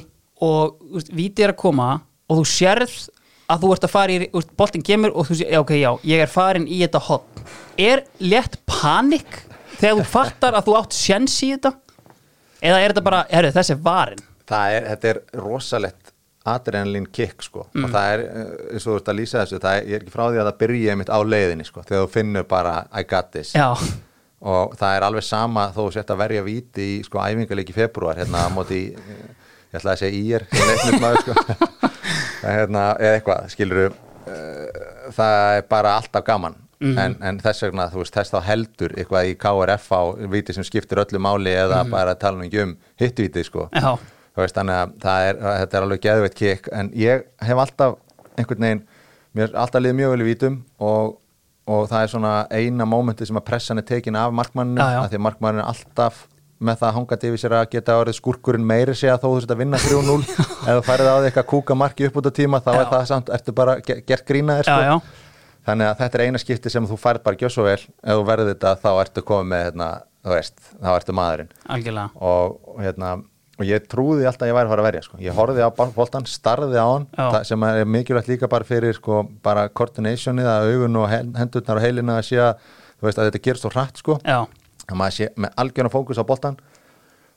[0.45, 0.77] og
[1.17, 1.89] víti er að koma
[2.27, 2.95] og þú sérð
[3.47, 4.29] að þú ert að fara í,
[4.59, 7.43] boltin kemur og þú sér, já, ok, já, ég er farin í þetta hot.
[7.79, 9.43] Er létt panik
[9.77, 11.77] þegar þú fattar að þú átt sjens í þetta?
[12.57, 14.23] Eða er þetta bara, herru, þessi varin?
[14.47, 16.13] það er, þetta er rosalett
[16.47, 19.79] adrenalin kick sko og það er, eh, eins og þú ert að lýsa þessu það
[19.79, 22.11] er, ég er ekki frá því að það byrja einmitt á leiðinni sko, þegar þú
[22.13, 23.67] finnur bara I got this Já,
[24.47, 28.21] og það er alveg sama þó sett að verja víti í sko æfingarleik í februar
[28.21, 28.87] hérna á móti í,
[29.77, 30.47] ég ætla að segja í er
[31.21, 31.37] sko.
[32.57, 33.95] hérna, eða eitthvað skilur
[35.15, 36.57] það er bara alltaf gaman.
[36.77, 40.65] En, en þess vegna þú veist þess þá heldur eitthvað í KRF á víti sem
[40.67, 43.65] skiptir öllu máli eða bara tala ekki um hittvíti sko.
[43.73, 43.95] Já,
[44.37, 47.95] Þú veist, þannig að er, þetta er alveg geðveitt kikk en ég hef alltaf
[48.37, 48.81] einhvern veginn,
[49.33, 51.15] mér er alltaf liðið mjög vel í vítum og,
[51.65, 55.17] og það er svona eina mómenti sem að pressan er tekin af markmanninu, af því
[55.17, 56.19] að markmanninu er alltaf
[56.59, 59.61] með það hangað yfir sér að geta orðið skurkurinn meiri segja þó þú sért að
[59.61, 60.17] vinna 3-0
[60.67, 62.79] ef þú færið á því eitthvað kúka marki upp út á tíma þá Já.
[62.81, 64.83] er það samt, ertu bara ge- gert grína þér já, sko.
[64.89, 65.23] já,
[65.69, 68.25] þannig að þetta er eina skipti sem þú færið bara gjöð svo vel ef þú
[68.31, 69.89] verður þetta þá ertu komið með hérna,
[70.33, 72.09] veist, þá ertu maðurinn algjörlega.
[72.33, 73.13] og, og hérna
[73.57, 75.17] og ég trúði alltaf að ég væri að fara að verja sko.
[75.27, 79.23] ég horfði á boltan, starði á hann það, sem er mikilvægt líka bara fyrir sko,
[79.45, 82.67] bara coordinationið, að augun og hen- hendurnar og heilina að sé að
[83.01, 84.19] veist að þetta gerist svo hratt sko
[84.87, 86.59] að maður sé með algjörna fókus á boltan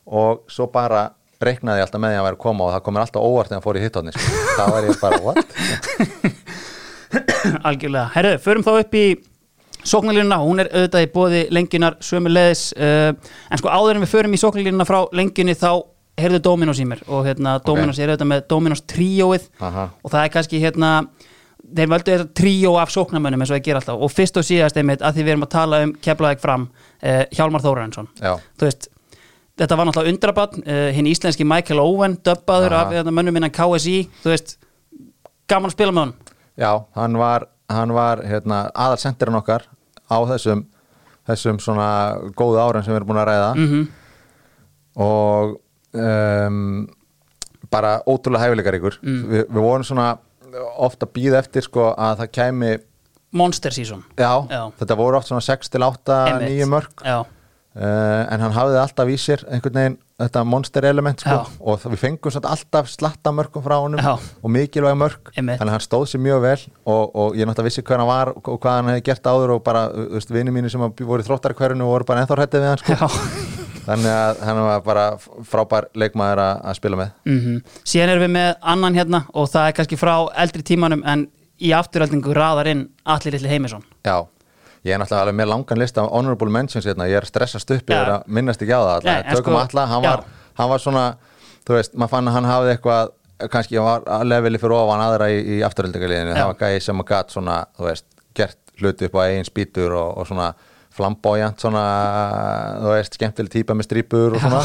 [0.07, 1.09] og svo bara
[1.41, 3.59] reiknaði ég alltaf með því að vera að koma og það komir alltaf óvart þegar
[3.59, 4.39] hann fór í hittóni sko.
[4.57, 5.39] þá var ég bara, what?
[7.69, 8.07] algjörlega.
[8.15, 9.05] Herru, förum þá upp í
[9.81, 13.09] sóknarlínuna, hún er auðvitað í bóði lengjunar sömu leðis, uh,
[13.49, 15.71] en sko áður en við förum í sóknarlínuna frá lengjunni þá
[16.21, 19.87] heyrðu Dominos í mér og hérna Dominos er auðvitað með Dominos tríóið Aha.
[20.03, 20.91] og það er kannski hérna
[21.61, 24.77] þeir völdu þetta tríó af sóknarmönnum eins og þeir gera alltaf og fyrst og síðast
[24.77, 26.67] einmitt að því við erum að tala um keflaðið fram
[27.03, 28.35] uh, Hjálmar Þórarinsson Já.
[28.59, 28.89] þú veist
[29.61, 32.85] þetta var náttúrulega undrabann uh, hinn íslenski Michael Owen döbbaður Aha.
[32.87, 34.57] af hérna, mönnum innan KSI veist,
[35.49, 39.63] gaman að spila með honum Já, hann var, hann var hérna, aðalsendirinn okkar
[40.11, 40.65] á þessum,
[41.29, 41.87] þessum svona
[42.37, 43.89] góðu árin sem við erum búin að ræða mm
[45.01, 45.53] og
[45.95, 46.87] um,
[47.71, 49.21] bara ótrúlega hæfileikar ykkur Mm.
[49.29, 50.17] Vi, við vorum svona
[50.77, 52.71] ofta að býða eftir sko að það kæmi
[53.31, 54.63] Monster Season já, Já.
[54.79, 56.49] þetta voru oft svona 6 til 8 Einmitt.
[56.49, 61.23] nýju mörg Já, uh, en hann hafði alltaf í sér einhvern veginn þetta monster element
[61.23, 64.13] sko, og við fengum svona alltaf slatta mörgum frá honum Já.
[64.19, 65.57] og mikilvæg mörg Einmitt.
[65.61, 68.33] þannig að hann stóð sér mjög vel og, og ég náttúrulega vissi hvað hann var
[68.35, 71.27] og hvað hann hefði gert áður og bara, þú veist, vinni mínu sem voru í
[71.29, 73.09] þróttarkverfinu voru bara ennþá hrættið við hann sko.
[73.87, 75.05] þannig að hann var bara
[75.49, 79.77] frábær leikmaður að, spila með mm Síðan erum við með annan hérna og það er
[79.79, 81.25] kannski frá eldri tímanum en
[81.61, 83.83] í afturöldingu raðar inn Allir Lilli Heimisson.
[84.05, 84.17] Já,
[84.87, 87.89] ég er náttúrulega alveg með langan lista af honorable mentions hérna, ég er stressast upp
[87.89, 87.95] Já.
[87.99, 90.23] yfir að minnast ekki á það Nei, alltaf, en tökum sko- alla, hann var,
[90.57, 91.03] hann var svona
[91.67, 93.13] þú veist, maður fann að hann hafði eitthvað
[93.51, 96.39] kannski hann var að leveli fyrir ofan aðra í, í afturöldingaliðinu, Já.
[96.41, 98.05] það var gæði sem að gat svona, þú veist,
[98.37, 100.49] gert hluti upp á eigin spýtur og, og svona
[100.91, 101.85] flamboyant svona,
[102.81, 104.61] þú veist, skemmtileg típa með strípur og svona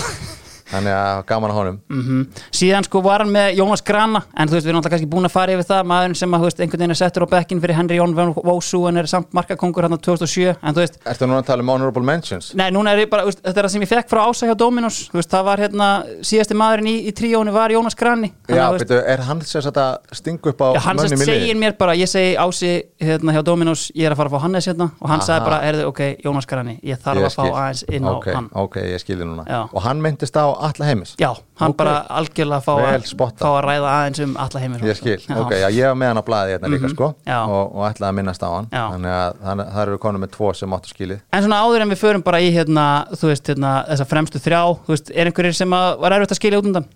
[0.72, 1.78] þannig að gaman að honum.
[1.90, 2.26] Mm
[2.56, 5.28] Síðan sko var hann með Jónas Grana en þú veist við erum alltaf kannski búin
[5.28, 7.76] að fara yfir það maðurinn sem að veist einhvern veginn er settur á bekkin fyrir
[7.76, 11.43] Henry Jón Vósu en er samt markakongur hann á 2007 en þú veist Ertu núna
[11.43, 12.52] að tala um honorable mentions?
[12.59, 14.56] Nei, núna er ég bara, veist, þetta er það sem ég fekk frá Ása hjá
[14.59, 15.88] Dominos, þú veist, það var hérna
[16.26, 18.32] síðasti maðurinn í, í tríónu var Jónas Grani.
[18.48, 21.26] Þannig Já, betur, er hann sem sagt að stinga upp á Já, hann mönnum í
[21.26, 21.36] liði?
[21.44, 22.72] segir mér bara, ég segi Ási
[23.02, 25.60] hérna hjá Dominos, ég er að fara að fá Hannes hérna og hann sagði bara,
[25.70, 28.48] erðu, ok, Jónas Grani ég þarf Ég að fá aðeins inn á Ok, hann.
[28.56, 29.44] Ok, ég skilji núna.
[29.47, 29.60] Já.
[29.72, 31.31] Og hann myndist á alla heimis Já,
[31.61, 31.77] hann Ok.
[31.77, 32.74] bara algjörlega fá,
[33.05, 33.39] spottað.
[33.45, 36.20] fá að ræða aðeins um alla heimir Ég skil, ok, já, ég var með hann
[36.20, 37.27] á blaði hérna líka sko Mhm.
[37.27, 37.41] Já.
[37.49, 38.85] og, og ætlaði að minnast á hann Já.
[38.93, 42.03] Þannig að það eru konum með tvo sem áttu skilið En svona áður en við
[42.05, 45.70] förum bara í hérna, þú veist, hérna, þessa fremstu þrjá, þú veist, er einhverjir sem
[45.70, 46.87] að var erfitt að skilja út undan?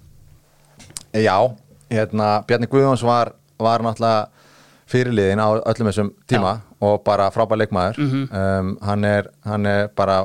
[1.15, 1.37] Já,
[1.91, 4.29] hérna, Bjarni Guðjóns var, var náttúrulega
[4.91, 8.29] fyrirliðin á öllum þessum tíma og bara frábær leikmaður Mhm.
[8.35, 10.25] um, hann, er, hann er bara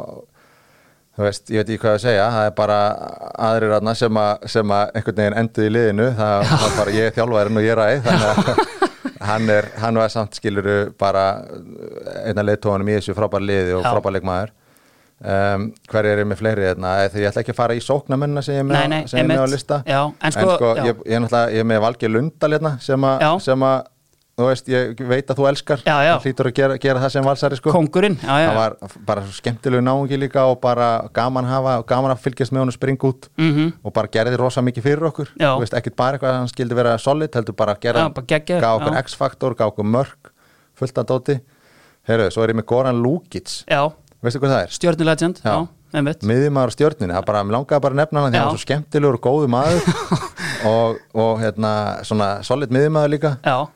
[1.23, 2.79] veist, ég veit ekki hvað að segja það er bara
[3.47, 7.15] aðrir aðna sem, að, sem að einhvern veginn enduð í liðinu það er bara ég
[7.15, 8.83] þjálfærin og ég er ræð þannig að
[9.29, 11.23] hann, er, hann var samt skiluru bara
[12.25, 14.51] einna leiðtóðanum í þessu frábær liði og frábær leikmaður.
[15.25, 18.57] Um, hver er með fleiri hérna, þegar ég ætla ekki að fara í sóknamennina sem
[18.57, 19.77] ég er með, ég með á lista.
[19.87, 20.83] Já, en sko- já.
[20.89, 23.85] ég, ég, er náttúrulega- ég er með Valgeir Lundal hérna sem að
[24.35, 26.13] þú veist, ég veit að þú elskar Já, já.
[26.19, 28.75] Hlýtur að gera, gera það sem valsari sko Kongurinn, já, já, það var
[29.07, 33.29] bara skemmtilegu náungi líka og bara gaman, hafa, gaman að fylgjast með honum springa út
[33.39, 33.69] Mhm.
[33.83, 35.55] og bara gerði rosa mikið fyrir okkur Já.
[35.55, 38.81] Þú veist, ekkert bara eitthvað að hann skildi vera solid heldur bara að gera, gaf
[38.81, 38.97] okkur.
[39.05, 40.31] X-faktor, gaf okkur mörg
[40.75, 41.39] fullt af dóti
[42.05, 43.81] Heyrðu, svo er ég með Goran Lukic já,
[44.21, 44.75] veistu hvað það er?
[44.75, 48.41] stjörnulegend, já, á stjörninni, það bara, mér langaði bara að nefna hann því Já.
[48.43, 49.81] hann var svo skemmtilegur og góðu maður
[50.71, 51.71] og, og hérna
[52.03, 53.71] svona solid miðjumaður líka Já, og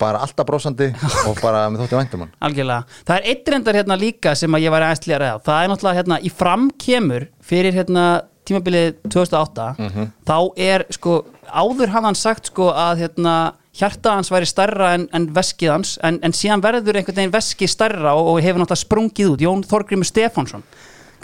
[0.00, 0.90] bara alltaf brósandi
[1.28, 2.30] og bara með þótti væntum hann.
[2.40, 2.86] Algjörlega.
[3.08, 5.42] Það er eitt reyndar hérna líka sem að ég var aðeins ræða.
[5.44, 8.06] Það er náttúrulega hérna í framkemur fyrir hérna
[8.44, 10.08] tímabilið 2008 Mhm.
[10.28, 13.34] þá er sko áður hafði hann sagt sko að hérna
[13.74, 17.66] hjarta hans væri stærra en, en veskið hans en, en síðan verður einhvern veginn veski
[17.68, 19.40] stærra og, og hefur náttúrulega sprungið út.
[19.46, 20.62] Jón Þorgrimur Stefánsson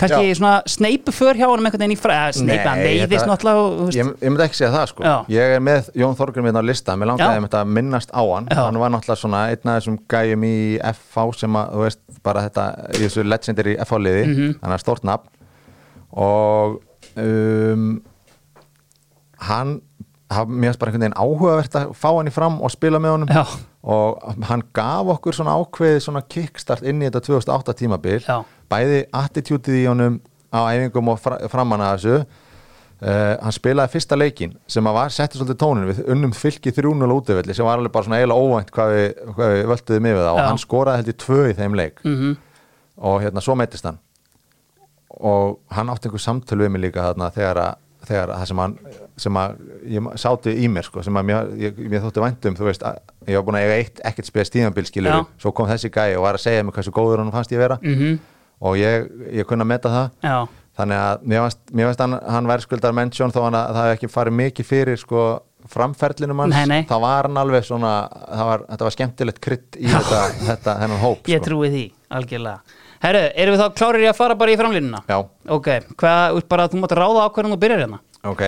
[0.01, 3.91] kannski svona sneipu för hjá hann einhvern veginn í fræ sneipu, hann veiðist náttúrulega og,
[3.95, 5.05] ég, ég myndi ekki segja það sko.
[5.07, 5.15] Já.
[5.37, 6.97] ég er með Jón Þorgrym hérna á lista.
[6.97, 8.49] Mér langaði að þetta minnast á hann.
[8.51, 8.61] Já.
[8.65, 10.55] hann var náttúrulega svona einn af þessum gæjum í
[10.93, 12.67] FH sem að, þú veist, bara þetta
[12.97, 14.25] í þessu legendary FH liði.
[14.31, 14.57] Mhm.
[14.63, 15.29] hann er stort nafn.
[16.11, 16.81] Og
[17.17, 18.03] um,
[19.51, 19.81] hann
[20.31, 23.15] haf, mér finnst bara einhvern veginn áhugavert að fá hann í fram og spila með
[23.17, 23.43] honum Já.
[23.83, 28.39] og hann gaf okkur svona ákveði svona kickstart inn í þetta 2008 tímabil Já.
[28.71, 30.21] bæði attitútið í honum
[30.55, 35.15] á æfingum og fra, framan að þessu uh, hann spilaði fyrsta leikin sem að var
[35.15, 38.71] setti svolítið tónin við unnum fylki 3-0 útivilli sem var alveg bara svona eiginlega óvænt
[38.75, 40.47] hvað við, hvað við völduðum yfir það og Já.
[40.51, 42.37] hann skoraði held í tvö í þeim leik Mhm.
[43.01, 43.99] og hérna svo meittist hann
[45.21, 47.79] og hann átti einhver samtölu við mig líka þarna þegar að
[48.09, 48.75] þegar að það sem hann
[49.21, 49.59] sem að
[49.93, 53.01] ég sátu í mér sko sem að mér, ég, mér þótti væntum þú veist, að,
[53.29, 56.25] ég var búin að eiga eitt ekkert spes tíðanbíl skilur, svo kom þessi gæi og
[56.27, 58.19] var að segja mér hversu góður hann fannst ég vera Mhm.
[58.61, 59.07] og ég,
[59.41, 60.49] ég kunna meta það Já,
[60.81, 63.97] þannig að mér fannst, mér fannst hann, hann væri skuldar mennsjón þó að það hef
[63.99, 65.23] ekki farið mikið fyrir sko
[65.71, 66.83] framferlinum hans Nei, nei.
[66.89, 67.95] það var hann alveg svona
[68.49, 71.49] var, þetta var skemmtilegt krydd í þetta, þetta þennan hóp ég sko.
[71.51, 71.83] trúi því,
[72.17, 74.99] algjörlega Herru, erum við þá klárir í að fara bara í framlínuna?
[75.09, 75.17] Já.
[75.57, 75.69] Ok,
[76.01, 78.43] hvað, bara að þú mátt ráða á hvernig þú byrjar hérna Ok,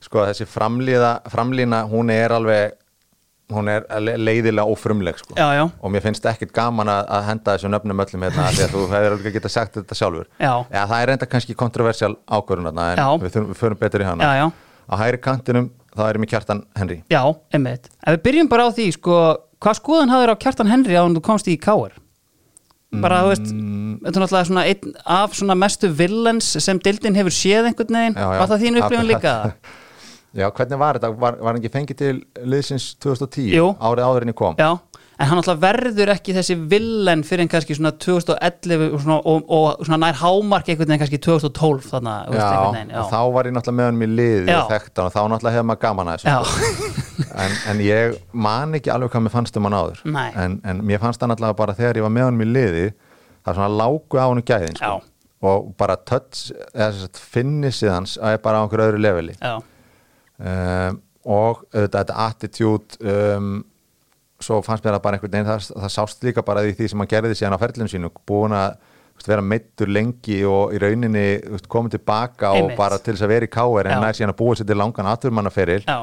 [0.00, 2.72] sko þessi framlíða, framlína, hún er alveg
[3.48, 5.32] hún er le- leiðilega ófrumleg sko.
[5.38, 8.64] Já, já, og mér finnst ekkit gaman að, að henda þessu nöfnum öllum hérna því
[8.66, 10.52] að þú hefur alveg getað sagt þetta sjálfur Já.
[10.68, 12.82] það er enda kannski kontroversial ákvörðun en
[13.22, 16.98] við, þurfum, við förum betur í hana á hægri kantinum, þá er mér kjartan Henry
[17.08, 17.22] Já,
[17.56, 17.88] einmitt.
[18.04, 19.16] Ef við byrjum bara á því, sko,
[19.64, 21.96] hvað skoðan hafður á Kjartan Henry á hann þú komst í Káar?
[23.00, 23.98] Bara, þú veist, Mm.
[24.00, 28.14] þetta er náttúrulega svona einn af svona mestu villens sem dildin hefur séð einhvern veginn.
[28.16, 29.32] Var það þín upplifun líka?
[30.36, 31.08] Já, hvernig var þetta?
[31.16, 33.48] Var, var hann ekki fengið til liðsins 2010?
[33.54, 33.70] Jú.
[33.80, 34.58] Árið áður en ég kom?
[34.60, 34.68] Já,
[35.18, 39.48] en hann náttúrulega verður ekki þessi villen fyrir en kannski svona 2011 og, svona, og,
[39.56, 42.92] og svona nær hámark einhvern veginn kannski 2012 þannig, einhvern veginn.
[43.00, 44.58] og þá var ég náttúrulega með hann í liði Já.
[44.60, 46.38] og þekkt hann og þá náttúrulega hefði maður gaman að þessu Já,
[47.46, 50.04] en, en ég man ekki alveg hvað mér fannst um hann áður
[50.44, 53.50] en, en mér fannst hann alltaf bara þegar ég var með hann í liði það
[53.54, 54.92] er svona lágu á hann gæðin sko.
[54.92, 55.10] Já.
[55.50, 56.52] og bara touch
[57.34, 59.56] finnisið hans er bara á einhverju öðru leveli já,
[60.38, 63.58] um, og auðvitað þetta attitude um,
[64.38, 67.02] svo fannst mér það bara einhvern veginn það, það sást líka bara í því sem
[67.02, 68.76] hann gerði síðan á ferlinu sínu búin að
[69.18, 72.76] veist, vera meittur lengi og í rauninni veist, komið tilbaka Einmitt.
[72.76, 74.78] og bara til þess að vera í káir en nær síðan að búa sér til
[74.78, 75.98] langan atvermannaferil já.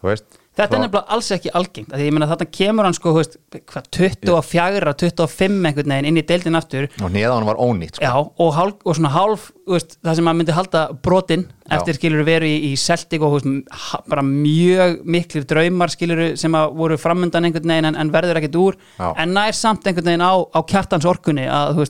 [0.00, 2.96] þú veist Þetta er nefnilega alls ekki algengt af því ég meina þarna kemur hann
[2.96, 3.36] sko, veist,
[3.70, 8.02] hvað, 24, 25 einhvern veginn inn í deildin aftur og neðan var ónýtt sko.
[8.02, 11.76] Já, og, hálf, og svona hálf veist, það sem maður myndi halda brotin Já.
[11.78, 13.76] eftir skilur veru í, í Celtic og veist,
[14.10, 18.58] bara mjög miklir draumar skilur sem að voru framundan einhvern veginn en, en verður ekkert
[18.58, 19.12] úr Já.
[19.14, 21.84] en nær samt einhvern veginn á, á kjartans orkunni að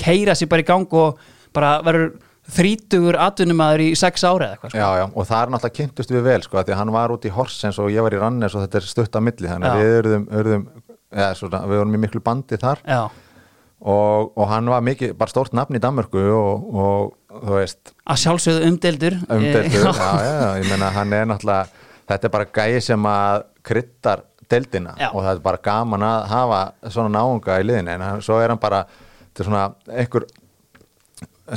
[0.00, 1.22] keira sér bara í gang og
[1.54, 2.18] bara verður
[2.54, 4.78] þrítugur atvinnumæður í sex ára eða eitthvað sko.
[4.80, 7.26] Já, já, og það er náttúrulega kynntust við vel sko, því að hann var út
[7.28, 9.82] í Horsens og ég var í Rannes og þetta er stutt á milli, þannig að
[9.82, 10.64] við urðum, urðum
[11.16, 12.82] ja, svona, við vorum í miklu bandi þar.
[13.80, 17.94] Og, og hann var mikið, bara stórt nafn í Danmörku og, og þú veist.
[18.04, 22.34] Að sjálfsögðu umdeldur umdeltur, Eh, já, já, já, ég meina hann er náttúrulega, þetta er
[22.34, 25.08] bara gæi sem að kryttar deildina Já.
[25.14, 26.60] og það er bara gaman að hafa
[26.90, 29.64] svona náunga í liðinu, en hann, svo er hann bara þetta er svona
[30.02, 30.26] einhver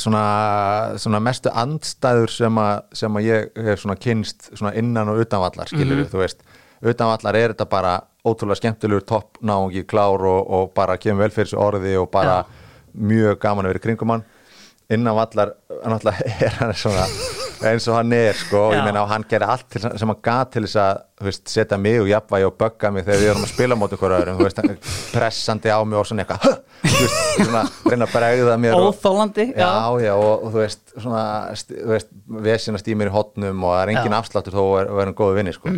[0.02, 5.20] svona, svona mestu andstæður sem að, sem að ég hef svona kynst svona innan og
[5.26, 6.10] utanvallar skilur Mhm.
[6.14, 6.42] þú veist,
[6.84, 7.94] utanvallar er þetta bara
[8.26, 12.44] ótrúlega skemmtilegur topp náungi klár og, og bara kemur vel fyrir þessu orði og bara
[12.98, 14.24] mjög gaman að vera kringum hann.
[14.90, 15.54] Innan vallar
[15.86, 17.06] náttúrulega er hann svona
[17.70, 20.22] eins og hann er sko og ég meina og hann gerði allt til, sem hann
[20.26, 23.46] gat til þess að veist, setja mig og jafnvægi og bögga mig þegar við erum
[23.48, 24.40] að spila móti hverju öðrum
[25.14, 26.58] pressandi á mig og svona eitthvað
[27.38, 29.70] svona reyna að bregða mér og, Óþólandi já,
[30.04, 31.26] já, og, og þú veist svona,
[31.70, 32.10] þú veist,
[32.50, 35.40] vesinast í mér í hotnum og það er engin afsláttur þó að vera en góðu
[35.40, 35.72] vinni sko.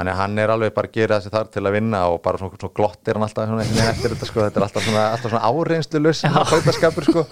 [0.00, 2.40] Þannig að hann er alveg bara að gera þessi þar til að vinna og bara
[2.40, 3.50] svona, svona glottir hann alltaf
[3.84, 7.26] eftir þetta sko, þetta er alltaf svona, svona áreynslu laus fautaskapur sko,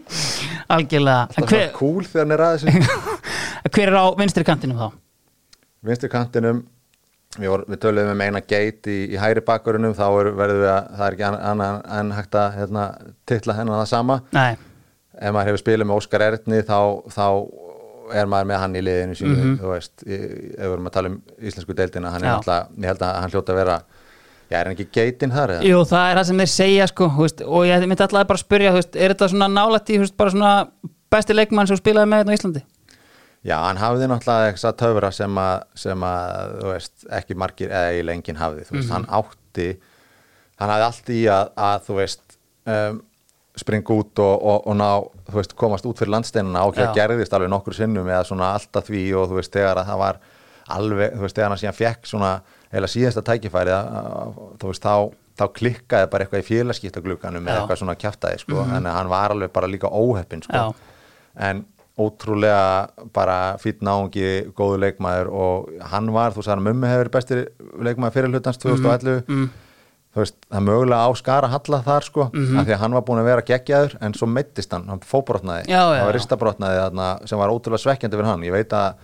[0.74, 1.28] algjörlega.
[1.28, 3.22] Alltaf hver, svona cool þegar hann er að þessu.
[3.76, 4.88] Hver er á vinstri kantinum þá?
[5.86, 6.64] vinstri kantinum
[7.38, 10.90] við, við töluðum um eina geit í, í hæri bakgrunum þá er, verðum við að
[10.96, 11.70] það er ekki annan anna,
[12.00, 12.86] en hægt að hérna,
[13.28, 14.20] titla hennan það sama.
[14.36, 14.50] Nei,
[15.14, 16.78] ef maður hefur spilað með Óskar Erni þá,
[17.14, 17.26] þá
[18.14, 20.12] er maður með hann í liðinu sínu þú veist, ef
[20.60, 21.18] við erum að tala um
[21.50, 23.76] íslensku deildina, hann er alltaf ég held að hann hljóta að vera,
[24.50, 25.68] já er hann ekki geitin þar eða?
[25.70, 28.44] Jú, það er það sem þeir segja sko, veist, og ég myndi alltaf bara að
[28.44, 30.52] spyrja veist, er þetta svona nálætt í þú veist, bara svona
[31.10, 32.64] besti leikmann sem spilaði með hérna á Íslandi?
[33.40, 37.94] Já, hann hafði náttúrulega þess að töfra sem að, sem að veist, ekki margir eða
[37.96, 39.68] í lengin hafði, þú veist, hann átti
[40.60, 42.36] hann hafði allt í að, að þú veist
[42.68, 42.98] um,
[43.58, 44.88] springa út og, og, og ná,
[45.30, 46.84] þú veist, komast út fyrir landsteinuna og Já.
[46.84, 50.02] það gerðist alveg nokkur sinnum eða svona alltaf því og þú veist, þegar að það
[50.04, 50.20] var
[50.76, 52.30] alveg, þú veist, þegar hann síðan fekk svona,
[52.70, 57.50] eða síðasta tækifæri að, að, þú veist, þá, þá klikkaði bara eitthvað í félagskiptaglugganum Já.
[57.50, 60.96] eða eitthvað svona kjaftaði, sko, þannig að hann var alveg bara líka óheppin, sko Já.
[61.50, 61.64] en
[62.00, 67.42] ótrúlega bara fýtt náungi, góðu leikmaður og hann var, þú sagði, mummi hefur bestir
[67.76, 69.50] leikmaður fyrir hlutans 2011 mm.
[70.14, 72.58] Þú veist, það mögulega á skara halla þar sko, Mhm.
[72.58, 75.68] af því að hann var búin að vera geggjaður en svo meittist hann, hann fóbrotnaði
[75.70, 78.94] hann var ristabrotnaði þarna sem var ótrúlega svekkjandi fyrir hann, ég veit að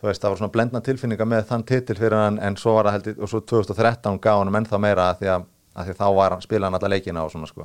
[0.00, 2.84] þú veist, það var svona blendna tilfinninga með þann titil fyrir hann en svo var
[2.88, 5.44] það heldur, og svo 2013 gaf hann ennþá meira af því að,
[5.76, 7.64] að því að þá var hann, spila hann alla leikina og svona sko.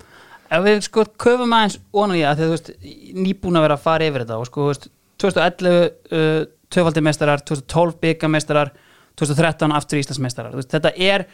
[0.52, 2.72] Ef við sko köfum aðeins onan í það því að þú veist,
[3.16, 4.88] nýbúin að vera að fara yfir þetta og sko, þú veist,
[5.24, 8.72] 2011 uh, tvöfaldi meistarar, 2012 byggameistarar
[9.16, 10.52] 2013 aftur Íslandsmeistarar.
[10.52, 11.26] Þú veist, þetta er,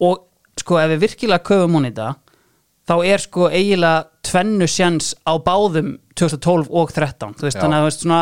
[0.00, 0.24] og
[0.60, 2.14] sko ef við virkilega köfum hún í þetta
[2.84, 7.62] þá er sko eiginlega tvennu sjans á báðum 2012 og 13 þú veist, Já.
[7.64, 8.20] þannig að þú veist svona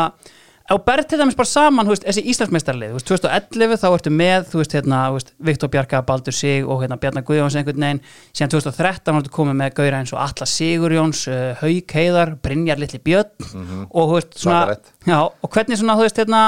[0.63, 4.13] þú berð til dæmis bara saman, þú veist, þessi Íslandsmeistarlið þú veist, 2011 þá ertu
[4.15, 7.83] með, þú veist, hérna þú veist, Viktor Bjarka, Baldur Sig og hérna Bjarnar Guðjóns einhvern
[7.83, 7.99] veginn,
[8.31, 13.01] síðan 2013 vartu komið með gauðra eins og Alla Sigurjóns uh, Hauk Heiðar, Brynjar Litli
[13.03, 14.91] Björn og þú veist, svona Svakalegt.
[15.11, 16.41] já, og hvernig svona, þú veist, hérna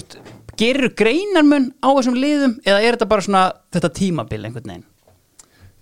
[0.00, 0.18] veist,
[0.56, 3.46] gerir greinarmun á þessum liðum eða er þetta bara svona
[3.76, 4.86] þetta tímabil einhvern veginn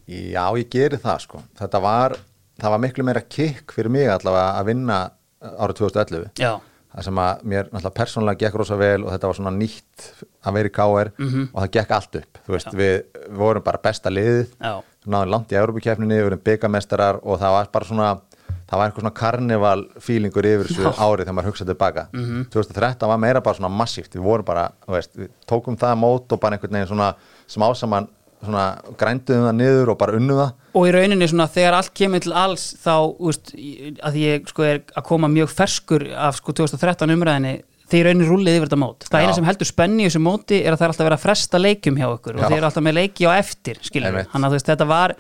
[0.09, 1.41] Já, ég geri það sko.
[1.59, 2.17] Þetta var,
[2.61, 4.99] það var miklu meira kikk fyrir mig allavega að vinna
[5.45, 6.53] árið 2011 já,
[6.95, 10.05] það sem að mér náttúrulega persónulega gekk rosa vel og þetta var svona nýtt
[10.45, 11.49] að vera í KR Mhm.
[11.53, 12.95] og það gekk allt upp þú veist, við,
[13.29, 14.47] við vorum bara besta liðið.
[14.61, 14.83] Já.
[15.07, 18.21] náðum langt í Európukefninni, við vorum byggamestarar og það var bara svona
[18.65, 22.07] það var eitthvað svona karnival feelingur yfir þessu árið þegar maður hugsaði tilbaka.
[22.15, 22.45] Mhm.
[22.51, 24.15] 2013 var meira bara svona massíft.
[24.17, 27.15] Við vorum bara, þú veist, við tókum það mót og bara einhvern veginn svona
[27.47, 28.09] smá saman
[28.43, 28.65] svona
[29.01, 32.35] grænduðum það niður og bara unnum það og í rauninni svona þegar allt kemur til
[32.35, 37.55] alls þá, úst, að ég sko er að koma mjög ferskur af sko 2013 umræðinni
[37.85, 39.25] þegar í rauninni rúlið yfir þetta mót það Já.
[39.25, 41.61] eina sem heldur spenni í þessu móti er að það er alltaf verið að fresta
[41.63, 42.49] leikjum hjá okkur og Já.
[42.49, 44.31] þeir eru alltaf með leiki á eftir Einmitt.
[44.33, 45.17] þannig að þetta var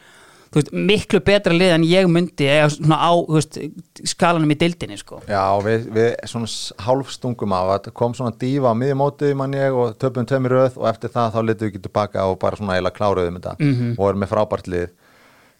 [0.60, 3.58] veist, miklu betra lið en ég myndi eða svona á veist,
[4.06, 5.20] skalanum í dildinni sko.
[5.28, 6.50] Já, við, við svona
[6.86, 10.88] hálfstungum á að kom svona dífa á miðjumóti mann ég og töpum tveimur röð og
[10.92, 13.94] eftir það þá litum við ekki tilbaka og bara svona eiginlega kláruðum þetta Mhm.
[13.98, 14.88] og erum með frábært lið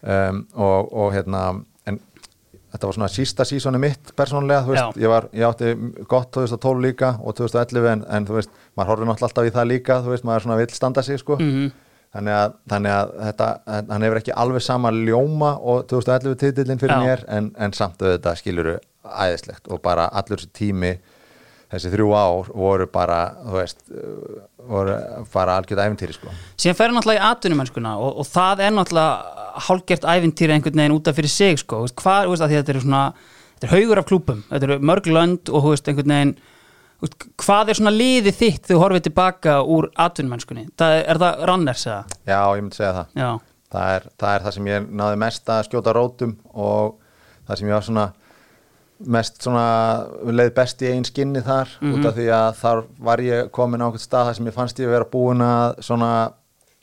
[0.03, 1.45] um, og, og hérna
[1.87, 1.99] en
[2.75, 5.69] þetta var svona sísta sísoni mitt persónulega, þú veist, ég, var, ég átti
[6.11, 9.69] gott 2012 líka og 2011 en, en þú veist, maður horfir náttúrulega alltaf í það
[9.71, 11.71] líka þú veist, maður svona vill standa sig sko Mhm.
[12.15, 13.49] Þannig að, þannig að þetta,
[13.91, 17.03] hann hefur ekki alveg sama ljóma og 2011 titillin fyrir Já.
[17.03, 20.95] mér en, en samt auðvitað skiluru æðislegt og bara allur þessi tími
[21.73, 23.81] þessi þrjú ár voru bara þú veist,
[24.69, 24.97] voru
[25.33, 30.05] bara algjörð æfintýri sko síðan fer náttúrulega í atvinnumennskuna og, og það er náttúrulega hálgert
[30.05, 31.85] ævintýri einhvern veginn út af fyrir sig sko.
[31.95, 33.03] Hvað, þú veist, að þetta er svona
[33.55, 36.35] þetta er haugur af klúpum, þetta eru mörg lönd og þú veist, einhvern veginn
[37.41, 41.85] hvað er svona liðið þitt þegar þú horfið tilbaka úr atvinnumennskunni það er, það ranners
[41.87, 42.03] eða?
[42.27, 43.15] Já, ég myndi segja það.
[43.75, 46.93] Það er, það er það sem ég náði mest að skjóta rótum og
[47.47, 48.05] það sem ég var svona
[49.11, 49.65] mest svona
[50.31, 53.85] leið best í einn skinni þar út af því að þar var ég komin á
[53.89, 56.11] einhvern stað þar sem ég fannst ég að vera búin að svona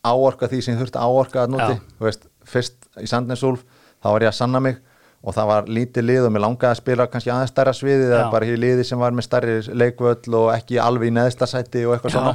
[0.05, 3.63] áorka því sem ég þurfti að áorka að núti, þú veist, fyrst í Sandnesúlf
[4.03, 4.81] þá var ég að sanna mig
[5.23, 8.15] og það var lítið lið og mér langaði að spila kannski aðeins stærra sviði Já.
[8.17, 11.85] eða bara hér liði sem var með stærri leikvöll og ekki alveg í neðsta sæti
[11.87, 12.19] og eitthvað Já.
[12.19, 12.35] svona.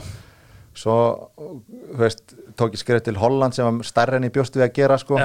[0.78, 0.96] Svo,
[1.36, 4.76] þú veist, tók ég skrif til Holland sem var stærri en ég bjóst við að
[4.78, 5.18] gera sko.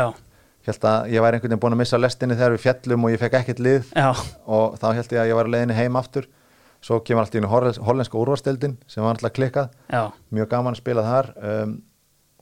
[0.63, 3.21] Held að ég væri einhvern veginn búin að missa lestinni þegar við fjallum og ég
[3.23, 3.89] fekk ekkert lið.
[3.99, 4.11] Já,
[4.47, 6.29] og þá held ég að ég var að leiðinni heim aftur.
[6.83, 9.75] Svo kemur allt í hollenska úrvarsdeildin sem var alltaf klikkað.
[9.91, 10.05] Já.
[10.35, 11.29] Mjög gaman að spila þar.
[11.39, 11.75] Um,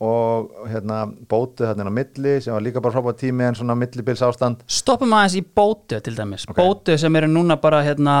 [0.01, 4.23] og hérna bótu hérna á milli sem var líka bara frábæð tími en svona millibils
[4.25, 6.47] ástand Stoppum aðeins í bótu til dæmis.
[6.49, 6.57] Ok.
[6.57, 8.15] Bótu sem eru núna bara hérna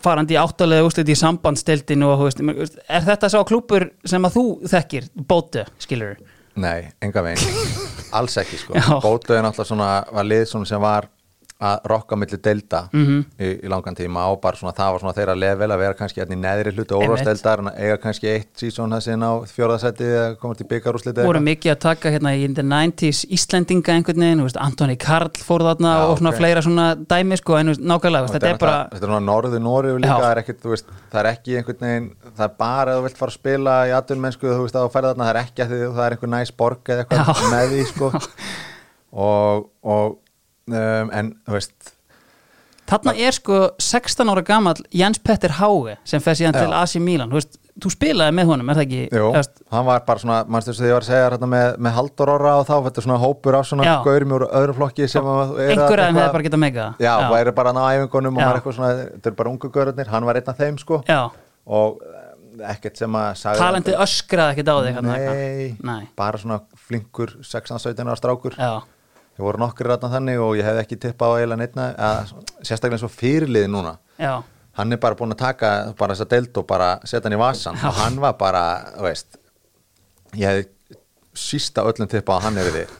[0.00, 4.44] farandi áttalega úrslit í sambandsdeildinu og þú veist, er þetta sá klúpur sem að þú
[4.70, 6.20] þekkir, bótu, skilur
[6.60, 7.78] nei, enga veginn.
[8.16, 8.98] Alls ekki sko, Já.
[9.02, 11.10] bótu er náttúrulega svona var lið sem var
[11.60, 13.24] að rokka milli deilda Mhm.
[13.38, 16.20] í, í langan tíma og bara svona það var svona þeirra level að vera kannski
[16.20, 20.04] hérna í neðri hluti óvarsdeildar en að eiga kannski eitt sísón þessi inn á fjórðasetti
[20.08, 24.42] eða komast í byggarúsliti voru mikið að taka hérna í the 90s Íslendinga einhvern veginn,
[24.42, 26.36] veist, Antoni Karl fór þarna Já, og svona ok.
[26.40, 29.58] fleira svona dæmi sko, en veist, nákvæmlega, veist, þetta er bara þetta er svona norðu
[29.60, 30.60] Nóri líka, það er, ekkit,
[31.12, 33.90] það er ekki einhvern veginn, það er bara að þú vilt fara að spila í
[34.00, 35.24] atvinnmennsku, þú veist að þú ferð þarna
[40.66, 40.74] Já.
[40.74, 41.96] og, og um, en þú veist
[42.90, 46.64] Þarna er sko 16 ára gamall Jens Petter Háge sem fer síðan Já.
[46.64, 49.02] til AC Milan, þú veist, þú spilaði með honum, er það ekki?
[49.14, 51.68] Jú, veist, hann var bara svona, mannstu þess að ég var að segja hérna með,
[51.86, 53.92] með Haldur Orra og þá, þetta er svona hópur af svona Já.
[54.08, 57.54] gaurum úr öðrum flokki sem að þeim eitthvað- hefði bara getað megað Já, og væri
[57.60, 58.46] bara að ná æfingunum og Já.
[58.48, 61.02] maður er eitthvað svona, þetta er bara ungu gaurarnir, hann var einn af þeim sko
[61.06, 61.20] Já,
[61.70, 65.02] og eh, ekkert sem að sagði talendið öskraði ekkert á þig.
[65.06, 66.02] Nei, Nei.
[66.18, 68.82] bara svona flinkur 16-17 ára strákur Já,
[69.40, 72.98] Þeir voru nokkur rætna þannig og ég hefði ekki tippað á eiginlega neittna, að, sérstaklega
[72.98, 73.94] eins og fyrirliði núna.
[74.20, 74.34] já,
[74.76, 77.80] Hann er bara búinn að taka bara þessa deild og bara setja hann í vasan
[77.88, 78.60] og hann var bara,
[79.02, 79.38] veist,
[80.36, 80.98] ég hefði
[81.40, 82.92] sísta öllum tippað að hann er við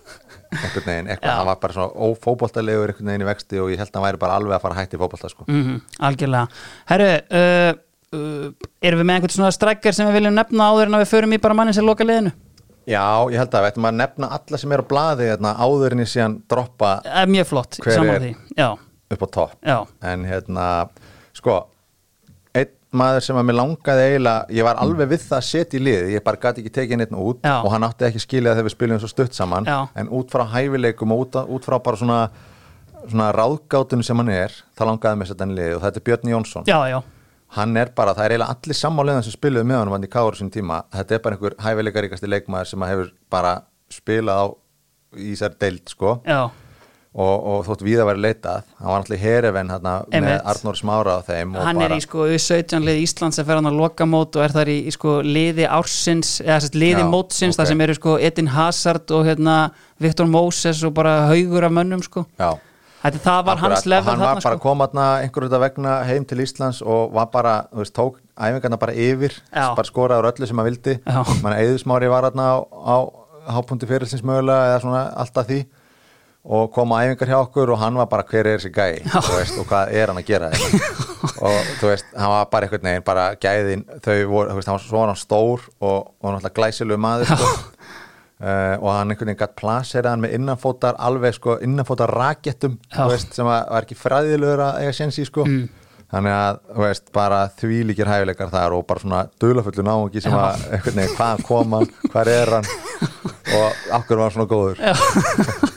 [0.50, 1.36] einhvern veginn, eitthvað, Já.
[1.38, 4.22] hann var bara svona ófóboltalegur einhvern veginn í vexti og ég held að hann væri
[4.24, 5.46] bara alveg að fara að hætti fóbolta sko.
[5.46, 6.48] mm algjörlega
[6.90, 7.72] Herru, uh,
[8.16, 11.12] uh, erum við með einhvern svona strækkar sem við viljum nefna áður en að við
[11.12, 12.32] förum í bara mannin sem loka liðinu?
[12.88, 15.96] Já, ég held að við ættum að nefna alla sem er á blaði hérna, áður
[15.96, 18.68] en ég síðan droppa er mjög flott, saman því Já,
[19.14, 19.52] upp á topp.
[19.66, 19.76] Já,
[20.12, 20.64] en hérna
[21.36, 21.58] sko
[22.56, 25.84] einn maður sem að mér langaði eiginlega ég var alveg við það að setja í
[25.86, 27.56] lið ég bara gæti ekki tekið neitt út Já.
[27.60, 31.14] og hann átti ekki skilja þegar við spiljum svo stutt saman en út frá hæfileikum
[31.14, 32.18] og út, út frá bara svona,
[33.04, 36.06] svona ráðgátunum sem hann er þá langaði mér setja hann í lið og þetta er
[36.08, 36.66] Björn Jónsson.
[36.66, 36.98] Já, já
[37.56, 40.52] hann er bara, það er eiginlega allir sammáliðan sem spiluðu með hann í káru sín
[40.54, 40.84] tíma.
[40.94, 43.54] Þetta er bara einhver hæfileikaríkasti leikmaður sem að hefur bara
[43.90, 44.46] spilað á
[45.18, 46.18] í þessar deild sko.
[47.10, 50.34] Og, og þótt við að vera leitað hann var náttúrulega í Hereven hérna, með.
[50.52, 53.66] Arnór Smára á þeim hann er bara, í sko 17 lið Íslands sem fer hann
[53.66, 57.56] að lokamót og er þar í, í sko liði ársins eða sérst liði Já, mótsins
[57.56, 57.58] ok.
[57.58, 59.56] þar sem eru sko Edin Hazard og hérna
[59.98, 62.28] Viktor Moses og bara haugur af mönnum sko.
[62.38, 62.52] Já,
[63.00, 65.60] Þetta, það var hans akkurat, level og hann var bara sko koma þarna einhverju þetta
[65.62, 69.70] vegna heim til Íslands og var bara, þú veist, tók æfingarna bara yfir, Já.
[69.78, 71.20] bara skoraður öllu sem hann vildi Já.
[71.40, 72.96] mann eðusmári var þarna á, á
[73.56, 75.62] hápunkti fyrirlsins mögulega eða svona alltaf því
[76.44, 79.34] og kom á æfingar hjá okkur og hann var bara hver er þessi gæi þú
[79.38, 80.92] veist, og hvað er hann að gera þetta
[81.48, 84.76] og þú veist, hann var bara einhvern veginn bara gæðin, þau voru, þú veist, hann
[84.76, 87.50] var svo var hann stór og, og náttúrulega glæsilegu maður sko.
[88.40, 93.02] Uh, og hann einhvern veginn gætt plaseraðan með innanfótar alveg sko innanfótar rakettum Já.
[93.10, 95.44] veist, sem að, var ekki fræðilegur að eiga séns í sko.
[95.44, 95.66] Mm.
[96.14, 100.64] þannig að veist, bara því líkir hæfileikar þar og bara svona dulafullu náungi sem að
[100.72, 102.70] einhvern veginn, hvaðan kom hann hvar er hann?
[103.60, 104.80] Og okkur var hann svona góður?
[104.80, 104.94] Já,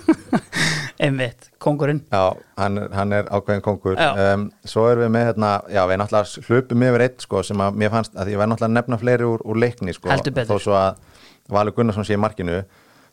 [1.04, 4.14] einmitt, kongurinn hann, er- hann er ákveðin kongur Já.
[4.34, 7.80] um, svo erum við með hérna, já við náttúrulega hlupum yfir eitt sko sem að
[7.84, 10.16] mér fannst að ég var náttúrulega nefna fleiri úr, úr leikni sko,
[10.48, 11.02] þó svo að
[11.52, 12.62] Valur Gunnarsson sé í markinu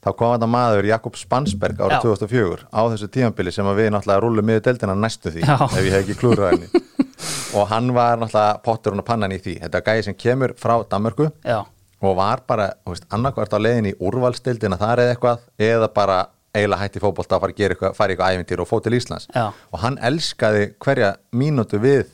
[0.01, 2.05] þá kom þetta maður Jakob Spansberg árið Já.
[2.07, 5.57] 2004 á þessu tímabili sem við náttúrulega rúlum miður deildina næstu því Já.
[5.67, 6.85] ef ég hef ekki klúrað henni
[7.59, 10.79] og hann var náttúrulega potturinn og pannan í því þetta er gæði sem kemur frá
[10.89, 11.61] Danmörku Já,
[12.01, 16.21] og var bara, þú veist, annarkvært á leiðin í úrvalstildina þar eða eitthvað eða bara
[16.55, 19.51] eiginlega hætti fótbolta að fara, gera eitthvað, í eitthvað æfintýr og fót til Íslands Já.
[19.53, 22.09] og hann elskaði hverja mínútu við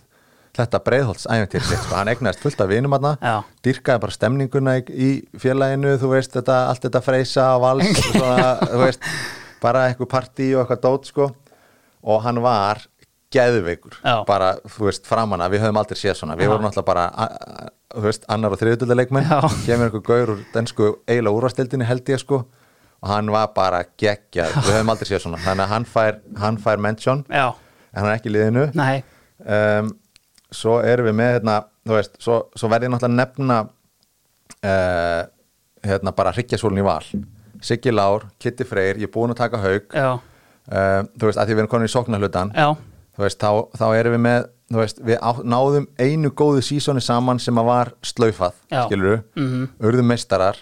[0.56, 1.94] þetta breiðholts æfintýr sitt sko.
[1.98, 3.08] hann egnaðist fullt af vinum hann
[3.64, 8.12] dyrkaði bara stemninguna í, í félaginu þú veist, þetta, allt þetta freysa og vals og
[8.20, 9.10] svona, þú veist
[9.62, 11.30] bara eitthvað partí og eitthvað dót sko.
[12.06, 12.84] Og hann var
[13.34, 14.20] geðveikur Já.
[14.28, 16.36] bara, þú veist, framanna, við höfum aldrei séð svona.
[16.38, 16.52] Við Já.
[16.52, 17.06] vorum alltaf bara
[17.96, 19.26] þú veist, annar og þriðutöldaleikmenn
[19.64, 22.44] kemur einhver gaur úr densku eiginlega úrvastildinni held ég sko.
[23.02, 25.42] Og hann var bara geggjað, við höfum aldrei séð svona.
[25.42, 27.50] Þannig að hann fær, hann fær mention já,
[27.92, 28.68] en hann er ekki liðinu.
[29.46, 29.90] Um,
[30.52, 31.56] svo erum við með hérna,
[31.86, 33.58] þú veist, svo, svo verði ég náttúrulega nefna
[34.64, 35.22] uh,
[35.86, 37.04] hérna bara hryggjasólun í val.
[37.66, 41.54] Siggi Lár, Kitty Freyr, ég er búin að taka haug uh, þú veist, að því
[41.56, 42.52] við erum konin í sóknarhlutan
[43.16, 43.50] veist, þá,
[43.80, 47.68] þá erum við með þú veist, við á, náðum einu góðu sísoni saman sem að
[47.70, 48.82] var slaufað Já.
[48.88, 49.68] skilur Mhm.
[49.80, 50.56] urðum meistarar.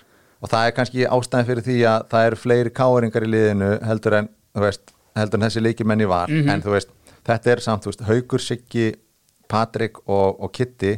[0.45, 4.17] Og það er kannski ástæðan fyrir því að það eru fleiri káringar í liðinu heldur
[4.19, 4.29] en,
[4.61, 6.49] veist, heldur en þessi leikjumenni var, Mhm.
[6.53, 6.91] en þú veist
[7.25, 8.95] þetta er samt, þú veist, Haugur, Siggi
[9.51, 10.95] Patrik og, og Kitty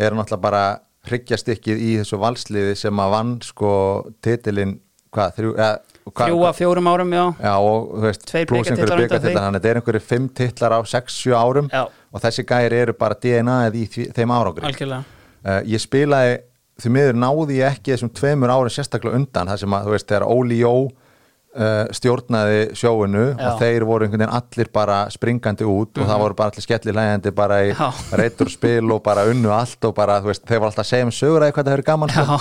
[0.00, 0.62] eru náttúrulega bara
[1.08, 3.70] hryggjastykkið í þessu valsliði sem að vann sko
[4.24, 4.74] titilinn,
[5.14, 5.70] hvað, þrjú eða,
[6.10, 7.22] hvað, þrjú af fjórum árum, já.
[7.40, 10.80] Já og þú veist, pluss einhverju bikartitlar þannig að þetta er einhverju fimm titlar á
[10.92, 11.82] 6-7 árum Já.
[11.88, 14.74] og þessi gæri eru bara DNA-ið í því, þeim árangri.
[15.40, 16.36] Uh, Ég spilaði,
[16.80, 20.10] því miður náði ég ekki þessum tveimur árum sérstaklega undan það sem að, þú veist,
[20.12, 20.74] þegar Óli Jó
[21.90, 23.48] stjórnaði sjóinu Já.
[23.50, 27.32] og þeir voru einhvern veginn allir bara springandi út og það voru bara allir skellilægandi
[27.34, 28.18] bara í Mhm.
[28.20, 31.10] Reytur spil og bara unnu allt og bara, veist, þeir voru alltaf að segja um
[31.10, 32.40] sögur að það hefur gaman sko.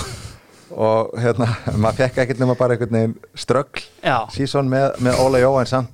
[0.72, 1.48] Og hérna,
[1.82, 3.82] maður fekk ekkert nema bara einhvern veginn ströggl
[4.30, 5.90] sísón með, með Óla Jó en samt,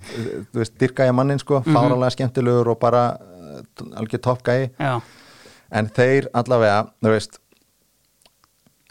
[0.52, 1.74] þú veist, dyrka ég mannin sko, Mhm.
[1.74, 5.02] fáralega skemmtilegur og bara uh, algjör toppgæi já
[5.72, 7.40] en þeir allavega, þú veist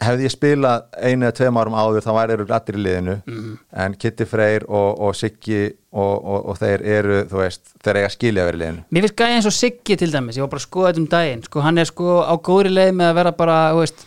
[0.05, 3.15] hefði ég spilað einu eða tveim árum áður þá væri eru allir í liðinu.
[3.25, 3.53] Mhm.
[3.85, 5.61] en Kitty Freyr og, og Siggi
[5.91, 8.83] og, og, og þeir eru, þú veist þeir eiga skilja vera í liðinu.
[8.91, 11.09] Mér finnst gæði eins og Siggi til dæmis, ég var bara að skoða þetta um
[11.15, 11.45] daginn.
[11.47, 14.05] Sko, hann er sko á góðri leið með að vera bara, þú veist,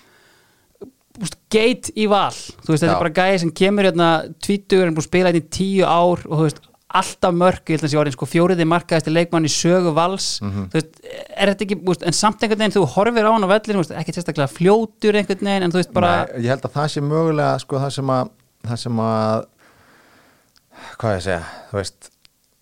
[1.50, 4.08] geit í val, þú veist, þetta er bara gæði sem kemur hérna
[4.44, 7.76] tvítugur, er búin að spila þetta í tíu ár og þú veist, alltaf mörg, ég
[7.76, 10.28] held að sé orðin sko fjóriði markaðist leikmann í sögu vals.
[10.40, 10.68] Mhm.
[10.72, 11.00] þú veist,
[11.36, 14.14] er þetta ekki, veist, en samt einhvern veginn þú horfir á hann á vellinu, ekki
[14.16, 17.58] sérstaklega fljótur einhvern veginn, en þú veist bara Nei, ég held að það sé mögulega
[17.60, 18.30] sko það sem að
[18.68, 19.44] það sem að
[20.98, 22.10] hvað ég segja, þú veist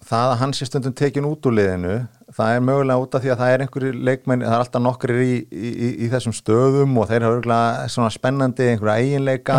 [0.06, 1.94] það að hann sé stundum tekin út úr liðinu
[2.36, 5.22] það er mögulega út af því að það er einhverju leikmenn, það er alltaf nokkrir
[5.22, 9.58] í, í, í, í þessum stöðum og þeir hafa spennandi einhverja eiginleika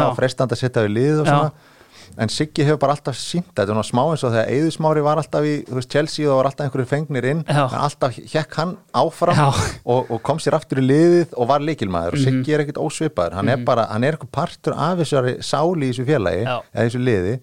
[2.17, 5.43] En Siggi hefur bara alltaf sínt þetta, svona smá eins og þegar Eðusmári var alltaf
[5.45, 7.63] í, veist, Chelsea og það var alltaf einhverju fengnir inn, Já.
[7.67, 9.41] en alltaf hjekk hann áfram
[9.85, 12.25] og, og kom sér aftur í liðið og var leikilmaður og Mhm.
[12.41, 15.93] Siggi er ekkit ósvipaður, hann er bara hann er eitthvað partur af þessari sáli í
[15.93, 16.57] þessu félagi Já.
[16.73, 17.35] eða þessu liði.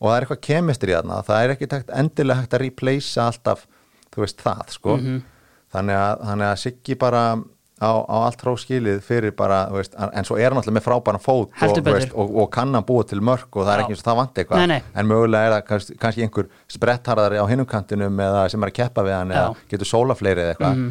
[0.00, 3.66] Og það er eitthvað kemistri þarna, það er ekki takt, endilega hægt að replacea alltaf
[4.14, 4.96] þú veist það sko.
[4.98, 5.22] Mhm.
[5.74, 7.22] þannig, að, þannig að Siggi bara
[7.78, 11.50] á, á allt hróskilið fyrir bara veist, en svo er hann alltaf með frábæran fót
[11.54, 13.84] og, veist, og, og kann hann búa til mörk og það er Já.
[13.84, 16.48] ekki eins og það vant eitthvað en mögulega er það kannski, kannski einhver
[16.78, 19.68] sprettharðari á hinum kantinum eða sem er að keppa við hann eða Já.
[19.74, 20.88] getur sóla fleiri eða eitthvað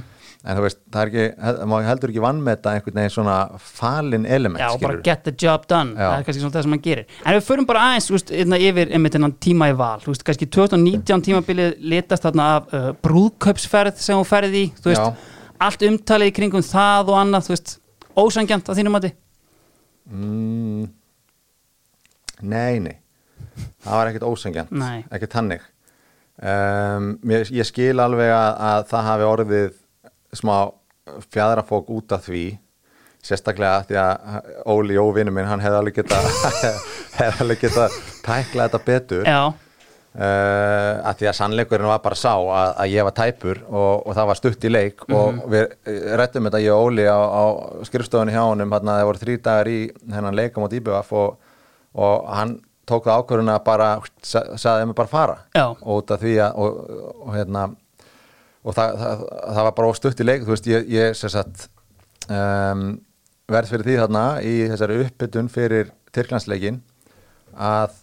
[0.48, 4.62] en þú veist, það er ekki, má heldur ekki vannmeta einhvern veginn svona falin element
[4.62, 5.04] Já, bara skilurðu.
[5.04, 6.06] get the job done, Já.
[6.06, 8.34] það er kannski svona það sem hann gerir En við förum bara aðeins, veist,
[8.70, 12.92] yfir einmitt hennan tíma í val, þú veist, kannski 2019 tímabilið litast þarna af uh,
[13.04, 15.26] brúðkaupsferð sem hún ferði í, þú veist.
[15.64, 17.74] Allt umtalið í kringum það og annað, þú veist
[18.18, 19.12] ósangjant að þínum mati?
[20.08, 20.86] Mm,
[22.48, 22.96] Nei, nei.
[23.82, 25.02] Það var ekkert ósengjant Nei.
[25.10, 25.64] ekkert hannig
[26.38, 29.72] um, ég, ég skil alveg að, að það hafi orðið
[30.38, 30.54] smá
[31.34, 32.44] fjadrafók út af því
[33.26, 36.20] sérstaklega því að Óli Jóvinu minn hann hefði alveg geta
[37.18, 37.88] hefði alveg geta
[38.28, 39.26] tækla þetta betur.
[39.26, 39.42] Já,
[40.18, 44.18] uh, að því að sannleikurinn var bara sá að, að ég var tæpur og, og
[44.18, 45.68] það var stutt í leik og við
[46.20, 47.44] rettum þetta ég og Óli á, á
[47.88, 49.80] skrifstofunni hjá honum hann að það voru þrý dagar í
[50.14, 51.52] hennan leikum á Dýbjöf og,
[51.98, 52.58] og hann
[52.88, 53.90] tók það ákvörðun að bara
[54.24, 55.66] sa, saði þeim bara fara Já.
[55.76, 56.80] og af því að og,
[57.26, 57.66] og hérna
[58.68, 59.26] og það, það,
[59.58, 61.68] það var bara stutt í leik þú veist ég, ég sagt
[62.32, 62.90] um,
[63.48, 66.82] verð fyrir því þarna í þessari uppbytun fyrir Tyrklandsleikin
[67.54, 67.96] að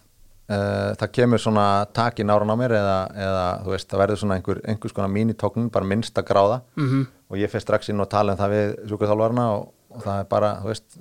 [0.48, 1.66] uh, það kemur svona
[1.96, 2.96] takin ára á mér eða,
[3.26, 6.62] eða þú veist það verður svona einhver, einhvers konar mínitóknun bara minnsta gráða.
[6.76, 7.06] -hmm.
[7.30, 10.24] og ég fyrir strax inn og tala um það við sjúkuþálvarna og, og það er
[10.24, 10.98] bara þú veist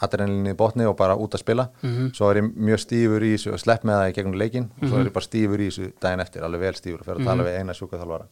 [0.00, 1.68] adrenalinni í botni og bara út að spila.
[2.16, 4.88] Svo er ég mjög stífur í þessu og slepp með það í gegnum leikin og
[4.88, 7.24] svo er ég bara stífur í þessu daginn eftir, alveg vel stífur og fer að
[7.24, 8.26] tala við eina sjúkuþálvara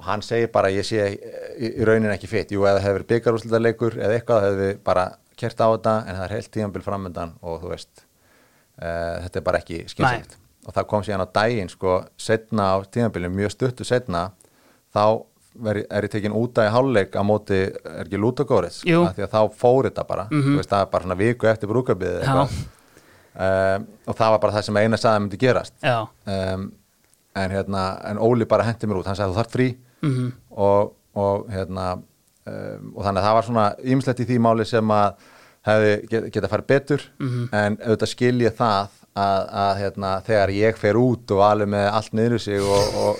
[0.00, 1.02] og hann segir bara ég sé
[1.60, 5.04] í, raunin ekki fitt, jú eða hefur byggarúslita leikur eða eitthvað hefur við bara
[5.40, 8.06] kert á þetta en það er heilt tíðanbíl framöndan og þú veist
[8.80, 10.36] þetta er bara ekki skynsilegt
[10.66, 14.30] og það kom síðan á daginn sko setna á tíðanbílum, mjög stuttu setna
[14.94, 15.04] þá
[15.60, 19.02] veri, er ég tekin út að í hálfleik á móti, er ekki Lútagóris Jú.
[19.16, 20.26] því að þá fór þetta bara.
[20.30, 22.44] Þú veist það er bara svona viku eftir brúkabið Já.
[22.44, 25.74] um, og það var bara það sem eina saði myndi gerast.
[25.84, 26.68] Um,
[27.40, 29.68] en hérna en Óli bara hendi mér út, hann sagði þú þarf frí.
[30.00, 30.30] Mhm.
[30.56, 34.94] og, og hérna um, og þannig að það var svona ýmislegt í því máli sem
[34.94, 35.26] að
[35.66, 37.48] hefði get, geta farið betur Mhm.
[37.52, 41.90] en auðvitað skil ég það að, að hérna, þegar ég fer út og alveg með
[41.92, 43.16] allt niður sig og, og,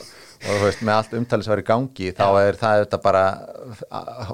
[0.48, 3.24] og veist, með allt umtalið sem var í gangi þá er það auðvitað bara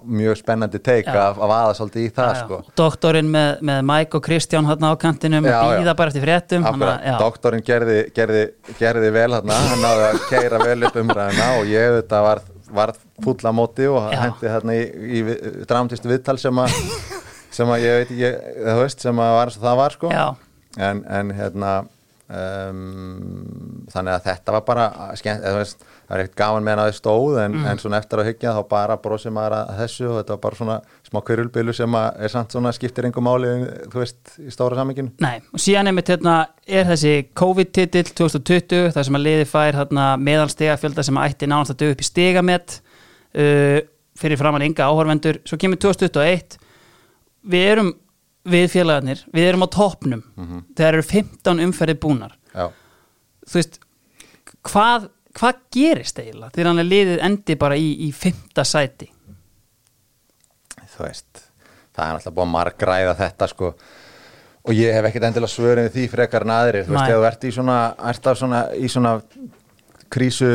[0.06, 1.16] mjög spennandi teik Já.
[1.24, 2.58] að, að vaða svolítið í það já, sko.
[2.78, 5.80] Doktorinn með, með Mike og Kristján hann á kantinum Já, já.
[5.80, 8.44] býða bara eftir fréttum að- doktorinn gerði, gerði,
[8.78, 12.42] gerði vel þarna, hann náði að keira vel upp umræðina og ég auðvitað var,
[12.76, 16.78] var fulla móti og hendi þarna í, í, í dramtist viðtal sem að
[17.56, 18.32] sem að ég veit ekki,
[18.68, 20.14] þú veist, sem að var eins og það var sko.
[20.76, 21.74] En, en hérna
[22.28, 24.86] um, þannig að þetta var bara
[25.18, 27.64] skemmt, eða, þú veist, það er ekkert gaman meðan að þið stóð en, Mm.
[27.70, 30.58] en svona eftir að hyggja þá bara brosið maður að þessu og þetta var bara
[30.60, 30.76] svona
[31.08, 33.50] smá kvirulbilu sem að er samt svona skiptir einhver máli,
[33.92, 39.08] þú veist, í stóra samminginu Nei, og síðan einmitt hérna er þessi COVID-titill 2020 þar
[39.08, 42.10] sem að liði fær hérna, meðal stegafjölda sem að ætti nánast að dög upp í
[42.10, 42.78] stegamett
[43.34, 43.80] uh,
[44.16, 46.58] fyrir framann ynga áhorvendur svo kemur 2021
[47.46, 47.92] við erum
[48.46, 50.22] við félagarnir, við erum á toppnum
[50.76, 52.36] þegar eru 15 umferði búnar.
[52.54, 52.70] Já,
[53.46, 53.80] þú veist
[54.66, 59.10] hvað, hvað gerist eiginlega þegar hann er liðið endi bara í, í fymta sæti?
[60.96, 61.46] Þú veist
[61.96, 63.72] það er alltaf búið að margræða þetta sko.
[64.66, 67.26] Og ég hef ekkert endilega svörin við því frekar en aðrir, þú veist, ef þú
[67.28, 67.76] ert í svona,
[68.10, 69.12] ert svona í svona
[70.10, 70.50] krísu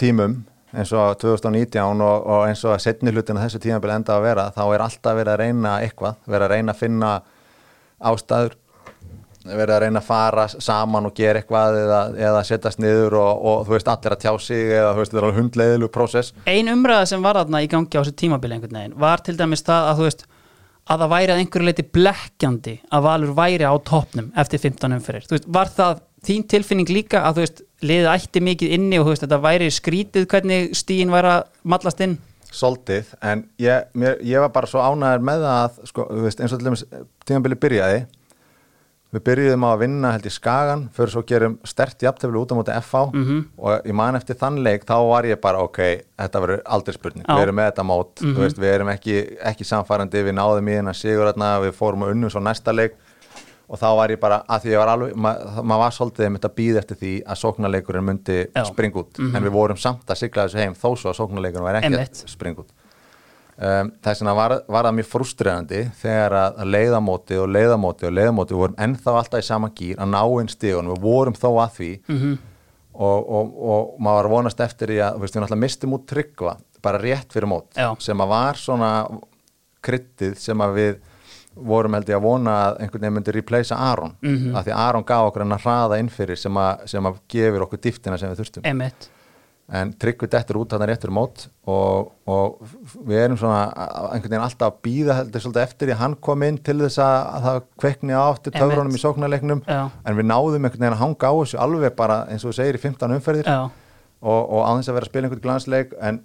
[0.00, 0.40] tímum
[0.72, 4.26] eins og 2019 og, og eins og að setni hlutin að þessu tímabil enda að
[4.28, 7.12] vera þá er alltaf verið að reyna eitthvað verið að reyna að finna
[8.12, 8.58] ástæður
[9.42, 13.64] verið að reyna að fara saman og gera eitthvað eða, eða setjast niður og, og
[13.66, 16.36] þú veist allir að tjá sig eða þú veist það er alveg hundleiðilu prósess.
[16.50, 19.64] Ein umræða sem var þarna í gangi á þessu tímabili einhvern veginn var til dæmis
[19.66, 20.24] það að þú veist
[20.82, 25.28] að það væri að einhverju leiti blekkjandi að Valur væri á toppnum eftir 15 umferðir.
[25.28, 29.06] Þú veist, var það þín tilfinning líka að þú veist, liðið ætti mikið inni og
[29.08, 32.18] þú veist, þetta væri skrítið hvernig stíin væri að mallast inn
[32.52, 36.52] Soltið, en ég, mér, ég var bara svo ánæður með það að, sko, veist, eins
[36.52, 36.82] og til dæmis
[37.24, 38.02] tímabili byrjaði
[39.12, 42.56] við byrjuðum á að vinna held í Skagan fyrir svo gerum stert jafntefli út á
[42.56, 43.40] móti FH Mhm.
[43.58, 45.78] og ég man eftir þann leik þá var ég bara ok,
[46.18, 47.34] þetta verður aldrei spurning Já.
[47.36, 48.34] við erum með þetta mót, Mhm.
[48.36, 52.02] þú veist, við erum ekki, ekki samfærandi, við náðum í hennar sigur þarna, við fórum
[52.04, 52.94] og unnum svo næsta leik
[53.68, 56.46] og þá var ég bara, að því ég var alveg maður ma var svolítið einmitt
[56.48, 59.20] að býða eftir því að sóknarleikurinn myndi springa út.
[59.22, 62.24] En við vorum samt að sigla þessu heim þó svo að sóknarleikurinn var ekki að
[62.32, 62.72] springa út.
[63.62, 68.54] Um, þess vegna var, var það mjög frustrerandi þegar að, leiðamóti og leiðamóti og leiðamóti
[68.54, 71.76] við vorum ennþá alltaf í sama gýr að ná inn stígun, við vorum þó að
[71.76, 71.90] því.
[72.08, 72.32] -hmm.
[72.94, 76.56] og, og, og maður var vonast eftir því að, veist, við náttúrulega mistum út tryggva
[76.82, 77.92] bara rétt fyrir mót Já.
[78.02, 78.90] sem að var svona
[79.84, 80.98] kryttið sem að við
[81.54, 84.36] vorum held ég að vona að einhvern veginn myndi replacea Aron mm.
[84.36, 84.58] -hmm.
[84.58, 88.18] af því Aron gaf okkur hennar hraða innfyrir sem að, sem að gefur okkur dýftina
[88.18, 89.08] sem við þurftum emitt,
[89.72, 92.62] en tryggvi dettur út þarna réttur mót og, og
[93.06, 93.60] við erum svona
[94.12, 96.98] einhvern veginn alltaf að býða heldur svolítið eftir því að hann kom inn til þess
[96.98, 98.68] að, að það kveikni á aftur Einmitt.
[98.68, 99.82] töfrunum í sóknarleiknum Já.
[100.04, 102.80] en við náðum einhvern veginn að hanga á þessu alveg bara eins og þú segir
[102.80, 103.70] í 15 umferðir Já,
[104.22, 106.20] og, og þess að vera að spila einhvern glansleik en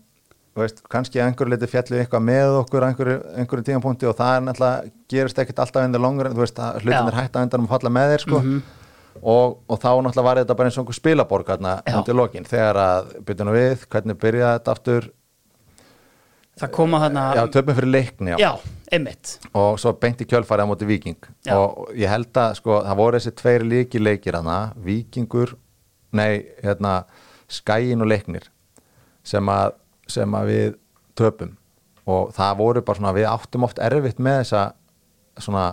[0.63, 4.91] veist, kannski einhverju leiti fjallu eitthvað með okkur einhverju, einhverju tímapunkti og það er náttúrulega,
[5.11, 7.67] gerist ekkert alltaf in the long run, þú veist, að hlutin er hægt að endanum
[7.67, 8.41] að falla með þér sko.
[9.17, 11.77] Og, og þá náttúrulega var þetta bara eins og einhver spilaborg Já.
[11.97, 15.07] undir lokin, þegar að byrjunum við, hvernig byrjaði þetta aftur?
[16.57, 18.37] Það koma þarna já, töpum fyrir leikni, já,
[18.89, 19.15] já,
[19.53, 21.19] og svo beint í kjölfarið á móti Víking.
[21.45, 21.53] Já.
[21.53, 25.53] og ég held að sko, það voru þessi tveir líki leikir hana, Víkingur
[26.17, 27.03] nei, hérna
[27.47, 28.49] Skæin og leiknir
[29.27, 29.75] sem að,
[30.11, 30.75] sem að við
[31.17, 31.55] töpum
[32.07, 34.63] og það voru bara svona, við áttum oft erfitt með þessa
[35.43, 35.65] svona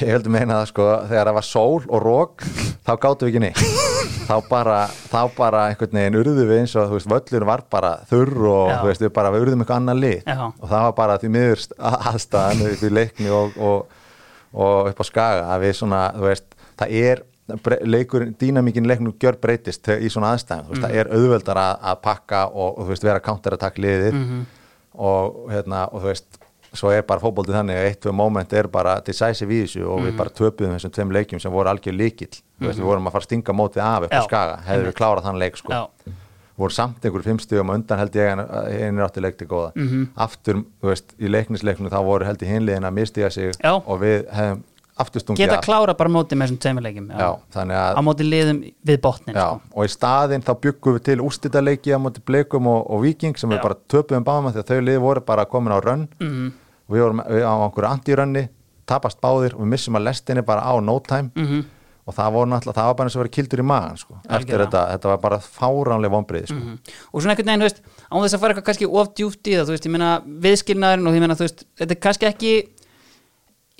[0.00, 2.44] ég heldur meina það sko, þegar það var sól og rók,
[2.86, 3.64] þá gáttum við ekki neitt
[4.28, 4.76] þá bara,
[5.10, 8.70] þá bara einhvern veginn urðu við eins og, þú veist, völlur var bara þurr og,
[8.70, 8.76] Já.
[8.78, 10.38] þú veist, við bara við urðum eitthvað annar lit Já.
[10.48, 14.00] og það var bara því miður aðstæðan í leikni og, og,
[14.52, 16.48] og upp á skaga að við svona, þú veist,
[16.80, 17.24] það er
[17.64, 21.74] bre- leikur, dýnamíkin leiknum gjör breytist í svona aðstæðum, þú veist, það er auðveldar að,
[21.92, 24.20] að pakka og, og þú veist, vera counter attack liðið
[24.94, 26.38] og hérna, og þú veist
[26.72, 30.06] svo er bara fótboltið þannig að eitt, tvö moment er bara decisive í þessu og
[30.06, 33.12] við bara töpuðum þessum tveim leikjum sem voru algjör líkill þú veist, við vorum að
[33.18, 35.72] fara að stinga mótið af upp á skaga hefðu við klárað þann leik sko.
[35.72, 36.14] Já.
[36.62, 39.70] voru samt einhverjum fimmstíðum undan held ég en einir átti leikti góða.
[39.74, 40.02] Mhm.
[40.16, 43.72] aftur, þú veist, í leiknisleiknum þá voru held í hinliðin að mistiga sig Já.
[43.76, 44.62] og við hefum
[45.02, 45.64] aftur stungið geta af.
[45.66, 46.60] klára bara móti með þessum
[47.52, 49.60] þannig á að móti liðum við botnin Já, sko.
[49.76, 53.50] og í staðinn þá byggum við til úrstættaleiki á móti Bleikum og, og Viking sem
[53.50, 53.56] Já.
[53.58, 57.04] við bara töpuðum báðum því að þau liði voru bara komin á rönn og við
[57.06, 58.48] vorum við á einhverju antirönni
[58.86, 61.62] tapast báðir og við missum að lestinni bara á no time Mhm.
[62.04, 64.14] og það voru náttúrulega, það var bara eins og verið kildur í magan sko.
[64.28, 66.54] eftir þetta, þetta var bara fáránlega vonbrið sko.
[66.58, 66.78] Mhm.
[67.14, 67.80] og svona einhvern veginn, þú veist,
[68.10, 70.08] án þess að fara eitthvað kannski of djúpt í það, þú veist, ég meina
[70.42, 72.52] viðskilnaðurinn og ég meina, þú veist, þetta er kannski ekki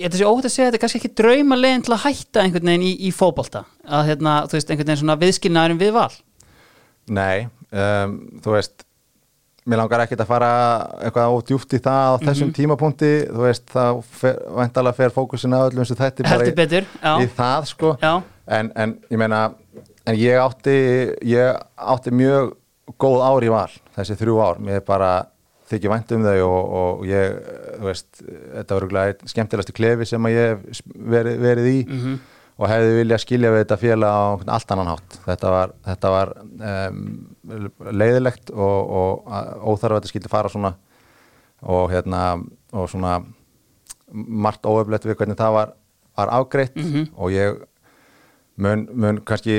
[0.03, 2.43] ég þetta sé óhætt að segja, þetta er kannski ekki drauma leiðin til að hætta
[2.45, 3.65] einhvern veginn í, í fótbolta.
[3.87, 6.11] Að hérna, þú veist, einhvern veginn svona viðskilnaðurinn við val.
[7.13, 8.85] Nei, um, þú veist
[9.63, 10.51] mér langar ekkert að fara
[11.07, 12.55] eitthvað ódjúft í það á þessum Mhm.
[12.59, 13.11] tímapunkti.
[13.31, 17.29] Þú veist, þá fer, væntalega fer fókusin að öllum sem þetta heldur betur, já, í
[17.37, 17.97] það sko.
[18.49, 19.53] En, en ég meina
[20.07, 22.57] en ég átti ég átti mjög
[22.99, 25.27] góð ár í val þessi þrjú ár, mér er bara
[25.73, 27.35] þykir vænt um þau og, og ég
[27.81, 30.85] þú veist, þetta var örugglega einn skemmtilegasti klefi sem að ég hef
[31.17, 32.21] verið, verið í Mhm.
[32.63, 34.23] og hefði viljað skilja við þetta félag á
[34.55, 36.99] allt annan hátt þetta var, þetta var um,
[37.91, 39.33] leiðilegt og, og
[39.73, 40.75] óþarf að þetta skildi fara svona
[41.63, 42.21] og hérna
[42.73, 43.17] og svona
[44.13, 45.73] margt óöflegt við hvernig það var,
[46.19, 47.09] var afgreitt Mhm.
[47.17, 47.63] og ég
[48.61, 49.57] mun, mun kannski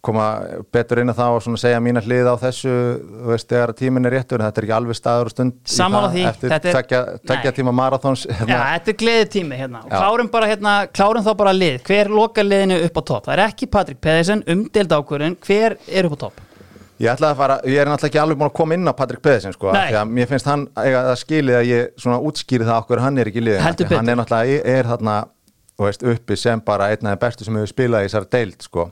[0.00, 0.26] koma
[0.72, 4.08] betur inn að það og svona segja mína hlið á þessu þú veist þegar tíminn
[4.08, 6.54] er réttur þetta er ekki alveg staður og stund það því, eftir
[7.30, 7.56] Nei.
[7.58, 9.82] tíma marathons já, þetta er gleðið tími hérna.
[9.84, 11.80] Og klárum bara hérna, klárum þá bara lið.
[11.86, 16.08] Hver lokar liðinu upp á topp, það er ekki Patrik Pedersen, umdeild ákvörðin, hver er
[16.08, 16.46] upp á topp?
[17.00, 19.22] Ég ætla að fara, ég er náttúrulega ekki alveg búin að koma inn á Patrik
[19.24, 23.04] Pedersen sko, því að mér finnst hann það skilið að ég svona útskýri það okkur
[23.06, 25.14] hann er ekki Því hann er náttúrulega er þarna,
[25.80, 28.90] veist, uppi sem bara einn af þeim bestu sem hefur spilað í þessari deild sko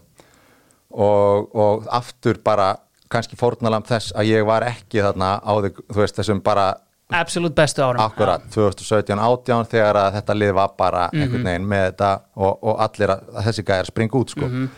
[0.90, 2.77] og, og aftur bara
[3.09, 6.66] kannski fórnalam þess að ég var ekki þarna á því, þú veist, þessum bara
[7.09, 11.23] absolutt bestu árum akkurat 2017-18 þegar að þetta lið var bara Mhm.
[11.23, 14.47] einhvern veginn með þetta og, og allir að, að þessi gæðar springa út sko.
[14.48, 14.69] Mhm.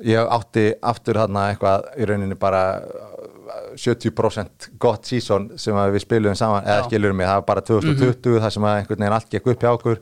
[0.00, 6.34] ég átti aftur þarna eitthvað í rauninni bara uh, 70% gott sísón sem við spilum
[6.38, 9.46] saman, eða skilur mig það var bara 2020 þar sem að einhvern veginn allt gekk
[9.52, 10.00] upp hjá okkur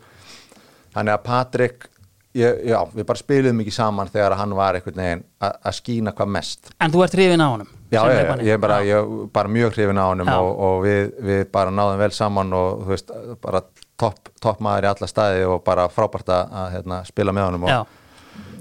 [0.95, 1.89] þannig að Patrik
[2.37, 6.29] ég, já, við bara spilum ekki saman þegar hann var einhvern veginn að skína hvað
[6.37, 6.71] mest.
[6.81, 9.97] En þú ert hrifin á honum Já, ég, ég er bara, ég, bara mjög hrifin
[9.97, 13.63] á honum og, og við, við bara náðum vel saman og þú veist, bara
[13.99, 17.95] topp top maður í alla staði og bara frábært að hérna, spila með honum og,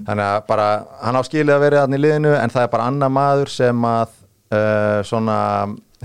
[0.08, 0.68] þannig að bara,
[1.04, 4.08] hann á skilið að vera í liðinu en það er bara annar maður sem að
[4.56, 5.36] uh, svona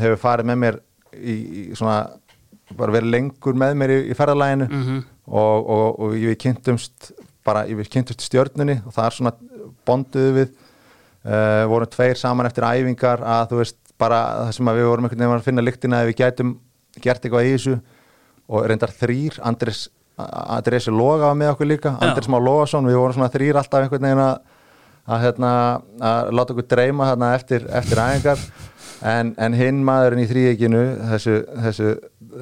[0.03, 0.77] hefur farið með mér
[1.15, 2.01] í, í svona
[2.75, 5.01] bara verið lengur með mér í, í ferðalæginu Mhm.
[5.31, 7.13] og, og, og við kynntumst
[7.45, 9.33] bara, við kynntumst í stjörnunni og það er svona
[9.87, 14.87] bonduðu við uh, vorum tveir saman eftir æfingar að þú veist, bara það sem við
[14.89, 16.55] vorum einhvern veginn að finna lyktina að við gætum
[17.03, 17.75] gert eitthvað í þessu
[18.53, 22.03] og reyndar þrýr, Andris Andris Loga var með okkur líka, Já.
[22.05, 24.35] Andris Má Logason við vorum svona þrýr alltaf einhvern veginn að
[25.03, 25.51] að, hérna,
[25.99, 28.43] að láta okkur dreyma hérna, eftir, eftir æfingar
[29.03, 31.35] en, en hinn maðurinn í þrýeginu þessu,
[31.65, 31.89] þessu,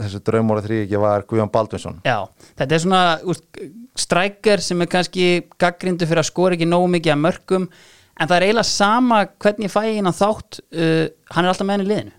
[0.02, 2.00] þessu draumóra þrýegi var Guðjón Baldvinsson.
[2.08, 2.20] Já,
[2.60, 3.02] þetta er svona
[3.32, 3.46] úst,
[4.00, 5.28] strækjar sem er kannski
[5.62, 9.68] gaggrindu fyrir að skora ekki nógu mikið að mörgum en það er eiginlega sama hvernig
[9.68, 12.18] ég fæ innan þátt uh, hann er alltaf með henni liðinu.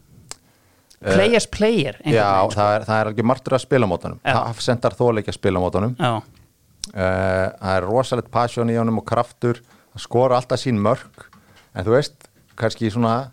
[1.03, 2.57] Players player Já, veginn, sko.
[2.61, 4.21] það er, er alveg martur að spila mótunum.
[4.23, 4.37] Já.
[4.39, 5.97] það sendar þóleikja spila mótunum.
[5.99, 6.13] Já,
[6.93, 9.63] uh, það er rosalegt passion í honum og kraftur
[9.93, 11.27] það skora alltaf sín mörg
[11.75, 12.29] en þú veist,
[12.59, 13.33] kannski svona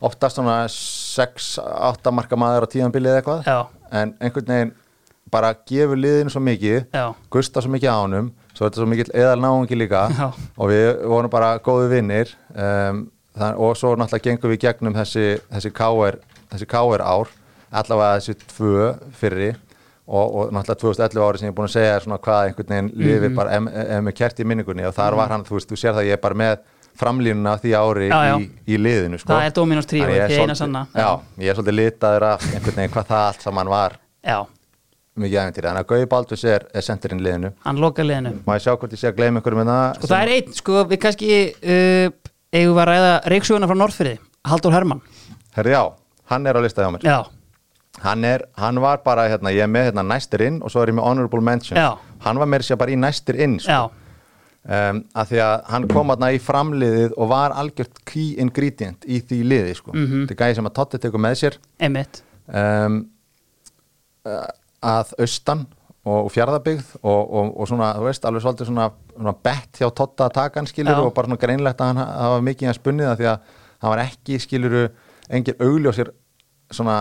[0.00, 3.48] oftast svona 6-8 marka maður á tíðanbilið eða eitthvað.
[3.48, 3.58] Já,
[4.02, 4.72] en einhvern veginn
[5.32, 7.04] bara gefur liðinu svo mikið já,
[7.34, 10.06] gusta svo mikið á honum svo er þetta svo mikill eðal náungi líka.
[10.16, 10.28] Já.
[10.56, 13.04] og við vorum bara góðu vinnir um,
[13.60, 16.16] og svo náttúrulega gengum við gegnum þessi, þessi KR
[16.54, 17.28] þessi KR ár
[17.70, 19.50] allavega þessi tvö fyrri.
[20.08, 22.86] Og, og náttúrulega 2011 ári sem ég er búin að segja svona hvað einhvern veginn
[22.96, 23.34] lifi Mhm.
[23.36, 24.86] bara ef, með kert í minningunni.
[24.88, 26.54] Og þar var hann, þú veist, þú sér það ég er bara með
[26.98, 28.36] framlínuna af því ári Já, já.
[28.38, 29.32] Í, í liðinu sko.
[29.32, 33.26] það er Dominos tríó Þannig ég er svolítið- er litaður af einhvern veginn hvað það
[33.28, 33.98] allt saman var.
[34.24, 34.38] Já,
[35.18, 37.52] mikið æfintýri, þannig að Gauði Baldurs er, er sendirinn liðinu.
[37.64, 38.34] Hann loka liðinu.
[38.46, 40.52] Má ég sjá hvort ég sé að gleyma ykkur með það sko það er einn,
[40.58, 41.30] sko við kannski
[41.62, 42.10] uh,
[42.52, 44.18] eigum við að ræða reiksuguna frá Norðfyrði
[44.48, 45.02] Haldur Hermann.
[45.56, 45.82] Herri já,
[46.30, 47.06] hann er á lista hjá mér.
[47.06, 47.18] Já,
[48.04, 50.92] hann, er, hann var bara, hérna, ég er með hérna, næstir inn og svo er
[50.92, 51.78] ég með honorable mention.
[51.78, 51.98] Já.
[52.24, 53.88] Hann var meira sér bara í næstir inn sko.
[54.68, 59.20] Um, að því að hann kom hérna í framliðið og var algjört key ingredient í
[59.24, 59.94] því liði sko.
[59.96, 60.26] Mhm.
[60.26, 61.58] Þetta er gæði sem að Totti tekur með sér
[62.52, 63.02] um,
[64.84, 65.66] að austan
[66.08, 70.28] og, fjárðabyggð og, og, og svona, þú veist, alveg svolítið svona, svona bett hjá Totta
[70.28, 71.04] að taka hann skilur Já.
[71.04, 74.04] og bara svona greinlegt að hann hafa mikið að spunnið það því að hann var
[74.04, 74.84] ekki skiluru
[75.28, 76.12] engin augljósir
[76.72, 76.98] svona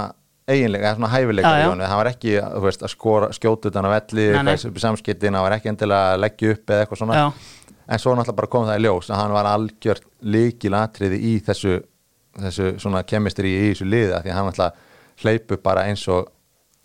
[0.47, 2.93] eiginlega, svona hæfileika Já, í honum hann var ekki, þú veist, að
[3.35, 7.01] skjóta utan á velli, í samskiptin hann var ekki endilega að leggja upp eða eitthvað
[7.03, 7.25] svona Já.
[7.87, 11.77] En svo náttúrulega bara kom það í ljós að hann var algjört líkilatriði í þessu,
[12.37, 16.27] þessu svona kemistri í þessu liði af því að hann náttúrulega hleypu bara eins og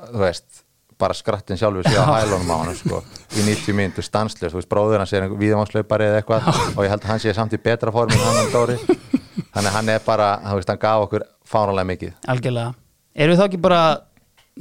[0.02, 0.62] þú veist,
[1.02, 3.00] bara skrattin sjálfur sér á hælunum á hann sko,
[3.34, 6.46] í 90 mínútur stanslust, þú veist, bróður hans er einhver víðamánslaupari eða eitthvað
[6.76, 8.78] og ég held að hann sé samt í betra formi en hann en Dóri.
[9.52, 12.14] Þannig að hann er bara, þú veist, hann gaf okkur fáranlega mikið.
[12.32, 12.74] Algjörlega.
[13.12, 13.82] Erum við þá ekki bara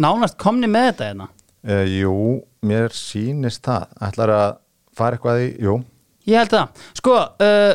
[0.01, 1.29] nánast komni með þetta hérna?
[1.61, 2.15] Uh, Jú,
[2.67, 3.87] mér sýnist það.
[4.09, 4.47] Ætlar að
[4.97, 5.77] fara eitthvað í, jú
[6.29, 6.83] Ég held það.
[6.99, 7.73] Sko, uh,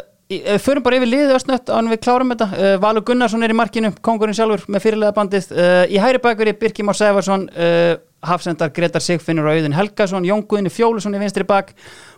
[0.63, 2.47] förum bara yfir liðið östnött án við klárum þetta.
[2.55, 5.49] Uh, Valur Gunnarsson er í markinu, kongurinn sjálfur með fyrirlega bandið.
[5.55, 7.93] Uh, í hæri bakveri Birkir Már Sæfarsson, uh,
[8.27, 11.71] Hafsendar Gretar Sigfinnur og Auðun Helgason, Jón Guðni Fjólusson í vinstri bak,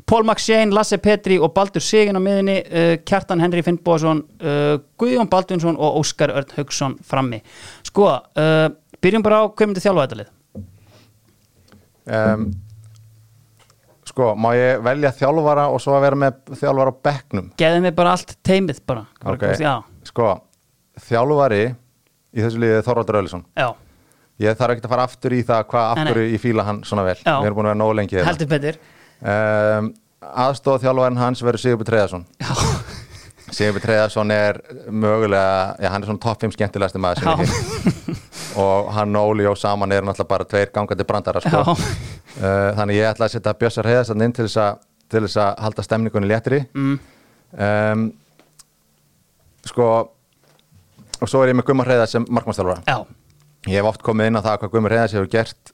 [0.09, 4.78] Pól Max Shane, Lasse Petri og Baldur Sigin á miðinni, uh, Kjartan Henry Finnbóðsson, uh,
[5.00, 7.42] Guðjón Baldunsson og Óskar Örn Haugsson frammi.
[7.88, 8.09] Sko,
[9.00, 10.32] byrjum bara á hvað myndi þjálfa þetta lið.
[12.09, 12.48] um,
[14.19, 17.93] Sko, má ég velja þjálfara og svo að vera með þjálfara á bekknum Geðið mig
[17.95, 19.05] bara allt teimið bara.
[19.23, 19.45] Bara Ok.
[19.45, 19.74] komast- Já,
[20.11, 20.27] Sko,
[21.07, 21.61] þjálfari
[22.35, 23.69] í þessu liðið Þorvaldur Ölisson já,
[24.43, 27.15] Ég þarf ekki að fara aftur í það hvað aftur ég fíla hann svona vel
[27.23, 27.36] Já.
[27.39, 28.27] Við erum búin að vera nóg lengi hérna.
[28.32, 28.81] heldur betur.
[29.23, 32.51] um, Aðstóð þjálfarinn hans verður Sigurbjörn Treðarsson Já,
[33.55, 34.59] Sigurbjörn Treðarsson er
[34.90, 38.24] mögulega Já, hann er svona topp 5 skemmtilegasti maður sem ég hef
[38.57, 41.75] og hann og Óli og saman er náttúrulega bara tveir gangandi brandara sko.
[41.75, 45.53] Uh, þannig ég ætla að setja Bjössar Heiðarsson inn til þess að til þess að
[45.65, 46.62] halda stemningunni léttri.
[46.77, 46.99] Mm,
[47.65, 48.03] um,
[49.69, 49.89] sko
[51.19, 52.99] og svo er ég með Gummar Heiðars sem markmannstjálfara já,
[53.66, 55.73] ég hef oft komið inn á það hvað Gummar Heiðars hefur gert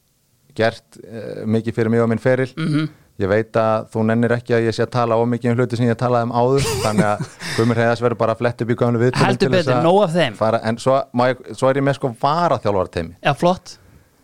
[0.55, 2.51] gert uh, mikið fyrir mig og minn feril.
[2.55, 2.87] Mhm,
[3.23, 5.77] ég veit að þú nennir ekki að ég sé að tala of mikið um hluti
[5.79, 8.99] sem ég talaði um áður þannig að Gummar Heiðars verður bara að upp í gamlu
[9.05, 10.35] viðtölum Heldur betur, að nóg af þeim.
[10.41, 10.97] fara, en svo,
[11.31, 13.77] ég, svo er ég með sko varaþjálfara teimi já, flott.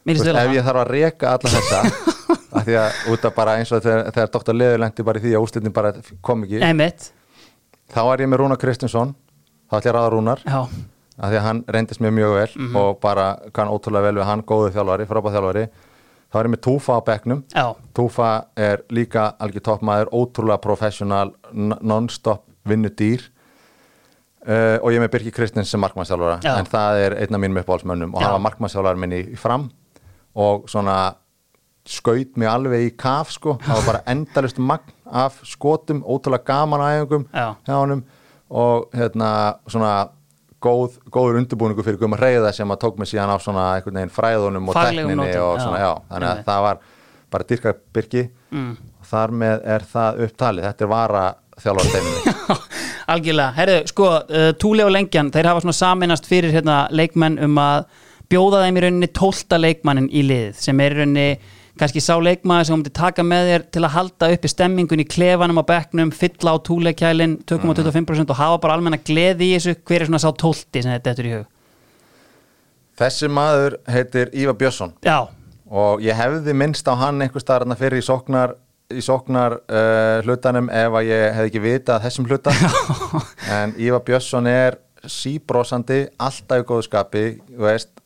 [0.09, 1.81] Veist, að ef ég þarf að reka alla þessa
[2.59, 5.23] af því að út af bara eins og þegar, þegar doktor Leður lendi bara í
[5.27, 5.93] því að úslitin bara
[6.25, 7.11] kom ekki Einmitt,
[7.95, 9.13] þá er ég með Rúnar Kristinsson
[9.71, 10.61] þá ætla ég að ráða Rúnar já,
[11.21, 12.77] af því að hann reyndist mér mjög vel Mhm.
[12.81, 15.07] og bara kann ótrúlega vel við hann góðu þjálfari
[16.31, 17.67] þá er ég með Túfa á bekknum já,
[17.97, 23.25] Túfa er líka algjör toppmaður ótrúlega professional, non-stop vinnudýr
[24.47, 26.55] uh, og ég er með Birki Kristins sem markmannstjálfara Já.
[26.61, 28.27] en það er einn af mínum uppáhaldsmönnum og Já.
[28.27, 29.69] hann var markmannstjálfara minni í fram
[30.39, 31.17] og svona
[31.91, 36.85] skaut mig alveg í kaf sko, það var bara endalust magn af skotum, ótrúlega gaman
[37.33, 37.57] Já.
[37.67, 38.05] hjá honum
[38.51, 40.11] og hérna svona
[40.63, 44.15] góð, góður undirbúningu fyrir Guðmar Reyða sem að tók mig síðan af svona einhvern veginn
[44.15, 45.63] fræðunum og Faglegum tekninni nótum, og já.
[45.65, 46.83] svona, já, þannig að það var
[47.31, 48.73] bara dyrka Birki mm.
[49.01, 51.25] og þar með er það upptalið þetta er vara
[51.61, 52.59] þjálfar teiminu
[53.15, 53.55] algjörlega.
[53.57, 57.89] Herðu, sko, uh, Túli og Lengjan, þeir hafa svona saminast fyrir hérna leikmenn um að
[58.31, 61.29] bjóða þeim í rauninni tólta leikmannin í liðið sem er í rauninni
[61.81, 65.09] kannski sá leikmaður sem hún myndi taka með þér til að halda uppi stemmingun í
[65.09, 70.05] klefanum á bekknum, fylla á túleikjælin 2,25% og hafa bara almenna gleði í þessu, hver
[70.05, 71.49] er svona sá tólti sem þetta er í hug?
[73.01, 74.93] þessi maður heitir Ívar Björnsson.
[75.05, 75.29] Já,
[75.71, 78.57] og ég hefði minnst á hann einhver staðar þarna fyrir í sóknar
[78.91, 82.55] í sóknar uh, hlutanum ef að ég hef ekki vitað þessum hluta.
[83.61, 87.25] En Ívar Björnsson er síbrósandi, alltaf í góðu skapi
[87.57, 88.00] veist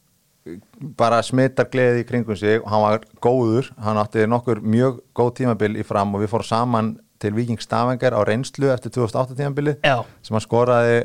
[0.99, 2.61] bara smittar gleði í kringum sig.
[2.63, 6.51] Og hann var góður, hann átti nokkur mjög góð tímabil í fram og við fórum
[6.51, 10.03] saman til Viking Stavengar á reynslu eftir 2008 tímabilið Já.
[10.23, 11.05] sem hann skoraði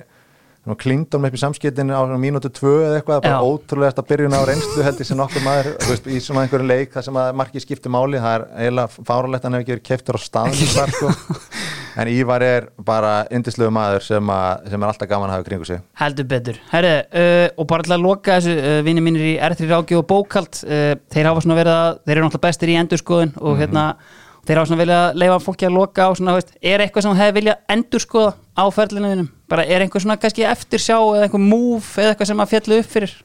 [0.78, 4.84] klingdum upp í samskiptinu á mínútu tvö eða eitthvað, bara ótrúlega að byrjun á reynslu
[4.86, 7.90] held ég sem nokkur maður, veist, í svona einhverju leik þar sem að markið skipti
[7.90, 11.14] máli, það er eiginlega fáralegt að hann hefur ekki verið keftur á staðnum þar, sko.
[11.98, 15.68] en Ívar er bara yndislegu maður sem, að, sem er alltaf gaman að hafa kringu
[15.68, 16.60] sig Heldur betur.
[16.72, 20.07] Herri, uh, og bara til að loka þessu, uh, vinni mínir í R3 Ráki og
[20.10, 23.86] Bókald, uh, þeir hafa svona verið að, þeir eru náttúrulega bestir í endurskoðun og hérna,
[24.48, 27.18] þeir hafa svona viljað að leifa fólki að loka á svona, veist, er eitthvað sem
[27.20, 29.32] hefur viljað endurskoða á ferlinu þínum?
[29.49, 32.80] Bara er einhver svona kannski eftir sjá eða einhver move eða eitthvað sem að fjallu
[32.84, 33.18] upp fyrir?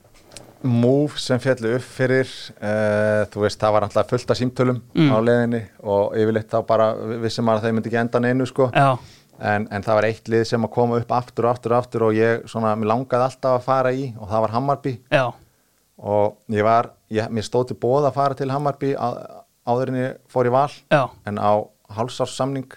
[0.65, 5.11] Move sem fjallu upp fyrir uh, þú veist, það var alltaf fullt af símtölum Mm.
[5.13, 6.87] á leiðinni og yfirleitt þá bara
[7.21, 8.71] vissum maður að þeir myndi ekki enda neinu sko.
[9.41, 12.03] En, en það var eitt lið sem að koma upp aftur og aftur og aftur
[12.07, 15.25] og ég svona, mér langaði alltaf að fara í og það var Hammarby já,
[15.99, 19.09] og ég var, ég, mér stóð til bóð að fara til Hammarby á,
[19.67, 21.53] áður en ég fór í val já, en á
[21.99, 22.71] hálsársamning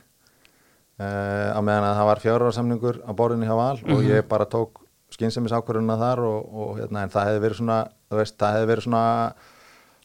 [0.99, 4.09] uh, á meðan að það var fjárarsamningur á borðinni hjá val og Mhm.
[4.17, 4.81] ég bara tók
[5.13, 7.77] skynsemis ákvörðuna þar og, og hérna, en það hefði verið svona
[8.17, 9.03] veist, það hefði verið svona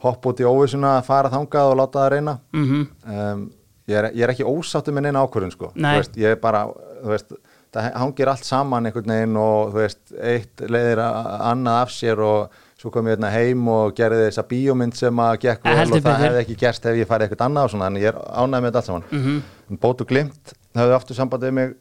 [0.02, 2.36] hopp út í óvissuna að fara þangað og láta það reyna.
[2.56, 3.44] Mhm, um,
[3.90, 5.72] ég, er, ég er ekki ósáttu með neina ákvörðun sko.
[5.74, 5.96] Nei.
[6.00, 6.64] Veist, ég er bara
[7.02, 7.34] þú veist,
[7.72, 12.58] það hangir allt saman einhvern veginn og þú veist, eitt leiðir annað af sér og
[12.82, 16.24] svo kom ég hérna heim og gerði þessa bíómynd sem að gekk vel og það
[16.24, 18.68] hefði ekki gerst ef ég farið eitthvað annað og svona, en ég er ánægð með
[18.68, 19.06] þetta allt saman.
[19.12, 19.36] Mhm,
[19.70, 21.76] en Bótu Glimt höfðu aftur samband við mig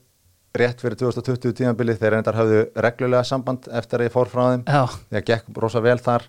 [0.58, 4.64] rétt fyrir 2020 tímabili þeir reyndar höfðu reglulega samband eftir að ég fór frá þeim.
[5.10, 6.26] Þegar gekk rosa vel þar.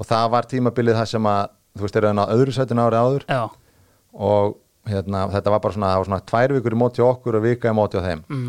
[0.00, 1.42] Og það var tímabilið það sem að
[1.76, 3.24] þú veist, þeir eru á öðru sætinu árið áður.
[3.28, 3.42] Já,
[4.14, 4.56] og
[4.90, 7.70] hérna, þetta var bara svona, var svona tvær vikur í móti á okkur og vika
[7.70, 8.22] í móti á þeim.
[8.32, 8.48] Mm,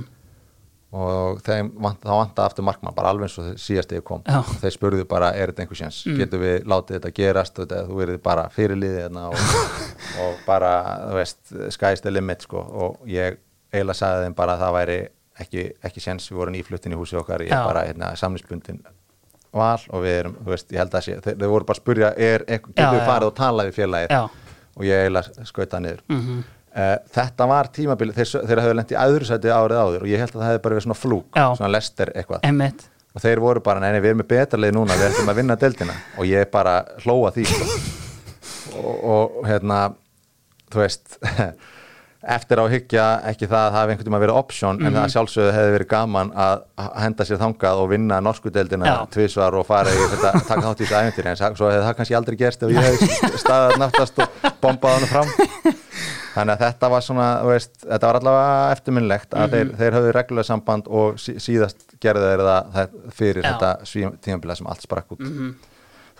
[1.01, 4.23] og þeim vant, þá vantaði aftur markmann bara alveg eins og síðast ég kom.
[4.27, 4.39] Já.
[4.41, 6.17] og þeir spurðu bara, er þetta einhver sjans Mm.
[6.19, 7.59] getur við látið þetta gerast?
[7.59, 9.45] Og þetta, þú verið bara fyrirliðið hérna og,
[10.25, 10.73] og bara,
[11.09, 11.39] þú veist,
[11.77, 13.37] sky's the limit sko, og ég
[13.73, 14.97] eiginlega sagði þeim bara að það væri
[15.41, 18.81] ekki, ekki sjans, við vorum ífluttin í húsi okkar ég er bara, hérna, samninsbundin
[19.51, 21.81] val og við erum, þú veist, ég held að sé þeir, þeir voru bara að
[21.83, 24.13] spurja, er, getur við farið og talað við félagið?
[24.15, 26.03] Já, og ég eiginlega skauta niður.
[26.11, 26.41] Mhm,
[26.71, 30.21] Uh, þetta var tímabili, þeir, þeir hafðu lent í öðru sæti árið áður og ég
[30.23, 31.43] held að það hefði bara verið svona flúk, Já.
[31.57, 32.45] svona lester eitthvað.
[32.47, 35.41] Emmitt, og þeir voru bara, neini, við erum með betra leið núna við ætlum að
[35.41, 35.95] vinna deildina.
[36.15, 37.43] Og ég bara hlóa því.
[38.79, 39.81] Og, og hérna
[40.71, 41.17] þú veist
[42.21, 44.97] eftir á hyggja ekki það að það hafi einhvern veginn að vera option en Mhm.
[44.99, 46.61] það sjálfsögðu hefði verið gaman að
[47.01, 48.97] henda sér þangað og vinna norsku deildina Já.
[49.09, 52.15] tvisvar og fara í þetta taka þátt í þessu æventyri en svo hefði það kannski
[52.19, 55.33] aldrei gerst ef ég hefði staðað náttast og bombað hann fram
[56.35, 60.47] þannig að þetta var svona veist, þetta var allavega eftirminnlegt að þeir, þeir höfðu reglulega
[60.47, 63.49] samband og sí, síðast gerðu þeir það, það fyrir Já.
[63.51, 65.49] þetta tímabilið sem allt sprakk út mhm,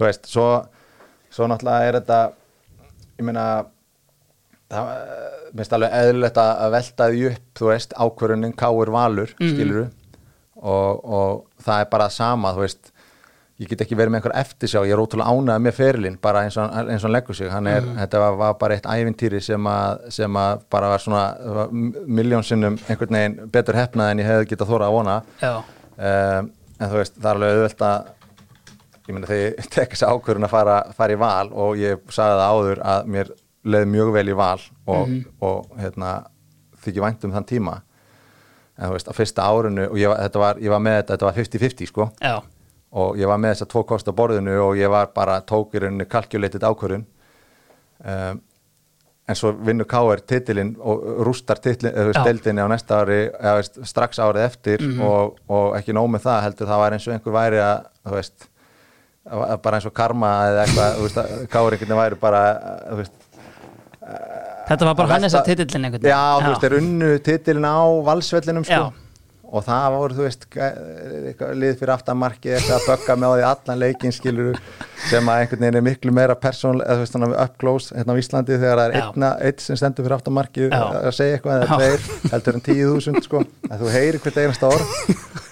[0.01, 0.47] þú veist, svo,
[1.29, 2.19] svo náttúrulega er þetta
[5.57, 9.51] minnst alveg eðlilegt að velta því upp, þú veist, ákvörunin káur valur, Mhm.
[9.55, 9.85] skiluru
[10.61, 12.91] og, og það er bara sama, þú veist
[13.61, 16.55] ég get ekki verið með einhver eftirsjá, ég er ótrúlega ánægð með ferilinn, bara eins
[16.57, 17.49] og, eins og hann leggur sig.
[17.53, 21.25] Hann er, þetta var, var bara eitt ævintýri sem að, sem að bara var svona
[22.07, 25.15] miljónsinnum einhvern veginn betur hefnað en ég hefði getað þóra að vona.
[26.01, 26.49] Um,
[26.81, 28.09] en þú veist, það er alveg auðvelt að
[29.07, 32.39] ég meina þegar ég tek þessi ákvörðun að fara, fara í val og ég sagði
[32.39, 33.31] það áður að mér
[33.63, 34.59] leið mjög vel í val
[34.89, 35.11] og,
[35.45, 36.15] og hérna,
[36.81, 37.75] þykir vænt um þann tíma.
[38.77, 41.29] En þú veist, á fyrsta árinu og ég var, var, ég var með þetta, þetta
[41.29, 42.09] var 50-50 sko.
[42.23, 42.39] Já,
[42.91, 45.75] og ég var með þess að tvo kost á borðinu og ég var bara tók
[45.75, 47.05] í rauninni calculated ákvörðun.
[48.01, 48.41] Um,
[49.29, 50.23] en svo vinnur K.R.
[50.27, 54.83] titilinn og rústar titilinn, þú veist, deildinni á næsta ári eða veist, strax árið eftir
[55.05, 58.15] og, og ekki nóg með það heldur það var eins og einhver væri að þú
[58.17, 58.47] veist,
[59.63, 61.61] bara eins og karma eða eitthvað, þú veist, K.R.
[61.61, 62.43] einhvern veginn væri bara,
[62.89, 63.15] þú veist,
[64.69, 67.79] þetta var bara að Hannes að titillin einhvern Já, þú veist, þeir unnu titilin á
[68.09, 68.81] valsvellinum sko.
[68.81, 69.07] Já.
[69.51, 70.45] og það voru, þú veist,
[71.59, 74.59] lið fyrir aftamarki eitthvað að bögga með á því allan leikinn skilur
[75.09, 78.15] sem að einhvern veginn er miklu meira persónlega, eða þú veist, þannig up close hérna
[78.15, 81.81] á Íslandi þegar það er einna, eitt sem stendur fyrir aftamarki að segja eitthvað eða
[81.81, 84.95] tveir, heldur en tíu þúsund sko, að þú heyrir hvert einasta orð.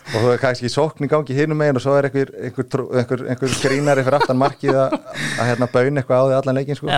[0.09, 3.27] Og þú er kannski sókn í gangi hinum megin og svo er einhver, einhver, einhver,
[3.29, 4.95] einhver, grínari fyrir aftan markið að,
[5.35, 6.89] að hérna baun eitthvað á því allan leikinn sko.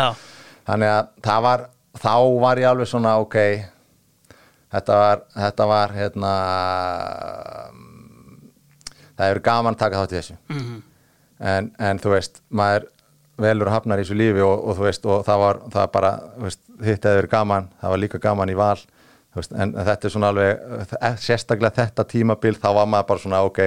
[0.69, 1.65] Þannig að það var
[1.99, 3.37] þá var ég alveg svona ok
[4.71, 6.31] þetta var, þetta var hérna
[9.17, 10.37] það hefur gaman að taka þátt í þessu.
[10.51, 10.79] Mhm,
[11.51, 12.87] en, en þú veist maður
[13.41, 16.11] velur og hafnar í þessu lífi og, og þú veist, og það var, það bara
[16.43, 18.77] veist, hitt hefur verið gaman, það var líka gaman í val
[19.35, 20.65] veist, en þetta er svona alveg
[20.99, 23.61] eh, sérstaklega þetta tímabil þá var maður bara svona, ok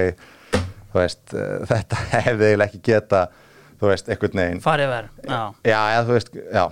[0.95, 3.25] veist, eh, þetta hefði eiginlega ekki geta
[3.75, 4.63] þú veist, einhvern veginn.
[4.63, 5.39] Farið verð, já.
[5.67, 6.65] Já, eða, þú veist, já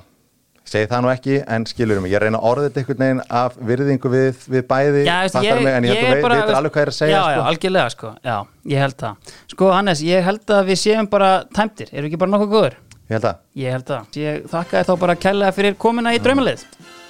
[0.73, 3.57] segi það nú ekki, en skilur mig, ég reyna að orða þetta einhvern veginn af
[3.71, 6.73] virðingu við, við bæði, Já, veist, fattar mig, en ég, ég held að veitir alveg
[6.73, 7.45] hvað ég er að segja já, já, sko.
[7.51, 8.37] algjörlega sko, já,
[8.73, 9.35] ég held það.
[9.53, 12.79] Sko Hannes, ég held að við séum bara tæmtir, við ekki bara nokkuð góður?
[13.03, 16.21] ég held að, Ég held það, ég þakka þér þá bara kærlega fyrir komuna í
[16.23, 16.65] draumalið.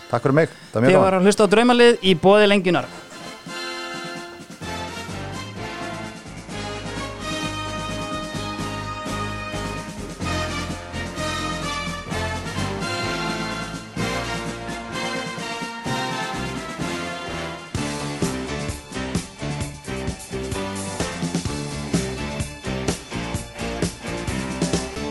[0.09, 2.89] Takk fyrir mig, það var Þið mjög var að hlusta á draumalið í bóði lengjunar